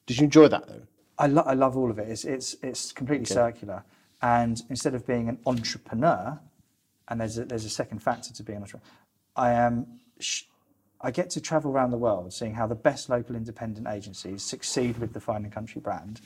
Did 0.07 0.17
you 0.17 0.23
enjoy 0.23 0.47
that 0.47 0.67
though? 0.67 0.81
I, 1.19 1.27
lo- 1.27 1.43
I 1.45 1.53
love 1.53 1.77
all 1.77 1.89
of 1.91 1.99
it. 1.99 2.09
It's, 2.09 2.25
it's, 2.25 2.55
it's 2.61 2.91
completely 2.91 3.25
circular. 3.25 3.83
And 4.21 4.61
instead 4.69 4.95
of 4.95 5.05
being 5.05 5.29
an 5.29 5.37
entrepreneur, 5.45 6.39
and 7.07 7.21
there's 7.21 7.37
a, 7.37 7.45
there's 7.45 7.63
a 7.65 7.69
second 7.69 7.99
factor 7.99 8.33
to 8.33 8.43
being 8.43 8.57
an 8.57 8.63
entrepreneur, 8.63 8.85
I 9.35 9.51
am. 9.51 9.85
Sh- 10.19 10.43
I 11.01 11.11
get 11.11 11.29
to 11.31 11.41
travel 11.41 11.71
around 11.71 11.91
the 11.91 11.97
world 11.97 12.33
seeing 12.33 12.55
how 12.55 12.65
the 12.65 12.73
best 12.75 13.09
local 13.09 13.35
independent 13.35 13.85
agencies 13.87 14.41
succeed 14.43 14.97
with 14.97 15.13
the 15.13 15.19
Fine 15.19 15.43
and 15.43 15.51
Country 15.53 15.79
brand. 15.79 16.21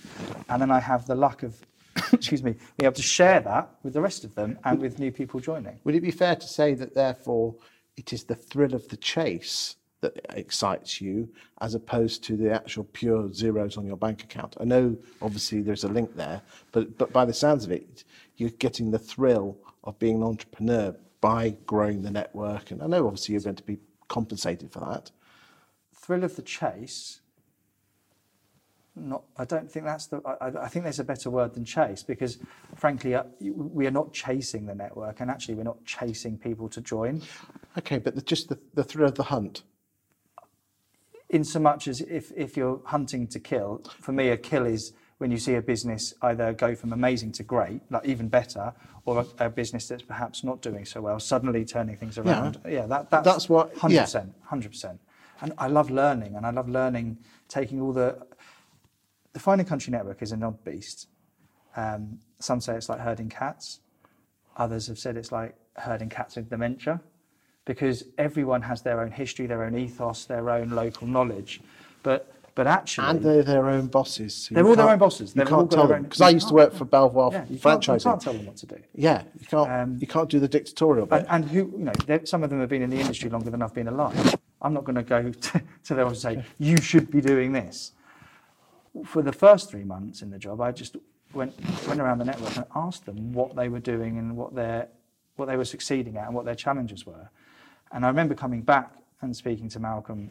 And 0.47 0.62
then 0.62 0.71
I 0.71 0.79
have 0.79 1.05
the 1.07 1.15
luck 1.15 1.43
of, 1.43 1.59
excuse 2.13 2.43
me, 2.43 2.51
being 2.51 2.85
able 2.85 2.93
to 2.93 3.01
share 3.01 3.39
that 3.41 3.69
with 3.83 3.93
the 3.93 4.01
rest 4.01 4.23
of 4.23 4.35
them 4.35 4.57
and 4.63 4.79
with 4.79 4.99
new 4.99 5.12
people 5.12 5.39
joining. 5.39 5.79
Would 5.83 5.95
it 5.95 6.01
be 6.01 6.12
fair 6.12 6.35
to 6.35 6.47
say 6.47 6.73
that 6.75 6.95
therefore 6.95 7.55
it 7.97 8.13
is 8.13 8.23
the 8.23 8.35
thrill 8.35 8.73
of 8.73 8.88
the 8.88 8.97
chase 8.97 9.75
that 10.01 10.17
excites 10.35 11.01
you 11.01 11.29
as 11.59 11.75
opposed 11.75 12.23
to 12.23 12.38
the 12.38 12.51
actual 12.51 12.85
pure 12.85 13.31
zeros 13.33 13.77
on 13.77 13.85
your 13.85 13.97
bank 13.97 14.23
account? 14.23 14.55
I 14.59 14.65
know 14.65 14.97
obviously 15.21 15.62
there's 15.62 15.83
a 15.83 15.89
link 15.89 16.15
there, 16.15 16.41
but, 16.71 16.97
but 16.97 17.12
by 17.12 17.25
the 17.25 17.33
sounds 17.33 17.65
of 17.65 17.71
it, 17.71 18.03
you're 18.38 18.49
getting 18.51 18.91
the 18.91 18.99
thrill 18.99 19.57
of 19.83 19.99
being 19.99 20.17
an 20.17 20.23
entrepreneur 20.23 20.95
by 21.21 21.55
growing 21.65 22.01
the 22.01 22.12
network. 22.12 22.71
And 22.71 22.81
I 22.81 22.88
know 22.88 23.05
obviously 23.05 23.33
you're 23.33 23.41
going 23.41 23.55
to 23.55 23.63
be 23.63 23.79
compensated 24.07 24.71
for 24.71 24.79
that. 24.79 25.12
thrill 25.93 26.23
of 26.23 26.35
the 26.35 26.41
chase 26.41 27.21
not 29.01 29.23
i 29.38 29.45
don't 29.45 29.71
think 29.71 29.85
that's 29.85 30.07
the 30.07 30.17
I, 30.25 30.47
I- 30.65 30.67
think 30.67 30.83
there's 30.83 30.99
a 30.99 31.03
better 31.03 31.29
word 31.29 31.53
than 31.53 31.65
chase 31.65 32.03
because 32.03 32.38
frankly 32.75 33.15
uh, 33.15 33.23
we 33.39 33.88
are 33.88 33.91
not 33.91 34.13
chasing 34.13 34.65
the 34.65 34.75
network 34.75 35.19
and 35.21 35.29
actually 35.31 35.55
we're 35.55 35.63
not 35.63 35.83
chasing 35.85 36.38
people 36.38 36.69
to 36.69 36.81
join 36.81 37.21
Okay, 37.77 38.00
but 38.00 38.15
the, 38.15 38.21
just 38.21 38.50
the, 38.50 38.58
the 38.73 38.83
thrill 38.83 39.08
of 39.08 39.15
the 39.15 39.23
hunt. 39.23 39.63
in 41.29 41.43
so 41.43 41.60
much 41.60 41.87
as 41.87 42.02
if 42.02 42.31
if 42.35 42.58
you're 42.58 42.81
hunting 42.85 43.27
to 43.27 43.39
kill 43.39 43.81
for 44.00 44.12
me 44.12 44.29
a 44.29 44.37
kill 44.37 44.65
is 44.65 44.93
when 45.19 45.31
you 45.31 45.37
see 45.37 45.56
a 45.56 45.62
business 45.62 46.13
either 46.23 46.54
go 46.54 46.73
from 46.75 46.93
amazing 46.93 47.31
to 47.31 47.43
great 47.43 47.81
like 47.91 48.06
even 48.06 48.27
better 48.27 48.73
or 49.06 49.19
a, 49.39 49.45
a 49.45 49.50
business 49.50 49.87
that's 49.87 50.02
perhaps 50.04 50.43
not 50.43 50.62
doing 50.62 50.85
so 50.85 51.02
well 51.02 51.19
suddenly 51.19 51.63
turning 51.65 51.95
things 51.95 52.17
around 52.17 52.60
yeah, 52.67 52.85
that, 52.87 53.10
that's, 53.10 53.25
That's 53.25 53.50
what- 53.50 53.73
100% 53.75 53.91
yeah. 53.91 54.06
100% 54.52 54.97
and 55.41 55.54
i 55.58 55.67
love 55.67 55.89
learning 55.91 56.35
and 56.35 56.45
i 56.45 56.50
love 56.52 56.67
learning 56.69 57.17
taking 57.47 57.79
all 57.81 57.93
the 57.93 58.17
the 59.34 59.40
Fine 59.40 59.63
Country 59.65 59.92
Network 59.92 60.21
is 60.21 60.32
an 60.32 60.44
odd 60.44 60.63
beast. 60.63 61.08
Um, 61.75 62.19
some 62.40 62.62
say 62.62 62.75
it's 62.75 62.90
like 62.90 63.00
herding 63.00 63.30
cats. 63.30 63.82
Others 64.58 64.88
have 64.88 65.00
said 65.00 65.17
it's 65.17 65.32
like 65.32 65.56
herding 65.77 66.10
cats 66.10 66.36
with 66.36 66.50
dementia 66.50 67.00
because 67.65 68.04
everyone 68.17 68.62
has 68.63 68.82
their 68.82 69.02
own 69.02 69.12
history, 69.12 69.46
their 69.46 69.63
own 69.63 69.77
ethos, 69.77 70.25
their 70.25 70.50
own 70.50 70.71
local 70.71 71.08
knowledge. 71.08 71.62
But 72.04 72.34
but 72.56 72.67
actually, 72.67 73.08
And 73.08 73.21
they're 73.23 73.44
their 73.44 73.69
own 73.69 73.88
bosses. 73.88 74.36
so 74.36 74.56
They're 74.56 74.67
all 74.67 74.75
their 74.75 74.90
own 74.90 74.98
bosses. 75.00 75.34
You 75.34 75.44
They've 75.44 75.54
all 75.54 75.60
can't 75.62 75.71
tell 75.71 75.88
them 75.88 76.04
because 76.04 76.19
I 76.19 76.30
used 76.30 76.50
to 76.50 76.54
work 76.54 76.73
for 76.73 76.84
Belvoir 76.84 77.32
yeah, 77.32 77.46
you 77.50 77.58
can't, 77.58 77.88
you 77.88 77.98
can't 78.00 78.21
tell 78.21 78.34
them 78.34 78.46
what 78.48 78.58
to 78.58 78.65
do. 78.65 78.75
Yeah, 78.94 79.23
you 79.40 79.46
can't. 79.46 79.71
Um, 79.71 79.98
you 80.02 80.08
can't 80.08 80.30
do 80.30 80.42
the 80.42 80.48
dictatorial 80.48 81.06
bit. 81.06 81.19
And, 81.19 81.27
and 81.30 81.46
who, 81.46 81.73
you 81.77 81.86
know, 81.86 82.19
some 82.25 82.44
of 82.44 82.50
them 82.50 82.60
have 82.60 82.67
been 82.67 82.82
in 82.82 82.90
the 82.90 83.00
industry 83.00 83.30
longer 83.30 83.50
than 83.50 83.62
I've 83.62 83.73
been 83.73 83.88
alive. 83.88 84.36
I'm 84.62 84.73
not 84.73 84.84
going 84.84 84.96
to 84.96 85.04
go 85.04 85.32
to, 85.32 85.62
to 85.86 85.96
them 85.96 86.08
and 86.08 86.17
say, 86.17 86.44
you 86.58 86.82
should 86.82 87.10
be 87.10 87.21
doing 87.21 87.54
this. 87.54 87.94
For 89.06 89.21
the 89.21 89.31
first 89.31 89.69
three 89.69 89.83
months 89.83 90.21
in 90.21 90.29
the 90.29 90.40
job, 90.40 90.62
I 90.62 90.71
just 90.71 90.98
went, 91.33 91.54
went 91.87 92.00
around 92.00 92.17
the 92.17 92.25
network 92.25 92.56
and 92.56 92.65
asked 92.75 93.06
them 93.06 93.33
what 93.33 93.56
they 93.56 93.69
were 93.69 93.79
doing 93.79 94.17
and 94.17 94.35
what, 94.35 94.56
their, 94.56 94.87
what 95.35 95.48
they 95.48 95.58
were 95.58 95.65
succeeding 95.65 96.17
at 96.17 96.25
and 96.25 96.35
what 96.35 96.46
their 96.46 96.56
challenges 96.56 97.06
were. 97.06 97.29
And 97.92 98.06
I 98.06 98.08
remember 98.08 98.35
coming 98.35 98.62
back 98.62 98.94
and 99.21 99.35
speaking 99.35 99.69
to 99.69 99.79
Malcolm 99.79 100.29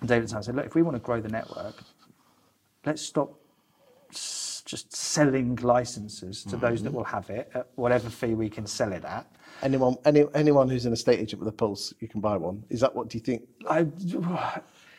and 0.00 0.08
David 0.08 0.30
and 0.30 0.38
I 0.38 0.40
said, 0.40 0.56
look, 0.56 0.66
if 0.66 0.74
we 0.74 0.82
want 0.82 0.96
to 0.96 1.00
grow 1.02 1.20
the 1.20 1.28
network, 1.28 1.74
let's 2.84 3.02
stop 3.02 3.38
s- 4.10 4.62
just 4.64 4.94
selling 4.94 5.56
licenses 5.56 6.44
to 6.44 6.56
those 6.56 6.82
that 6.82 6.88
mm-hmm. 6.90 6.98
will 6.98 7.04
have 7.04 7.28
it 7.30 7.50
at 7.54 7.68
whatever 7.74 8.08
fee 8.08 8.34
we 8.34 8.48
can 8.48 8.66
sell 8.66 8.92
it 8.92 9.04
at. 9.04 9.26
anyone, 9.62 9.96
any, 10.04 10.24
anyone 10.34 10.68
who's 10.68 10.86
an 10.86 10.92
estate 10.92 11.20
agent 11.20 11.40
with 11.40 11.48
a 11.48 11.56
pulse, 11.56 11.92
you 12.00 12.08
can 12.08 12.20
buy 12.20 12.36
one. 12.36 12.64
Is 12.70 12.80
that 12.80 12.94
what 12.94 13.08
do 13.08 13.18
you 13.18 13.24
think? 13.24 13.42
I, 13.68 13.86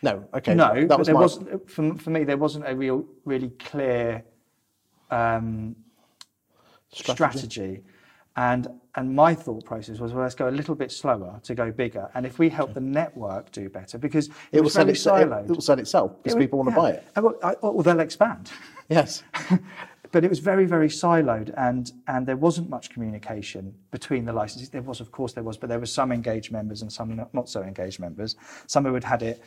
No. 0.04 0.28
Okay. 0.34 0.54
no, 0.54 0.86
that 0.86 1.00
was 1.00 1.08
there 1.08 1.16
my. 1.16 1.22
wasn't 1.22 1.70
for, 1.70 1.96
for 1.96 2.10
me. 2.10 2.24
There 2.26 2.38
wasn't 2.38 2.66
a 2.68 2.76
real, 2.76 3.06
really 3.26 3.50
clear 3.52 4.24
um, 5.10 5.76
Strategy. 6.92 7.16
strategy. 7.16 7.84
and 8.36 8.68
and 8.96 9.16
my 9.16 9.34
thought 9.34 9.66
process 9.66 9.98
was, 10.00 10.14
well, 10.14 10.22
let's 10.22 10.36
go 10.36 10.48
a 10.48 10.52
little 10.52 10.76
bit 10.76 10.92
slower 10.92 11.40
to 11.44 11.56
go 11.56 11.72
bigger, 11.72 12.10
and 12.14 12.26
if 12.26 12.38
we 12.38 12.50
help 12.50 12.74
the 12.76 12.82
network 12.82 13.52
do 13.52 13.70
better, 13.70 13.98
because 13.98 14.28
it, 14.28 14.34
it 14.52 14.62
will 14.62 14.70
sell 14.70 14.88
itself. 14.88 15.20
It, 15.20 15.50
it 15.50 15.56
will 15.56 15.62
sell 15.62 15.80
itself 15.80 16.22
because 16.22 16.36
It 16.36 16.40
people 16.40 16.60
want 16.60 16.70
to 16.70 16.76
buy 16.76 16.90
it. 16.92 17.04
Well, 17.16 17.36
I, 17.42 17.56
well, 17.62 17.82
they'll 17.82 18.00
expand. 18.00 18.52
Yes. 18.90 19.24
but 20.12 20.24
it 20.24 20.30
was 20.30 20.38
very, 20.40 20.66
very 20.66 20.90
siloed, 20.90 21.52
and 21.58 21.92
and 22.08 22.28
there 22.28 22.38
wasn't 22.38 22.70
much 22.70 22.92
communication 22.92 23.74
between 23.90 24.26
the 24.26 24.34
licenses. 24.34 24.70
There 24.70 24.84
was, 24.84 25.02
of 25.02 25.12
course, 25.12 25.34
there 25.34 25.44
was, 25.44 25.58
but 25.58 25.70
there 25.70 25.80
were 25.80 25.88
some 25.88 26.12
engaged 26.12 26.52
members 26.52 26.84
and 26.84 26.94
some 26.94 27.16
not, 27.16 27.34
not 27.34 27.50
so 27.50 27.64
engaged 27.64 28.00
members. 28.00 28.36
Some 28.68 28.86
who 28.86 28.94
had 28.94 29.04
had 29.04 29.24
it. 29.24 29.44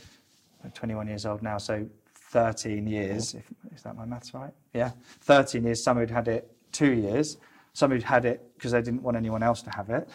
I'm 0.67 0.73
21 0.73 1.07
years 1.07 1.25
old 1.27 1.43
now, 1.43 1.59
so 1.59 1.87
13 2.33 2.89
years. 2.89 3.35
If, 3.35 3.45
is 3.73 3.83
that 3.83 3.97
my 3.97 4.05
maths 4.05 4.35
right? 4.35 4.53
Yeah, 4.75 4.91
13 5.21 5.63
years. 5.63 5.81
Some 5.81 5.97
who'd 5.97 6.11
had 6.11 6.27
it 6.27 6.51
two 6.73 6.93
years. 6.93 7.37
Some 7.73 7.93
who'd 7.93 8.03
had 8.03 8.25
it 8.25 8.43
because 8.57 8.73
they 8.73 8.83
didn't 8.83 9.03
want 9.03 9.17
anyone 9.17 9.45
else 9.45 9.63
to 9.63 9.71
have 9.71 9.91
it. 9.91 10.09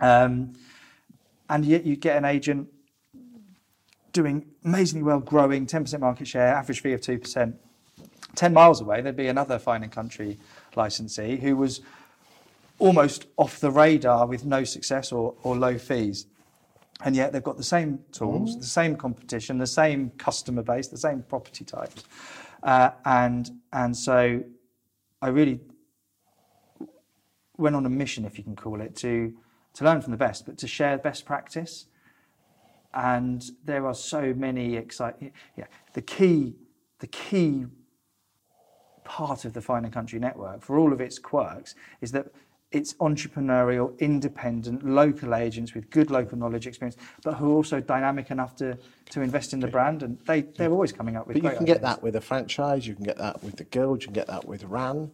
Um, 0.00 0.54
and 1.50 1.62
yet 1.66 1.84
you 1.84 1.94
get 1.94 2.16
an 2.16 2.24
agent 2.24 2.68
doing 4.14 4.46
amazingly 4.64 5.04
well, 5.04 5.20
growing 5.20 5.66
10% 5.66 6.00
market 6.00 6.26
share, 6.26 6.54
average 6.54 6.80
fee 6.80 6.94
of 6.94 7.02
2%. 7.02 7.52
10 8.34 8.52
miles 8.54 8.80
away, 8.80 9.02
there'd 9.02 9.14
be 9.14 9.28
another 9.28 9.58
Fine 9.58 9.82
and 9.82 9.92
Country 9.92 10.38
licensee 10.74 11.36
who 11.36 11.54
was 11.54 11.82
almost 12.78 13.26
off 13.36 13.60
the 13.60 13.70
radar 13.70 14.26
with 14.26 14.46
no 14.46 14.64
success 14.64 15.12
or, 15.12 15.34
or 15.42 15.54
low 15.54 15.76
fees. 15.76 16.24
And 17.04 17.16
yet 17.16 17.32
they've 17.32 17.42
got 17.42 17.56
the 17.56 17.64
same 17.64 17.98
tools, 18.12 18.56
the 18.56 18.64
same 18.64 18.96
competition, 18.96 19.58
the 19.58 19.66
same 19.66 20.10
customer 20.18 20.62
base, 20.62 20.86
the 20.88 20.96
same 20.96 21.22
property 21.22 21.64
types. 21.64 22.04
Uh, 22.62 22.90
and, 23.04 23.50
and 23.72 23.96
so 23.96 24.42
I 25.20 25.28
really 25.28 25.60
went 27.56 27.74
on 27.74 27.84
a 27.86 27.90
mission, 27.90 28.24
if 28.24 28.38
you 28.38 28.44
can 28.44 28.54
call 28.54 28.80
it, 28.80 28.94
to, 28.96 29.34
to 29.74 29.84
learn 29.84 30.00
from 30.00 30.12
the 30.12 30.16
best, 30.16 30.46
but 30.46 30.58
to 30.58 30.68
share 30.68 30.96
best 30.96 31.24
practice. 31.24 31.86
And 32.94 33.42
there 33.64 33.86
are 33.86 33.94
so 33.94 34.32
many 34.34 34.76
exciting. 34.76 35.32
Yeah, 35.56 35.66
the 35.94 36.02
key, 36.02 36.54
the 37.00 37.06
key 37.08 37.66
part 39.04 39.44
of 39.44 39.54
the 39.54 39.60
Fine 39.60 39.84
and 39.84 39.92
Country 39.92 40.20
Network, 40.20 40.62
for 40.62 40.78
all 40.78 40.92
of 40.92 41.00
its 41.00 41.18
quirks, 41.18 41.74
is 42.00 42.12
that 42.12 42.26
it's 42.72 42.94
entrepreneurial, 42.94 43.96
independent, 43.98 44.84
local 44.84 45.34
agents 45.34 45.74
with 45.74 45.88
good 45.90 46.10
local 46.10 46.38
knowledge 46.38 46.66
experience, 46.66 46.96
but 47.22 47.34
who 47.34 47.52
are 47.52 47.54
also 47.54 47.80
dynamic 47.80 48.30
enough 48.30 48.56
to, 48.56 48.76
to 49.10 49.20
invest 49.20 49.52
in 49.52 49.60
the 49.60 49.66
brand. 49.68 50.02
And 50.02 50.18
they, 50.26 50.40
they're 50.42 50.70
always 50.70 50.90
coming 50.92 51.16
up 51.16 51.26
with 51.26 51.40
But 51.42 51.42
you 51.52 51.56
can 51.56 51.66
get 51.66 51.76
ideas. 51.78 51.96
that 51.96 52.02
with 52.02 52.16
a 52.16 52.20
franchise. 52.20 52.86
You 52.86 52.94
can 52.94 53.04
get 53.04 53.18
that 53.18 53.42
with 53.44 53.56
the 53.56 53.64
guild. 53.64 54.02
You 54.02 54.06
can 54.08 54.14
get 54.14 54.26
that 54.28 54.46
with 54.46 54.64
RAN. 54.64 55.10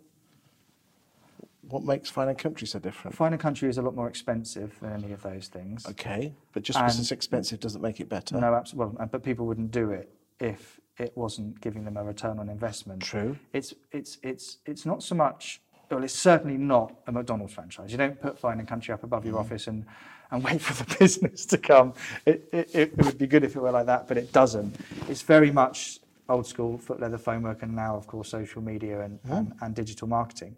What 1.68 1.84
makes 1.84 2.08
Fine 2.08 2.28
and 2.28 2.38
Country 2.38 2.66
so 2.66 2.78
different? 2.78 3.14
Fine 3.14 3.32
and 3.34 3.42
Country 3.42 3.68
is 3.68 3.76
a 3.76 3.82
lot 3.82 3.94
more 3.94 4.08
expensive 4.08 4.78
than 4.80 4.92
any 4.92 5.12
of 5.12 5.22
those 5.22 5.48
things. 5.48 5.84
Okay, 5.86 6.32
but 6.54 6.62
just 6.62 6.78
because 6.78 6.94
And- 6.94 7.02
it's 7.02 7.12
expensive 7.12 7.60
doesn't 7.60 7.82
make 7.82 8.00
it 8.00 8.08
better. 8.08 8.40
No, 8.40 8.54
absolutely. 8.54 8.96
Well, 8.96 9.08
but 9.10 9.22
people 9.22 9.46
wouldn't 9.46 9.70
do 9.70 9.90
it 9.90 10.08
if 10.40 10.80
it 10.96 11.12
wasn't 11.14 11.60
giving 11.60 11.84
them 11.84 11.96
a 11.96 12.04
return 12.04 12.38
on 12.38 12.48
investment. 12.48 13.02
True. 13.02 13.36
It's 13.52 13.74
it's 13.92 14.16
it's 14.22 14.58
it's 14.64 14.86
not 14.86 15.02
so 15.02 15.14
much. 15.14 15.60
Well, 15.90 16.04
it's 16.04 16.14
certainly 16.14 16.58
not 16.58 16.94
a 17.06 17.12
McDonald's 17.12 17.54
franchise. 17.54 17.90
You 17.90 17.98
don't 17.98 18.20
put 18.20 18.38
Fine 18.38 18.58
and 18.58 18.68
Country 18.68 18.92
up 18.92 19.04
above 19.04 19.24
your 19.24 19.34
mm-hmm. 19.34 19.40
office 19.40 19.66
and, 19.68 19.86
and 20.30 20.44
wait 20.44 20.60
for 20.60 20.84
the 20.84 20.96
business 20.98 21.46
to 21.46 21.58
come. 21.58 21.94
It, 22.26 22.48
it, 22.52 22.70
it 22.74 22.98
would 22.98 23.16
be 23.16 23.26
good 23.26 23.44
if 23.44 23.56
it 23.56 23.60
were 23.60 23.70
like 23.70 23.86
that, 23.86 24.06
but 24.06 24.18
it 24.18 24.32
doesn't. 24.32 24.76
It's 25.08 25.22
very 25.22 25.50
much 25.50 26.00
old 26.28 26.46
school 26.46 26.76
foot 26.76 27.00
leather 27.00 27.16
foamwork 27.16 27.62
and 27.62 27.74
now, 27.74 27.96
of 27.96 28.06
course, 28.06 28.28
social 28.28 28.60
media 28.60 29.00
and, 29.00 29.22
mm-hmm. 29.22 29.32
and, 29.32 29.54
and 29.62 29.74
digital 29.74 30.06
marketing. 30.08 30.56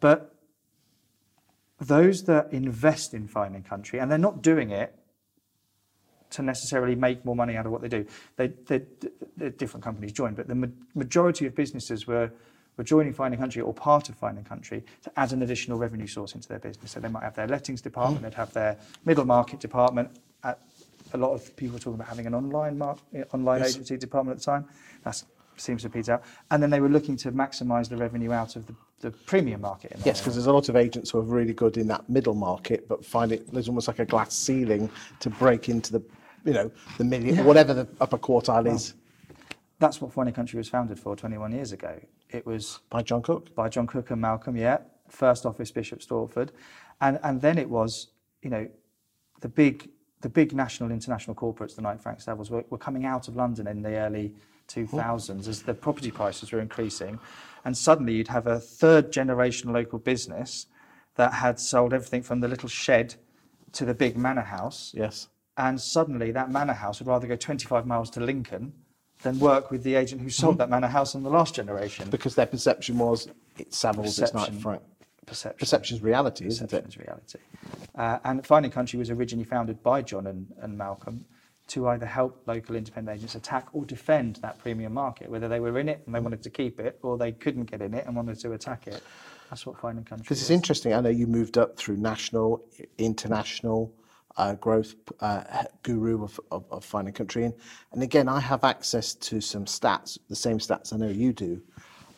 But 0.00 0.34
those 1.78 2.24
that 2.24 2.52
invest 2.52 3.14
in 3.14 3.28
Fine 3.28 3.54
and 3.54 3.64
Country, 3.64 4.00
and 4.00 4.10
they're 4.10 4.18
not 4.18 4.42
doing 4.42 4.70
it 4.70 4.94
to 6.30 6.42
necessarily 6.42 6.94
make 6.94 7.24
more 7.24 7.34
money 7.34 7.56
out 7.56 7.66
of 7.66 7.72
what 7.72 7.82
they 7.82 7.88
do. 7.88 8.06
They, 8.36 8.48
they, 8.66 8.82
they're 9.36 9.50
different 9.50 9.82
companies 9.84 10.12
join, 10.12 10.34
but 10.34 10.46
the 10.46 10.54
ma- 10.54 10.68
majority 10.94 11.46
of 11.46 11.54
businesses 11.54 12.06
were, 12.06 12.30
were 12.80 12.84
joining 12.84 13.12
Fine 13.12 13.32
and 13.34 13.40
Country 13.40 13.60
or 13.60 13.74
part 13.74 14.08
of 14.08 14.16
Fine 14.16 14.38
and 14.38 14.46
Country 14.48 14.82
to 15.02 15.12
add 15.18 15.32
an 15.32 15.42
additional 15.42 15.76
revenue 15.76 16.06
source 16.06 16.34
into 16.34 16.48
their 16.48 16.58
business. 16.58 16.92
So 16.92 17.00
they 17.00 17.08
might 17.08 17.22
have 17.22 17.34
their 17.34 17.46
lettings 17.46 17.82
department, 17.82 18.22
they'd 18.22 18.32
have 18.32 18.54
their 18.54 18.78
middle 19.04 19.26
market 19.26 19.60
department. 19.60 20.08
At, 20.42 20.58
a 21.12 21.18
lot 21.18 21.32
of 21.32 21.54
people 21.56 21.74
were 21.74 21.78
talking 21.78 21.96
about 21.96 22.08
having 22.08 22.26
an 22.26 22.34
online 22.34 22.78
mar- 22.78 22.96
eh, 23.14 23.24
online 23.34 23.60
Yes. 23.60 23.74
agency 23.74 23.98
department 23.98 24.36
at 24.36 24.40
the 24.42 24.50
time. 24.50 24.64
That 25.04 25.22
seems 25.58 25.82
to 25.82 25.90
peter 25.90 26.14
out. 26.14 26.22
And 26.50 26.62
then 26.62 26.70
they 26.70 26.80
were 26.80 26.88
looking 26.88 27.16
to 27.18 27.32
maximise 27.32 27.90
the 27.90 27.98
revenue 27.98 28.32
out 28.32 28.56
of 28.56 28.66
the, 28.66 28.74
the 29.00 29.10
premium 29.10 29.60
market. 29.60 29.92
In 29.92 30.00
Yes, 30.06 30.20
because 30.20 30.34
there's 30.36 30.46
a 30.46 30.52
lot 30.52 30.70
of 30.70 30.76
agents 30.76 31.10
who 31.10 31.18
are 31.18 31.22
really 31.38 31.52
good 31.52 31.76
in 31.76 31.86
that 31.88 32.08
middle 32.08 32.34
market, 32.34 32.88
but 32.88 33.04
find 33.04 33.30
it 33.30 33.52
there's 33.52 33.68
almost 33.68 33.88
like 33.88 33.98
a 33.98 34.06
glass 34.06 34.32
ceiling 34.34 34.88
to 35.18 35.28
break 35.28 35.68
into 35.68 35.92
the, 35.92 36.02
you 36.46 36.54
know, 36.54 36.70
the 36.96 37.04
million, 37.04 37.44
whatever 37.44 37.74
the 37.74 37.86
upper 38.00 38.16
quartile 38.16 38.72
is. 38.74 38.94
That's 39.80 40.00
what 40.00 40.14
and 40.14 40.34
Country 40.34 40.58
was 40.58 40.68
founded 40.68 41.00
for 41.00 41.16
21 41.16 41.52
years 41.52 41.72
ago. 41.72 41.98
It 42.28 42.44
was 42.46 42.80
By 42.90 43.02
John 43.02 43.22
Cook. 43.22 43.54
by 43.54 43.70
John 43.70 43.86
Cook 43.86 44.10
and 44.10 44.20
Malcolm, 44.20 44.54
yeah, 44.56 44.78
first 45.08 45.46
office 45.46 45.70
Bishop 45.72 46.00
Stortford, 46.00 46.50
and 47.00 47.18
and 47.22 47.40
then 47.40 47.56
it 47.58 47.68
was, 47.68 48.08
you 48.42 48.50
know, 48.50 48.68
the 49.40 49.48
big 49.48 49.88
the 50.20 50.28
big 50.28 50.54
national 50.54 50.90
international 50.90 51.34
corporates, 51.34 51.74
the 51.74 51.80
Knight 51.82 51.98
Frank 52.02 52.18
Savills, 52.20 52.50
were, 52.50 52.62
were 52.68 52.76
coming 52.76 53.06
out 53.06 53.26
of 53.26 53.36
London 53.36 53.66
in 53.66 53.80
the 53.80 53.96
early 53.96 54.34
2000s 54.68 55.48
as 55.48 55.62
the 55.62 55.72
property 55.72 56.10
prices 56.10 56.52
were 56.52 56.60
increasing, 56.60 57.18
and 57.64 57.74
suddenly 57.76 58.12
you'd 58.12 58.28
have 58.28 58.46
a 58.46 58.60
third 58.60 59.10
generation 59.10 59.72
local 59.72 59.98
business 59.98 60.66
that 61.16 61.32
had 61.32 61.58
sold 61.58 61.94
everything 61.94 62.22
from 62.22 62.40
the 62.40 62.48
little 62.48 62.68
shed 62.68 63.14
to 63.72 63.86
the 63.86 63.94
big 63.94 64.14
manor 64.18 64.42
house, 64.42 64.92
Yes. 64.94 65.28
and 65.56 65.80
suddenly 65.80 66.30
that 66.32 66.50
manor 66.50 66.74
house 66.74 67.00
would 67.00 67.08
rather 67.08 67.26
go 67.26 67.34
25 67.34 67.86
miles 67.86 68.10
to 68.10 68.20
Lincoln 68.20 68.74
than 69.22 69.38
work 69.38 69.70
with 69.70 69.82
the 69.82 69.94
agent 69.94 70.20
who 70.22 70.30
sold 70.30 70.58
that 70.58 70.70
manor 70.70 70.86
house 70.88 71.14
in 71.14 71.22
the 71.22 71.30
last 71.30 71.54
generation. 71.54 72.08
Because 72.10 72.34
their 72.34 72.46
perception 72.46 72.98
was 72.98 73.28
it's 73.58 73.78
Savills, 73.82 74.06
it's 74.06 74.18
Knight 74.18 74.32
Perception. 74.32 74.58
Frank. 74.60 74.82
Perception. 75.26 75.58
Perception's 75.58 76.02
reality, 76.02 76.46
isn't 76.46 76.64
it? 76.64 76.70
Perception's 76.70 76.98
reality. 76.98 77.38
Uh, 77.94 78.18
and 78.24 78.44
Fine 78.46 78.64
and 78.64 78.72
Country 78.72 78.98
was 78.98 79.10
originally 79.10 79.44
founded 79.44 79.82
by 79.82 80.02
John 80.02 80.26
and, 80.26 80.46
and 80.60 80.76
Malcolm 80.76 81.24
to 81.68 81.86
either 81.88 82.06
help 82.06 82.42
local 82.46 82.74
independent 82.74 83.16
agents 83.16 83.36
attack 83.36 83.68
or 83.72 83.84
defend 83.84 84.36
that 84.36 84.58
premium 84.58 84.92
market, 84.92 85.30
whether 85.30 85.46
they 85.48 85.60
were 85.60 85.78
in 85.78 85.88
it 85.88 86.02
and 86.06 86.14
they 86.14 86.18
wanted 86.18 86.42
to 86.42 86.50
keep 86.50 86.80
it, 86.80 86.98
or 87.02 87.16
they 87.16 87.30
couldn't 87.30 87.64
get 87.70 87.80
in 87.80 87.94
it 87.94 88.06
and 88.06 88.16
wanted 88.16 88.40
to 88.40 88.52
attack 88.52 88.88
it. 88.88 89.02
That's 89.50 89.66
what 89.66 89.78
Fine 89.78 89.98
and 89.98 90.06
Country 90.06 90.22
Because 90.24 90.40
it's 90.40 90.50
was. 90.50 90.56
interesting. 90.56 90.94
I 90.94 91.00
know 91.00 91.10
you 91.10 91.26
moved 91.28 91.58
up 91.58 91.76
through 91.76 91.98
national, 91.98 92.64
international 92.98 93.92
uh, 94.40 94.54
growth 94.54 94.94
uh, 95.20 95.64
guru 95.82 96.24
of, 96.24 96.40
of, 96.50 96.64
of 96.70 96.82
Fine 96.82 97.06
and 97.06 97.14
Country. 97.14 97.44
And, 97.44 97.54
and 97.92 98.02
again, 98.02 98.26
I 98.26 98.40
have 98.40 98.64
access 98.64 99.14
to 99.14 99.40
some 99.40 99.66
stats, 99.66 100.18
the 100.28 100.36
same 100.36 100.58
stats 100.58 100.94
I 100.94 100.96
know 100.96 101.08
you 101.08 101.32
do. 101.32 101.60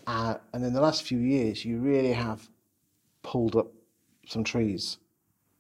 Uh, 0.07 0.35
and 0.53 0.65
in 0.65 0.73
the 0.73 0.81
last 0.81 1.03
few 1.03 1.19
years, 1.19 1.65
you 1.65 1.79
really 1.79 2.13
have 2.13 2.49
pulled 3.23 3.57
up 3.57 3.73
some 4.27 4.45
trees, 4.45 4.99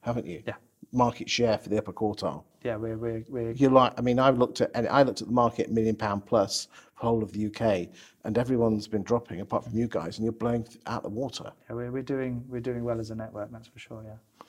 haven't 0.03 0.27
you? 0.27 0.43
Yeah. 0.47 0.55
Market 0.93 1.29
share 1.29 1.59
for 1.59 1.69
the 1.69 1.79
upper 1.79 1.93
quartile. 1.93 2.45
Yeah, 2.63 2.77
we're, 2.77 2.97
we're, 2.97 3.25
we're 3.29 3.51
You're 3.53 3.71
like, 3.71 3.95
I 3.99 4.03
mean, 4.03 4.21
I've 4.21 4.39
looked 4.39 4.61
at, 4.61 4.71
and 4.75 4.87
I 4.87 5.03
looked 5.03 5.21
at 5.21 5.27
the 5.27 5.35
market 5.35 5.69
million 5.71 5.97
pound 5.97 6.27
plus 6.27 6.69
for 6.95 7.07
whole 7.07 7.25
of 7.25 7.33
the 7.33 7.47
UK, 7.47 7.89
and 8.25 8.39
everyone's 8.39 8.87
been 8.87 9.03
dropping 9.03 9.41
apart 9.41 9.65
from 9.65 9.77
you 9.77 9.89
guys, 9.89 10.19
and 10.19 10.25
you're 10.25 10.33
blowing 10.33 10.65
out 10.87 11.03
the 11.03 11.09
water. 11.09 11.51
Yeah, 11.69 11.75
we're, 11.75 11.91
we're 11.91 12.03
doing 12.03 12.45
we're 12.49 12.61
doing 12.61 12.85
well 12.85 13.01
as 13.01 13.11
a 13.11 13.17
network, 13.17 13.51
that's 13.51 13.67
for 13.67 13.81
sure. 13.81 14.05
Yeah. 14.05 14.47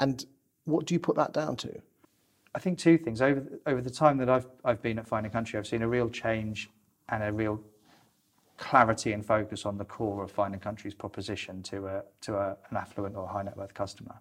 And 0.00 0.24
What 0.68 0.84
do 0.84 0.94
you 0.94 1.00
put 1.00 1.16
that 1.16 1.32
down 1.32 1.56
to? 1.56 1.80
I 2.54 2.58
think 2.58 2.78
two 2.78 2.98
things. 2.98 3.22
Over 3.22 3.42
over 3.66 3.80
the 3.80 3.90
time 3.90 4.18
that 4.18 4.28
I've 4.28 4.46
I've 4.64 4.82
been 4.82 4.98
at 4.98 5.08
Fine 5.08 5.24
and 5.24 5.32
Country, 5.32 5.58
I've 5.58 5.66
seen 5.66 5.82
a 5.82 5.88
real 5.88 6.10
change 6.10 6.70
and 7.08 7.22
a 7.22 7.32
real 7.32 7.60
clarity 8.58 9.12
and 9.12 9.24
focus 9.24 9.64
on 9.64 9.78
the 9.78 9.84
core 9.84 10.22
of 10.22 10.30
Fine 10.30 10.52
and 10.52 10.60
Country's 10.60 10.94
proposition 10.94 11.62
to 11.64 11.86
a 11.86 12.02
to 12.22 12.36
a, 12.36 12.56
an 12.70 12.76
affluent 12.76 13.16
or 13.16 13.26
high 13.26 13.42
net 13.42 13.56
worth 13.56 13.72
customer. 13.72 14.16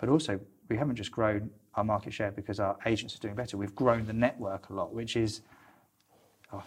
But 0.00 0.08
also, 0.08 0.40
we 0.70 0.78
haven't 0.78 0.96
just 0.96 1.12
grown 1.12 1.50
our 1.74 1.84
market 1.84 2.14
share 2.14 2.30
because 2.30 2.58
our 2.58 2.76
agents 2.86 3.14
are 3.14 3.18
doing 3.18 3.34
better. 3.34 3.58
We've 3.58 3.74
grown 3.74 4.06
the 4.06 4.14
network 4.14 4.70
a 4.70 4.72
lot, 4.72 4.94
which 4.94 5.14
is 5.16 5.42
oh, 6.54 6.64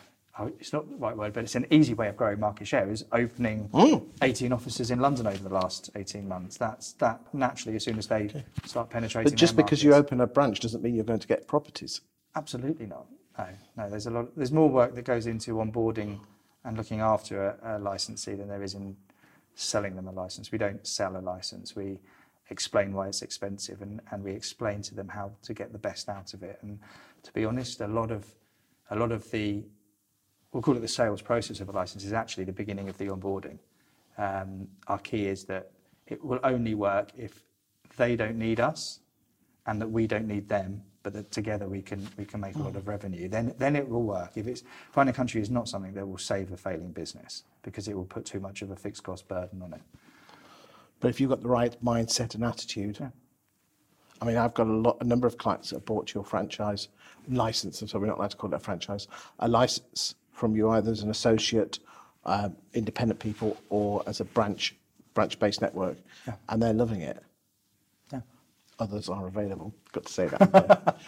it's 0.60 0.74
not 0.74 0.90
the 0.90 0.98
right 0.98 1.16
word, 1.16 1.34
but 1.34 1.44
it's 1.44 1.56
an 1.56 1.66
easy 1.72 1.94
way 1.94 2.10
of 2.10 2.18
growing 2.18 2.40
market 2.40 2.68
share. 2.68 2.90
Is 2.90 3.06
opening 3.12 3.70
mm. 3.70 4.06
18 4.22 4.52
offices 4.52 4.92
in 4.92 5.00
London 5.00 5.28
over 5.28 5.38
the 5.38 5.54
last 5.54 5.90
18 5.96 6.28
months. 6.28 6.58
That's 6.58 6.94
that 6.94 7.22
naturally 7.34 7.76
as 7.76 7.84
soon 7.84 7.98
as 7.98 8.08
they 8.08 8.44
start 8.66 8.90
penetrating. 8.90 9.32
But 9.32 9.38
just 9.38 9.56
because 9.56 9.84
you 9.84 9.94
open 9.94 10.22
a 10.22 10.28
branch 10.28 10.60
doesn't 10.60 10.84
mean 10.84 10.96
you're 10.96 11.06
going 11.06 11.20
to 11.20 11.28
get 11.28 11.48
properties. 11.48 12.02
Absolutely 12.36 12.86
not. 12.86 13.06
No, 13.38 13.48
no. 13.78 13.90
There's 13.90 14.08
a 14.08 14.12
lot. 14.12 14.36
There's 14.36 14.52
more 14.52 14.70
work 14.70 14.94
that 14.96 15.06
goes 15.06 15.26
into 15.26 15.56
onboarding 15.56 16.20
and 16.66 16.76
looking 16.76 17.00
after 17.00 17.58
a, 17.64 17.78
a 17.78 17.80
licensee 17.80 18.36
than 18.36 18.50
there 18.50 18.64
is 18.64 18.74
in 18.74 18.98
selling 19.54 19.96
them 19.96 20.08
a 20.08 20.12
license. 20.12 20.52
We 20.52 20.58
don't 20.58 20.86
sell 20.86 21.16
a 21.16 21.20
license. 21.20 21.76
We 21.76 22.00
explain 22.50 22.94
why 22.94 23.08
it's 23.08 23.22
expensive 23.22 23.82
and, 23.82 24.02
and 24.12 24.24
we 24.24 24.32
explain 24.32 24.82
to 24.84 24.96
them 24.96 25.08
how 25.08 25.32
to 25.44 25.54
get 25.54 25.72
the 25.72 25.80
best 25.80 26.10
out 26.10 26.34
of 26.34 26.44
it. 26.44 26.60
And 26.62 26.80
to 27.24 27.32
be 27.32 27.46
honest, 27.46 27.82
a 27.82 27.88
lot 27.88 28.12
of 28.12 28.26
a 28.92 28.96
lot 28.96 29.12
of 29.12 29.30
the 29.32 29.64
we'll 30.56 30.62
call 30.62 30.78
it 30.78 30.80
the 30.80 30.88
sales 30.88 31.22
process 31.22 31.60
of 31.60 31.68
a 31.68 31.72
license 31.74 32.06
is 32.06 32.14
actually 32.14 32.46
the 32.46 32.54
beginning 32.54 32.88
of 32.88 32.98
the 32.98 33.08
onboarding. 33.08 33.58
Um, 34.18 34.70
our 34.88 35.00
key 35.00 35.26
is 35.26 35.44
that 35.44 35.72
it 36.08 36.24
will 36.24 36.40
only 36.46 36.76
work 36.76 37.12
if 37.18 37.44
they 37.98 38.16
don't 38.16 38.38
need 38.38 38.62
us 38.62 39.02
and 39.66 39.82
that 39.82 39.90
we 39.90 40.08
don't 40.08 40.30
need 40.30 40.48
them, 40.48 40.82
but 41.04 41.12
that 41.12 41.30
together 41.30 41.68
we 41.68 41.82
can 41.82 42.08
we 42.18 42.24
can 42.24 42.40
make 42.40 42.56
a 42.56 42.60
lot 42.60 42.78
of 42.78 42.88
revenue. 42.88 43.28
Then 43.28 43.54
then 43.58 43.76
it 43.76 43.86
will 43.86 44.04
work. 44.04 44.32
If 44.38 44.48
it's 44.48 44.64
Fine 44.94 45.10
and 45.10 45.18
Country 45.18 45.42
is 45.42 45.50
not 45.50 45.68
something 45.68 45.94
that 45.94 46.08
will 46.08 46.18
save 46.18 46.54
a 46.54 46.58
failing 46.58 46.92
business 46.92 47.44
because 47.62 47.90
it 47.90 47.94
will 47.98 48.06
put 48.06 48.24
too 48.24 48.40
much 48.40 48.62
of 48.62 48.72
a 48.72 48.78
fixed 48.78 49.04
cost 49.04 49.28
burden 49.28 49.62
on 49.62 49.74
it. 49.74 49.82
But 51.02 51.10
if 51.10 51.20
you've 51.20 51.32
got 51.32 51.42
the 51.42 51.50
right 51.50 51.76
mindset 51.84 52.34
and 52.34 52.46
attitude, 52.46 52.98
Yeah. 53.02 53.10
I 54.22 54.26
mean, 54.26 54.38
I've 54.38 54.54
got 54.54 54.68
a 54.68 54.72
lot, 54.72 54.98
a 55.02 55.04
number 55.04 55.28
of 55.28 55.38
clients 55.38 55.72
that 55.72 55.76
have 55.76 55.86
bought 55.86 56.14
your 56.14 56.24
franchise 56.24 56.88
license. 57.28 57.84
So 57.86 58.00
we're 58.00 58.08
not 58.08 58.18
allowed 58.18 58.32
to 58.32 58.38
call 58.38 58.54
it 58.54 58.56
a 58.56 58.60
franchise. 58.60 59.10
A 59.40 59.50
license 59.50 60.16
from 60.36 60.56
you 60.56 60.70
either 60.70 60.92
as 60.92 61.02
an 61.02 61.10
associate, 61.10 61.80
um, 62.26 62.56
independent 62.74 63.20
people, 63.20 63.58
or 63.70 64.04
as 64.06 64.20
a 64.20 64.26
branch, 64.26 64.76
branch-based 65.14 65.62
network, 65.62 65.98
Yeah. 66.28 66.36
and 66.50 66.62
they're 66.62 66.74
loving 66.74 67.02
it. 67.02 67.24
Yeah. 68.12 68.22
Others 68.80 69.08
are 69.10 69.28
available. 69.28 69.74
Got 69.94 70.06
to 70.06 70.14
say 70.14 70.28
that. 70.28 70.52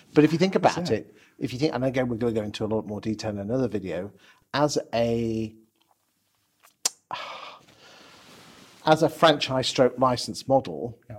but 0.14 0.24
if 0.24 0.32
you 0.32 0.40
think 0.40 0.56
about 0.56 0.90
it, 0.90 1.14
if 1.38 1.52
you 1.54 1.60
think, 1.60 1.76
and 1.76 1.84
again, 1.84 2.08
we're 2.08 2.16
going 2.18 2.34
to 2.34 2.40
go 2.40 2.46
into 2.46 2.66
a 2.66 2.68
lot 2.68 2.88
more 2.88 3.02
detail 3.02 3.32
in 3.32 3.40
another 3.40 3.68
video. 3.68 4.12
As 4.54 4.78
a 4.94 5.54
as 8.86 9.04
a 9.04 9.10
franchise 9.10 9.68
stroke 9.68 10.00
license 10.00 10.48
model, 10.48 10.98
Yeah. 11.10 11.18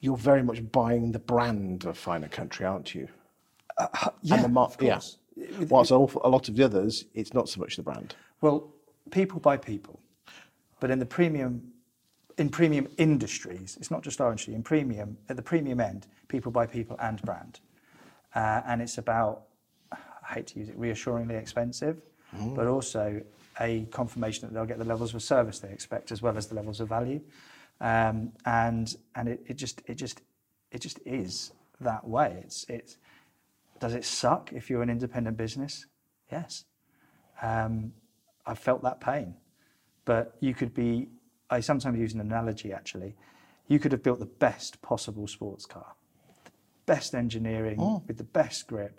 you're 0.00 0.16
very 0.18 0.42
much 0.42 0.70
buying 0.70 1.12
the 1.12 1.18
brand 1.18 1.84
of 1.86 1.96
Fine 1.96 2.22
and 2.24 2.30
Country, 2.32 2.66
aren't 2.66 2.94
you? 2.94 3.08
Yeah, 4.22 4.34
and 4.34 4.44
the 4.44 4.48
mar- 4.48 4.66
of 4.66 4.76
course. 4.76 5.16
Yeah. 5.18 5.24
Whilst 5.68 5.92
awful- 5.92 6.20
a 6.24 6.28
lot 6.28 6.48
of 6.48 6.56
the 6.56 6.64
others, 6.64 7.04
it's 7.14 7.32
not 7.34 7.48
so 7.48 7.60
much 7.60 7.76
the 7.76 7.82
brand. 7.82 8.14
Well, 8.40 8.72
people 9.10 9.40
buy 9.40 9.56
people, 9.56 10.00
but 10.80 10.90
in 10.90 10.98
the 10.98 11.06
premium, 11.06 11.72
in 12.36 12.48
premium 12.48 12.88
industries, 12.98 13.76
it's 13.80 13.90
not 13.90 14.02
just 14.02 14.20
our 14.20 14.30
industry. 14.30 14.54
In 14.54 14.62
premium, 14.62 15.16
at 15.28 15.36
the 15.36 15.42
premium 15.42 15.80
end, 15.80 16.06
people 16.28 16.50
buy 16.52 16.66
people 16.66 16.96
and 17.00 17.20
brand, 17.22 17.60
uh, 18.34 18.62
and 18.66 18.82
it's 18.82 18.98
about. 18.98 19.44
I 19.92 20.34
hate 20.34 20.46
to 20.48 20.58
use 20.58 20.68
it, 20.68 20.76
reassuringly 20.76 21.36
expensive, 21.36 22.02
but 22.54 22.66
also 22.66 23.22
a 23.60 23.86
confirmation 23.90 24.46
that 24.46 24.54
they'll 24.54 24.66
get 24.66 24.78
the 24.78 24.84
levels 24.84 25.14
of 25.14 25.22
service 25.22 25.58
they 25.58 25.70
expect 25.72 26.12
as 26.12 26.20
well 26.20 26.36
as 26.36 26.46
the 26.46 26.54
levels 26.54 26.80
of 26.80 26.88
value, 26.88 27.20
um, 27.80 28.32
and 28.44 28.96
and 29.14 29.28
it, 29.28 29.40
it 29.46 29.54
just 29.54 29.82
it 29.86 29.94
just 29.94 30.20
it 30.70 30.80
just 30.80 30.98
is 31.06 31.52
that 31.80 32.06
way. 32.06 32.42
It's 32.44 32.66
it's. 32.68 32.96
Does 33.80 33.94
it 33.94 34.04
suck 34.04 34.52
if 34.52 34.68
you're 34.68 34.82
an 34.82 34.90
independent 34.90 35.36
business? 35.36 35.86
Yes. 36.30 36.64
Um, 37.42 37.92
I've 38.46 38.58
felt 38.58 38.82
that 38.82 39.00
pain. 39.00 39.34
But 40.04 40.36
you 40.40 40.54
could 40.54 40.74
be, 40.74 41.08
I 41.50 41.60
sometimes 41.60 41.98
use 41.98 42.14
an 42.14 42.20
analogy 42.20 42.72
actually. 42.72 43.14
You 43.68 43.78
could 43.78 43.92
have 43.92 44.02
built 44.02 44.18
the 44.18 44.26
best 44.26 44.80
possible 44.80 45.26
sports 45.26 45.66
car, 45.66 45.94
the 46.44 46.50
best 46.86 47.14
engineering 47.14 47.78
with 48.06 48.16
the 48.16 48.24
best 48.24 48.66
grip, 48.66 48.98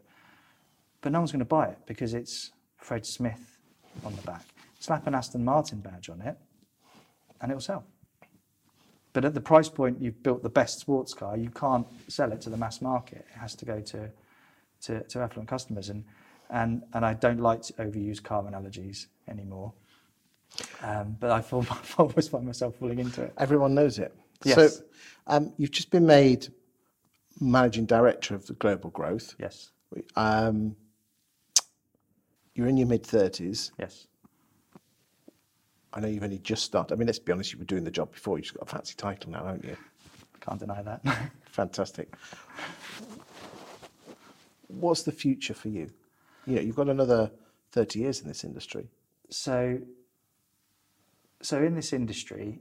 but 1.02 1.12
no 1.12 1.20
one's 1.20 1.32
going 1.32 1.40
to 1.40 1.46
buy 1.46 1.68
it 1.68 1.80
because 1.88 2.14
it's 2.14 2.52
Fred 2.78 3.06
Smith 3.06 3.58
on 4.06 4.16
the 4.16 4.22
back. 4.22 4.46
Slap 4.80 5.08
an 5.08 5.16
Aston 5.16 5.44
Martin 5.44 5.80
badge 5.80 6.10
on 6.10 6.22
it 6.22 6.38
and 7.42 7.52
it'll 7.52 7.62
sell. 7.62 7.86
But 9.14 9.26
at 9.26 9.34
the 9.34 9.42
price 9.42 9.70
point 9.70 10.00
you've 10.00 10.22
built 10.22 10.44
the 10.44 10.50
best 10.50 10.80
sports 10.80 11.14
car, 11.14 11.36
you 11.36 11.50
can't 11.50 11.88
sell 12.08 12.32
it 12.32 12.42
to 12.42 12.50
the 12.50 12.58
mass 12.58 12.82
market. 12.82 13.26
It 13.34 13.40
has 13.40 13.56
to 13.56 13.66
go 13.66 13.82
to, 13.82 14.12
to, 14.82 15.04
to 15.04 15.20
affluent 15.20 15.50
customers. 15.50 15.90
And, 15.90 16.04
and, 16.50 16.84
and 16.94 17.06
I 17.06 17.14
don't 17.14 17.40
like 17.40 17.62
to 17.64 17.74
overuse 17.74 18.22
car 18.24 18.46
analogies 18.48 19.08
anymore. 19.28 19.74
Um, 20.82 21.16
but 21.20 21.32
I, 21.32 21.42
fall, 21.42 21.66
I 21.70 21.78
always 21.98 22.28
find 22.28 22.46
myself 22.46 22.76
falling 22.78 23.00
into 23.00 23.22
it. 23.24 23.34
Everyone 23.38 23.74
knows 23.76 24.00
it. 24.00 24.14
Yes. 24.44 24.78
So 24.78 24.84
um, 25.28 25.54
you've 25.58 25.72
just 25.72 25.92
been 25.92 26.06
made 26.06 26.48
managing 27.40 27.86
director 27.86 28.36
of 28.36 28.46
the 28.48 28.54
global 28.54 28.90
growth. 28.90 29.36
Yes, 29.40 29.72
Um, 30.16 30.76
you're 32.56 32.68
in 32.68 32.78
your 32.78 32.88
mid 32.88 33.04
30s. 33.04 33.72
yes. 33.80 34.08
I 35.92 36.00
know 36.00 36.08
you've 36.08 36.24
only 36.24 36.38
just 36.40 36.64
started. 36.64 36.94
I 36.94 36.98
mean, 36.98 37.08
let's 37.08 37.18
be 37.18 37.32
honest, 37.32 37.52
you 37.52 37.58
were 37.58 37.66
doing 37.66 37.84
the 37.84 37.90
job 37.92 38.12
before. 38.12 38.38
You've 38.38 38.46
just 38.46 38.56
got 38.58 38.68
a 38.68 38.72
fancy 38.72 38.94
title 38.96 39.32
now, 39.32 39.44
haven't 39.46 39.66
you? 39.66 39.76
Can't 40.40 40.60
deny 40.60 40.82
that. 40.84 41.02
Fantastic. 41.46 42.14
What's 44.70 45.04
the 45.04 45.12
future 45.12 45.54
for 45.54 45.68
you? 45.68 45.90
You 46.46 46.56
know, 46.56 46.62
you've 46.62 46.76
got 46.76 46.90
another 46.90 47.32
30 47.72 48.00
years 48.00 48.22
in 48.22 48.28
this 48.28 48.44
industry. 48.44 48.88
so, 49.30 49.80
so 51.42 51.62
in 51.62 51.76
this 51.76 51.94
industry, 51.94 52.60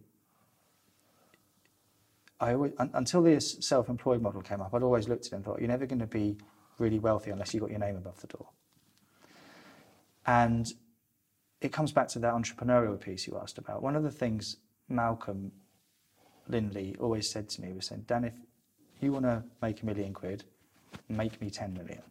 I 2.41 2.55
always, 2.55 2.73
un, 2.79 2.91
until 2.95 3.23
this 3.23 3.57
self-employed 3.61 4.23
model 4.23 4.43
came 4.43 4.61
up, 4.61 4.73
I'd 4.75 4.83
always 4.83 5.09
looked 5.09 5.27
at 5.27 5.33
it 5.33 5.37
and 5.37 5.45
thought, 5.45 5.59
you're 5.59 5.69
never 5.69 5.87
going 5.87 5.99
to 5.99 6.07
be 6.07 6.37
really 6.79 6.99
wealthy 6.99 7.31
unless 7.31 7.53
you've 7.53 7.63
got 7.63 7.71
your 7.71 7.81
name 7.81 7.97
above 7.97 8.21
the 8.21 8.29
door. 8.29 8.49
And 10.27 10.73
it 11.61 11.73
comes 11.73 11.93
back 11.93 12.09
to 12.09 12.19
that 12.21 12.33
entrepreneurial 12.33 13.01
piece 13.01 13.27
you 13.27 13.39
asked 13.41 13.59
about. 13.59 13.83
One 13.83 13.97
of 13.97 14.03
the 14.03 14.11
things 14.11 14.59
Malcolm 14.89 15.53
Lindley 16.49 16.97
always 17.01 17.29
said 17.29 17.49
to 17.51 17.63
me 17.63 17.73
was 17.73 17.87
saying, 17.87 18.05
Dan, 18.07 18.25
if 18.25 18.35
you 19.01 19.13
want 19.13 19.25
to 19.25 19.43
make 19.61 19.83
a 19.83 19.87
million 19.87 20.13
quid, 20.13 20.45
make 21.09 21.41
me 21.41 21.51
10 21.51 21.75
million. 21.75 22.03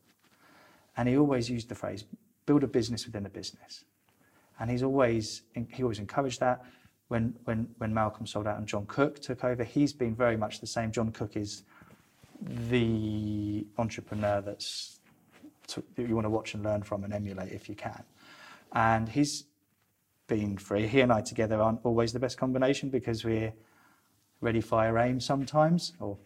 And 0.95 1.07
he 1.07 1.17
always 1.17 1.49
used 1.49 1.69
the 1.69 1.75
phrase, 1.75 2.05
build 2.45 2.63
a 2.63 2.67
business 2.67 3.05
within 3.05 3.25
a 3.25 3.30
business. 3.30 3.84
And 4.59 4.71
he's 4.71 4.84
always, 4.84 5.43
he 5.69 5.84
always 5.84 5.99
encouraged 5.99 6.39
that. 6.39 6.63
When, 7.09 7.36
when, 7.45 7.69
when 7.78 7.93
Malcolm 7.93 8.25
sold 8.25 8.47
out 8.47 8.57
and 8.57 8.67
John 8.67 8.86
Cook 8.88 9.19
took 9.19 9.43
over, 9.43 9.63
he's 9.63 9.93
been 9.93 10.15
very 10.15 10.36
much 10.36 10.59
the 10.59 10.67
same. 10.67 10.91
John 10.91 11.11
Cook 11.11 11.38
is 11.38 11.63
the 12.69 13.65
entrepreneur 13.78 14.41
that's 14.41 14.99
to, 15.67 15.84
that 15.95 16.07
you 16.07 16.15
want 16.15 16.25
to 16.25 16.30
watch 16.30 16.53
and 16.53 16.63
learn 16.63 16.84
from 16.84 17.03
and 17.03 17.13
emulate 17.13 17.51
if 17.51 17.69
you 17.69 17.75
can. 17.75 18.03
And 18.73 19.07
he's 19.07 19.45
been 20.28 20.57
free. 20.57 20.88
He 20.88 21.01
and 21.01 21.11
I 21.11 21.21
together 21.21 21.61
aren't 21.61 21.80
always 21.84 22.13
the 22.13 22.19
best 22.19 22.38
combination 22.38 22.89
because 22.89 23.23
we're 23.23 23.53
ready, 24.41 24.61
fire, 24.61 24.97
aim 24.97 25.19
sometimes, 25.19 25.93
or 25.99 26.17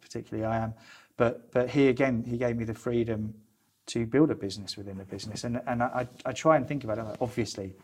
particularly 0.00 0.44
I 0.44 0.58
am. 0.58 0.74
But 1.16 1.52
but 1.52 1.70
he 1.70 1.88
again, 1.88 2.24
he 2.26 2.36
gave 2.36 2.56
me 2.56 2.64
the 2.64 2.74
freedom 2.74 3.34
to 3.86 4.06
build 4.06 4.30
a 4.30 4.34
business 4.34 4.76
within 4.76 5.00
a 5.00 5.04
business, 5.04 5.44
and 5.44 5.60
and 5.66 5.82
I, 5.82 6.08
I 6.26 6.32
try 6.32 6.56
and 6.56 6.66
think 6.66 6.84
about 6.84 6.98
it. 6.98 7.04
Like, 7.04 7.18
obviously, 7.20 7.74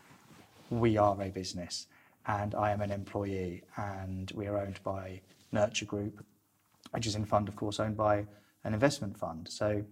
we 0.69 0.97
are 0.97 1.21
a 1.21 1.29
business, 1.29 1.87
and 2.27 2.55
I 2.55 2.71
am 2.71 2.81
an 2.81 2.91
employee, 2.91 3.63
and 3.77 4.31
we 4.35 4.47
are 4.47 4.57
owned 4.57 4.81
by 4.83 5.21
Nurture 5.51 5.85
Group, 5.85 6.23
which 6.91 7.07
is 7.07 7.15
in 7.15 7.25
fund, 7.25 7.47
of 7.47 7.55
course, 7.55 7.79
owned 7.79 7.97
by 7.97 8.25
an 8.63 8.73
investment 8.73 9.17
fund. 9.17 9.47
So 9.49 9.83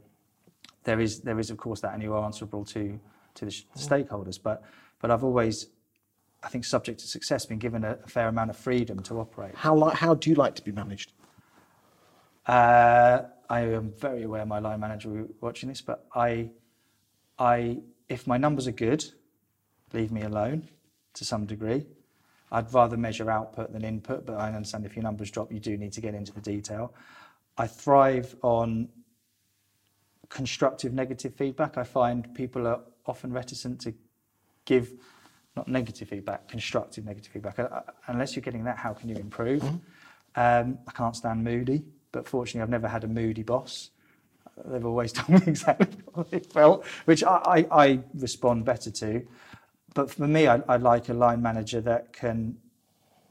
there 0.84 1.00
is 1.00 1.22
there 1.22 1.40
is 1.40 1.50
of 1.50 1.58
course 1.58 1.82
that, 1.82 1.94
and 1.94 2.04
you 2.04 2.14
are 2.14 2.24
answerable 2.26 2.66
to 2.66 3.00
to 3.36 3.46
the 3.46 3.52
sh- 3.52 3.66
stakeholders. 3.78 4.42
But 4.42 4.64
but 5.00 5.12
I've 5.12 5.24
always, 5.24 5.68
I 6.44 6.50
think, 6.50 6.66
subject 6.66 7.00
to 7.00 7.08
success, 7.08 7.46
been 7.46 7.60
given 7.60 7.86
a, 7.86 7.98
a 8.04 8.08
fair 8.08 8.28
amount 8.28 8.50
of 8.50 8.58
freedom 8.58 9.00
to 9.04 9.20
operate. 9.20 9.56
How, 9.56 9.76
li- 9.76 9.96
how 9.96 10.14
do 10.14 10.30
you 10.30 10.36
like 10.36 10.56
to 10.56 10.62
be 10.64 10.72
managed? 10.74 11.14
Uh, 12.50 13.26
I 13.48 13.60
am 13.62 13.94
very 14.00 14.24
aware 14.24 14.44
my 14.44 14.58
line 14.58 14.80
manager 14.80 15.10
will 15.10 15.26
be 15.26 15.34
watching 15.40 15.70
this, 15.70 15.82
but 15.82 16.08
I, 16.16 16.50
I, 17.38 17.78
if 18.08 18.26
my 18.26 18.38
numbers 18.38 18.68
are 18.68 18.72
good, 18.72 19.06
leave 19.94 20.12
me 20.12 20.24
alone 20.24 20.68
to 21.14 21.24
some 21.24 21.46
degree. 21.46 21.86
I'd 22.52 22.74
rather 22.74 22.98
measure 22.98 23.30
output 23.30 23.72
than 23.72 23.84
input, 23.84 24.26
but 24.26 24.40
I 24.40 24.48
understand 24.48 24.84
if 24.84 24.96
your 24.96 25.04
numbers 25.04 25.30
drop, 25.30 25.52
you 25.52 25.60
do 25.60 25.78
need 25.78 25.94
to 25.94 26.02
get 26.02 26.16
into 26.16 26.32
the 26.34 26.42
detail. 26.42 26.96
I 27.56 27.68
thrive 27.68 28.36
on 28.42 28.90
constructive 30.30 30.92
negative 30.92 31.36
feedback. 31.36 31.78
I 31.78 31.84
find 31.84 32.34
people 32.34 32.66
are 32.66 32.82
often 33.06 33.32
reticent 33.32 33.80
to 33.82 33.94
give 34.66 34.92
not 35.56 35.68
negative 35.68 36.10
feedback, 36.10 36.48
constructive 36.48 37.06
negative 37.06 37.32
feedback. 37.32 37.60
Uh, 37.60 37.82
unless 38.08 38.36
you're 38.36 38.42
getting 38.42 38.64
that, 38.64 38.78
how 38.78 38.94
can 38.94 39.08
you 39.08 39.18
improve? 39.18 39.62
Mm-hmm. 39.62 39.76
Um, 40.36 40.80
I 40.88 40.92
can't 40.94 41.16
stand 41.16 41.44
moody, 41.44 41.84
but 42.12 42.28
fortunately, 42.28 42.62
I've 42.62 42.70
never 42.70 42.88
had 42.88 43.04
a 43.04 43.08
moody 43.08 43.44
boss. 43.44 43.92
They've 44.66 44.86
always 44.86 45.12
told 45.14 45.42
me 45.42 45.48
exactly 45.48 45.88
what 46.14 46.32
they 46.32 46.40
felt, 46.40 46.86
which 47.06 47.24
I, 47.24 47.66
I, 47.72 47.84
I 47.84 48.00
respond 48.14 48.66
better 48.66 48.92
to. 48.92 49.26
But 49.94 50.12
for 50.12 50.28
me, 50.28 50.48
I, 50.48 50.62
I 50.68 50.78
like 50.78 51.10
a 51.10 51.14
line 51.14 51.42
manager 51.42 51.82
that 51.82 52.14
can 52.14 52.58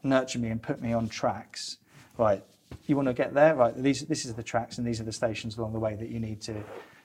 nurture 0.03 0.39
me 0.39 0.49
and 0.49 0.63
put 0.63 0.81
me 0.81 0.93
on 0.93 1.09
tracks. 1.09 1.79
Right, 2.17 2.43
you 2.87 2.97
want 2.97 3.09
to 3.09 3.15
get 3.15 3.35
there, 3.35 3.55
right? 3.55 3.77
These, 3.77 4.07
this 4.07 4.25
is 4.25 4.35
the 4.35 4.43
tracks 4.43 4.79
and 4.79 4.87
these 4.87 5.01
are 5.01 5.05
the 5.05 5.13
stations 5.13 5.57
along 5.57 5.73
the 5.73 5.79
way 5.79 5.95
that 5.95 6.09
you 6.09 6.19
need 6.19 6.41
to, 6.43 6.65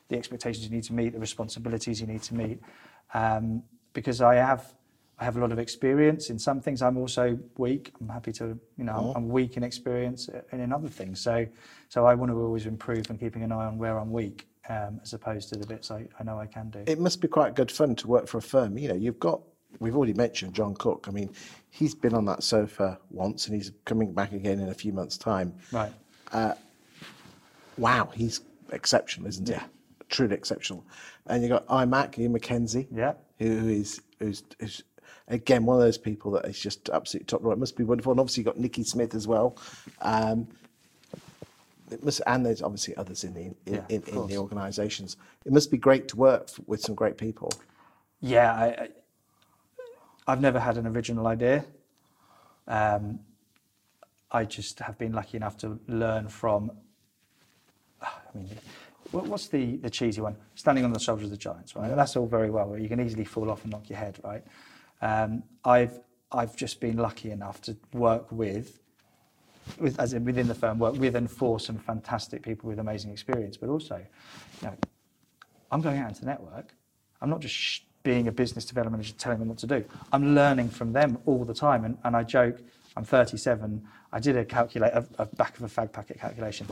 the 0.10 0.18
expectations 0.18 0.66
you 0.66 0.72
need 0.72 0.84
to 0.86 0.94
meet, 0.94 1.14
the 1.14 1.20
responsibilities 1.20 2.02
you 2.02 2.08
need 2.08 2.24
to 2.24 2.36
meet. 2.36 2.60
Um, 3.14 3.64
because 3.94 4.22
I 4.22 4.36
have, 4.36 4.74
I 5.20 5.26
have 5.26 5.38
a 5.38 5.40
lot 5.40 5.52
of 5.52 5.60
experience 5.60 6.30
in 6.30 6.40
some 6.40 6.60
things. 6.60 6.82
I'm 6.82 6.98
also 6.98 7.38
weak. 7.58 7.94
I'm 8.02 8.10
happy 8.10 8.32
to, 8.34 8.58
you 8.78 8.84
know, 8.84 8.94
mm. 8.94 9.16
I'm 9.16 9.30
weak 9.30 9.58
in 9.58 9.64
experience 9.64 10.30
and 10.52 10.62
in 10.62 10.74
other 10.74 10.90
things. 10.90 11.20
So, 11.22 11.46
so 11.90 12.06
I 12.06 12.16
want 12.16 12.32
to 12.32 12.38
always 12.38 12.66
improve 12.66 13.10
and 13.10 13.20
keeping 13.20 13.44
an 13.44 13.52
eye 13.52 13.66
on 13.66 13.78
where 13.78 14.00
I'm 14.00 14.12
weak, 14.12 14.48
um, 14.70 15.00
as 15.04 15.14
opposed 15.14 15.50
to 15.50 15.56
the 15.56 15.68
bits 15.68 15.92
I, 15.92 16.08
I 16.20 16.24
know 16.24 16.40
I 16.40 16.48
can 16.48 16.70
do. 16.72 16.84
It 16.88 17.00
must 17.00 17.22
be 17.22 17.28
quite 17.28 17.56
good 17.56 17.72
fun 17.72 17.96
to 17.98 18.08
work 18.08 18.28
for 18.28 18.40
a 18.40 18.42
firm. 18.42 18.78
You 18.78 18.90
know, 18.90 18.96
you've 18.96 19.20
got 19.20 19.42
we've 19.80 19.96
already 19.96 20.14
mentioned 20.14 20.54
John 20.54 20.74
Cook. 20.76 21.06
I 21.08 21.12
mean, 21.12 21.30
he's 21.70 21.96
been 21.96 22.14
on 22.14 22.26
that 22.26 22.44
sofa 22.44 23.00
once 23.10 23.48
and 23.48 23.56
he's 23.56 23.72
coming 23.86 24.14
back 24.14 24.32
again 24.32 24.60
in 24.60 24.70
a 24.70 24.74
few 24.74 24.94
months' 24.94 25.18
time. 25.18 25.54
Right. 25.72 25.92
Uh, 26.32 26.54
wow, 27.78 28.10
he's 28.14 28.42
exceptional, 28.72 29.28
isn't 29.28 29.48
yeah. 29.48 29.60
he? 29.60 29.66
Truly 30.10 30.36
exceptional. 30.36 30.86
And 31.28 31.42
you've 31.42 31.52
got 31.52 31.68
iMac, 31.68 32.18
Ian 32.20 32.38
McKenzie, 32.38 32.88
yeah. 32.92 33.14
who 33.40 33.68
is 33.70 34.02
who's, 34.20 34.44
who's 34.60 34.84
again 35.28 35.66
one 35.66 35.78
of 35.78 35.84
those 35.84 35.98
people 35.98 36.32
that 36.32 36.46
is 36.46 36.60
just 36.60 36.90
absolutely 36.90 37.26
top 37.26 37.44
right. 37.44 37.58
Must 37.58 37.76
be 37.76 37.84
wonderful. 37.84 38.12
And 38.12 38.20
obviously 38.20 38.42
you've 38.42 38.54
got 38.54 38.60
Nikki 38.60 38.84
Smith 38.84 39.16
as 39.16 39.28
well. 39.28 39.58
Um, 40.02 40.48
it 41.92 42.04
must, 42.04 42.22
and 42.26 42.46
there's 42.46 42.62
obviously 42.62 42.96
others 42.96 43.24
in 43.24 43.34
the 43.34 43.42
in, 43.42 43.56
yeah, 43.66 43.82
in, 43.90 44.02
in 44.04 44.28
the 44.28 44.38
organisations. 44.38 45.18
It 45.46 45.52
must 45.52 45.70
be 45.70 45.78
great 45.78 46.08
to 46.10 46.18
work 46.18 46.50
with 46.66 46.82
some 46.82 46.96
great 46.96 47.18
people. 47.18 47.52
Yeah, 48.20 48.52
I, 48.52 48.90
I've 50.28 50.42
never 50.42 50.60
had 50.60 50.78
an 50.78 50.88
original 50.88 51.28
idea. 51.28 51.66
Um, 52.68 53.20
I 54.32 54.46
just 54.46 54.80
have 54.80 54.98
been 54.98 55.12
lucky 55.12 55.38
enough 55.38 55.58
to 55.58 55.80
learn 55.88 56.28
from. 56.30 56.72
I 58.02 58.08
mean, 58.34 58.50
what's 59.12 59.48
the, 59.48 59.78
the 59.78 59.90
cheesy 59.90 60.22
one? 60.22 60.36
Standing 60.56 60.86
on 60.86 60.94
the 60.94 61.00
shoulders 61.00 61.26
of 61.26 61.32
the 61.32 61.38
giants, 61.38 61.76
right? 61.76 61.96
That's 61.96 62.16
all 62.16 62.28
very 62.28 62.50
well. 62.50 62.70
Where 62.70 62.80
you 62.80 62.90
can 62.90 63.00
easily 63.00 63.26
fall 63.26 63.52
off 63.52 63.64
and 63.64 63.72
knock 63.72 63.90
your 63.90 64.00
head, 64.00 64.20
right? 64.24 64.44
Um, 65.04 65.44
I've 65.66 66.00
I've 66.32 66.56
just 66.56 66.80
been 66.80 66.98
lucky 66.98 67.30
enough 67.30 67.62
to 67.64 67.76
work 67.94 68.32
with, 68.32 68.80
with 69.78 70.00
as 70.00 70.14
in 70.14 70.24
within 70.24 70.48
the 70.48 70.56
firm, 70.56 70.80
work 70.80 70.96
with 70.96 71.16
and 71.16 71.30
for 71.30 71.60
some 71.60 71.78
fantastic 71.78 72.42
people 72.42 72.70
with 72.70 72.80
amazing 72.80 73.12
experience. 73.12 73.58
But 73.58 73.70
also, 73.70 73.98
you 73.98 74.68
know, 74.68 74.78
I'm 75.72 75.82
going 75.82 76.00
out 76.00 76.10
into 76.10 76.26
network. 76.26 76.74
I'm 77.22 77.30
not 77.30 77.42
just 77.42 77.54
sh- 77.54 77.82
being 78.02 78.30
a 78.30 78.32
business 78.32 78.66
development 78.66 79.02
manager 79.02 79.14
telling 79.18 79.40
them 79.40 79.50
what 79.50 79.58
to 79.60 79.68
do. 79.68 79.84
I'm 80.12 80.34
learning 80.34 80.70
from 80.70 80.94
them 80.94 81.18
all 81.26 81.44
the 81.44 81.54
time. 81.54 81.84
And, 81.86 81.98
and 82.06 82.16
I 82.16 82.24
joke, 82.24 82.62
I'm 82.96 83.04
37. 83.04 83.86
I 84.12 84.20
did 84.20 84.38
a 84.38 84.46
calculate 84.46 84.94
a, 84.94 85.06
a 85.20 85.26
back 85.26 85.58
of 85.58 85.64
a 85.64 85.68
fag 85.68 85.92
packet 85.92 86.20
calculation 86.20 86.66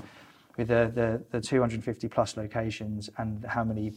with 0.58 0.70
the, 0.70 0.92
the, 0.94 1.24
the 1.38 1.42
250 1.42 2.08
plus 2.08 2.38
locations 2.38 3.10
and 3.18 3.46
how 3.46 3.64
many 3.64 3.94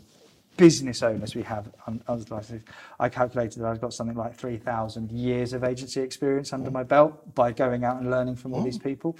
business 0.56 1.02
owners 1.02 1.34
we 1.34 1.42
have 1.42 1.68
I 3.00 3.08
calculated 3.08 3.60
that 3.60 3.66
I've 3.66 3.80
got 3.80 3.92
something 3.92 4.16
like 4.16 4.34
3,000 4.34 5.10
years 5.10 5.52
of 5.52 5.64
agency 5.64 6.00
experience 6.00 6.52
under 6.52 6.70
my 6.70 6.82
belt 6.82 7.34
by 7.34 7.52
going 7.52 7.84
out 7.84 8.00
and 8.00 8.10
learning 8.10 8.36
from 8.36 8.54
all 8.54 8.62
these 8.62 8.78
people. 8.78 9.16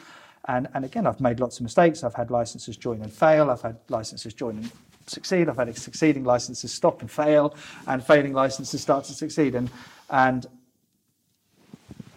And, 0.47 0.68
and 0.74 0.85
again, 0.85 1.07
I've 1.07 1.20
made 1.20 1.41
lots 1.41 1.57
of 1.57 1.62
mistakes. 1.62 2.05
I've 2.05 2.14
had 2.14 2.30
licenses 2.30 2.76
join 2.76 3.01
and 3.03 3.12
fail. 3.12 3.51
I've 3.51 3.62
had 3.62 3.78
licenses 3.89 4.35
join 4.35 4.59
and 4.59 4.70
succeed. 5.07 5.49
I've 5.49 5.57
had 5.57 5.74
succeeding 5.76 6.24
licenses 6.24 6.72
stop 6.72 7.01
and 7.01 7.11
fail, 7.11 7.55
and 7.87 8.05
failing 8.05 8.32
licenses 8.32 8.80
start 8.80 9.05
to 9.05 9.12
succeed. 9.12 9.55
And, 9.55 9.70
and 10.11 10.47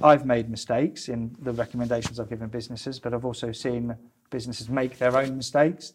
I've 0.02 0.26
made 0.26 0.50
mistakes 0.50 1.10
in 1.10 1.36
the 1.42 1.54
recommendations 1.54 2.20
I've 2.20 2.30
given 2.30 2.50
businesses, 2.50 3.00
but 3.00 3.14
I've 3.14 3.26
also 3.26 3.52
seen 3.52 3.96
businesses 4.30 4.70
make 4.70 4.98
their 4.98 5.16
own 5.18 5.38
mistakes. 5.38 5.94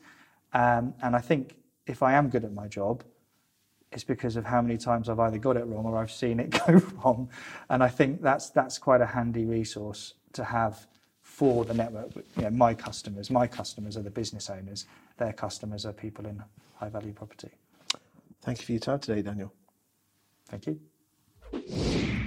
Um, 0.55 0.95
and 1.03 1.15
I 1.15 1.21
think 1.21 1.57
if 1.87 2.03
I 2.03 2.15
am 2.15 2.29
good 2.29 2.45
at 2.45 2.53
my 2.53 2.67
job, 2.67 3.05
it's 3.93 4.05
because 4.05 4.37
of 4.37 4.45
how 4.45 4.63
many 4.63 4.79
times 4.79 5.09
I've 5.09 5.21
either 5.21 5.39
got 5.39 5.57
it 5.57 5.67
wrong 5.67 5.85
or 5.85 5.99
I've 5.99 6.11
seen 6.11 6.41
it 6.41 6.51
go 6.67 6.75
wrong. 7.05 7.29
And 7.71 7.83
I 7.83 7.89
think 7.89 8.23
that's 8.23 8.51
that's 8.51 8.79
quite 8.79 9.01
a 9.01 9.07
handy 9.07 9.45
resource 9.45 10.15
to 10.35 10.45
have 10.45 10.87
for 11.23 11.65
the 11.65 11.75
network. 11.75 12.11
You 12.37 12.43
know, 12.43 12.51
my 12.51 12.75
customers, 12.75 13.31
my 13.31 13.47
customers 13.47 13.97
are 13.97 14.03
the 14.03 14.11
business 14.11 14.51
owners. 14.51 14.87
Their 15.17 15.33
customers 15.33 15.87
are 15.87 15.93
people 15.93 16.27
in 16.27 16.43
high 16.75 16.89
value 16.89 17.13
property. 17.13 17.51
Thank 18.43 18.61
you 18.61 18.67
for 18.67 18.73
your 18.73 18.81
time 18.81 18.99
today, 18.99 19.23
Daniel. 19.23 19.53
Thank 20.49 20.67
you. 20.67 22.22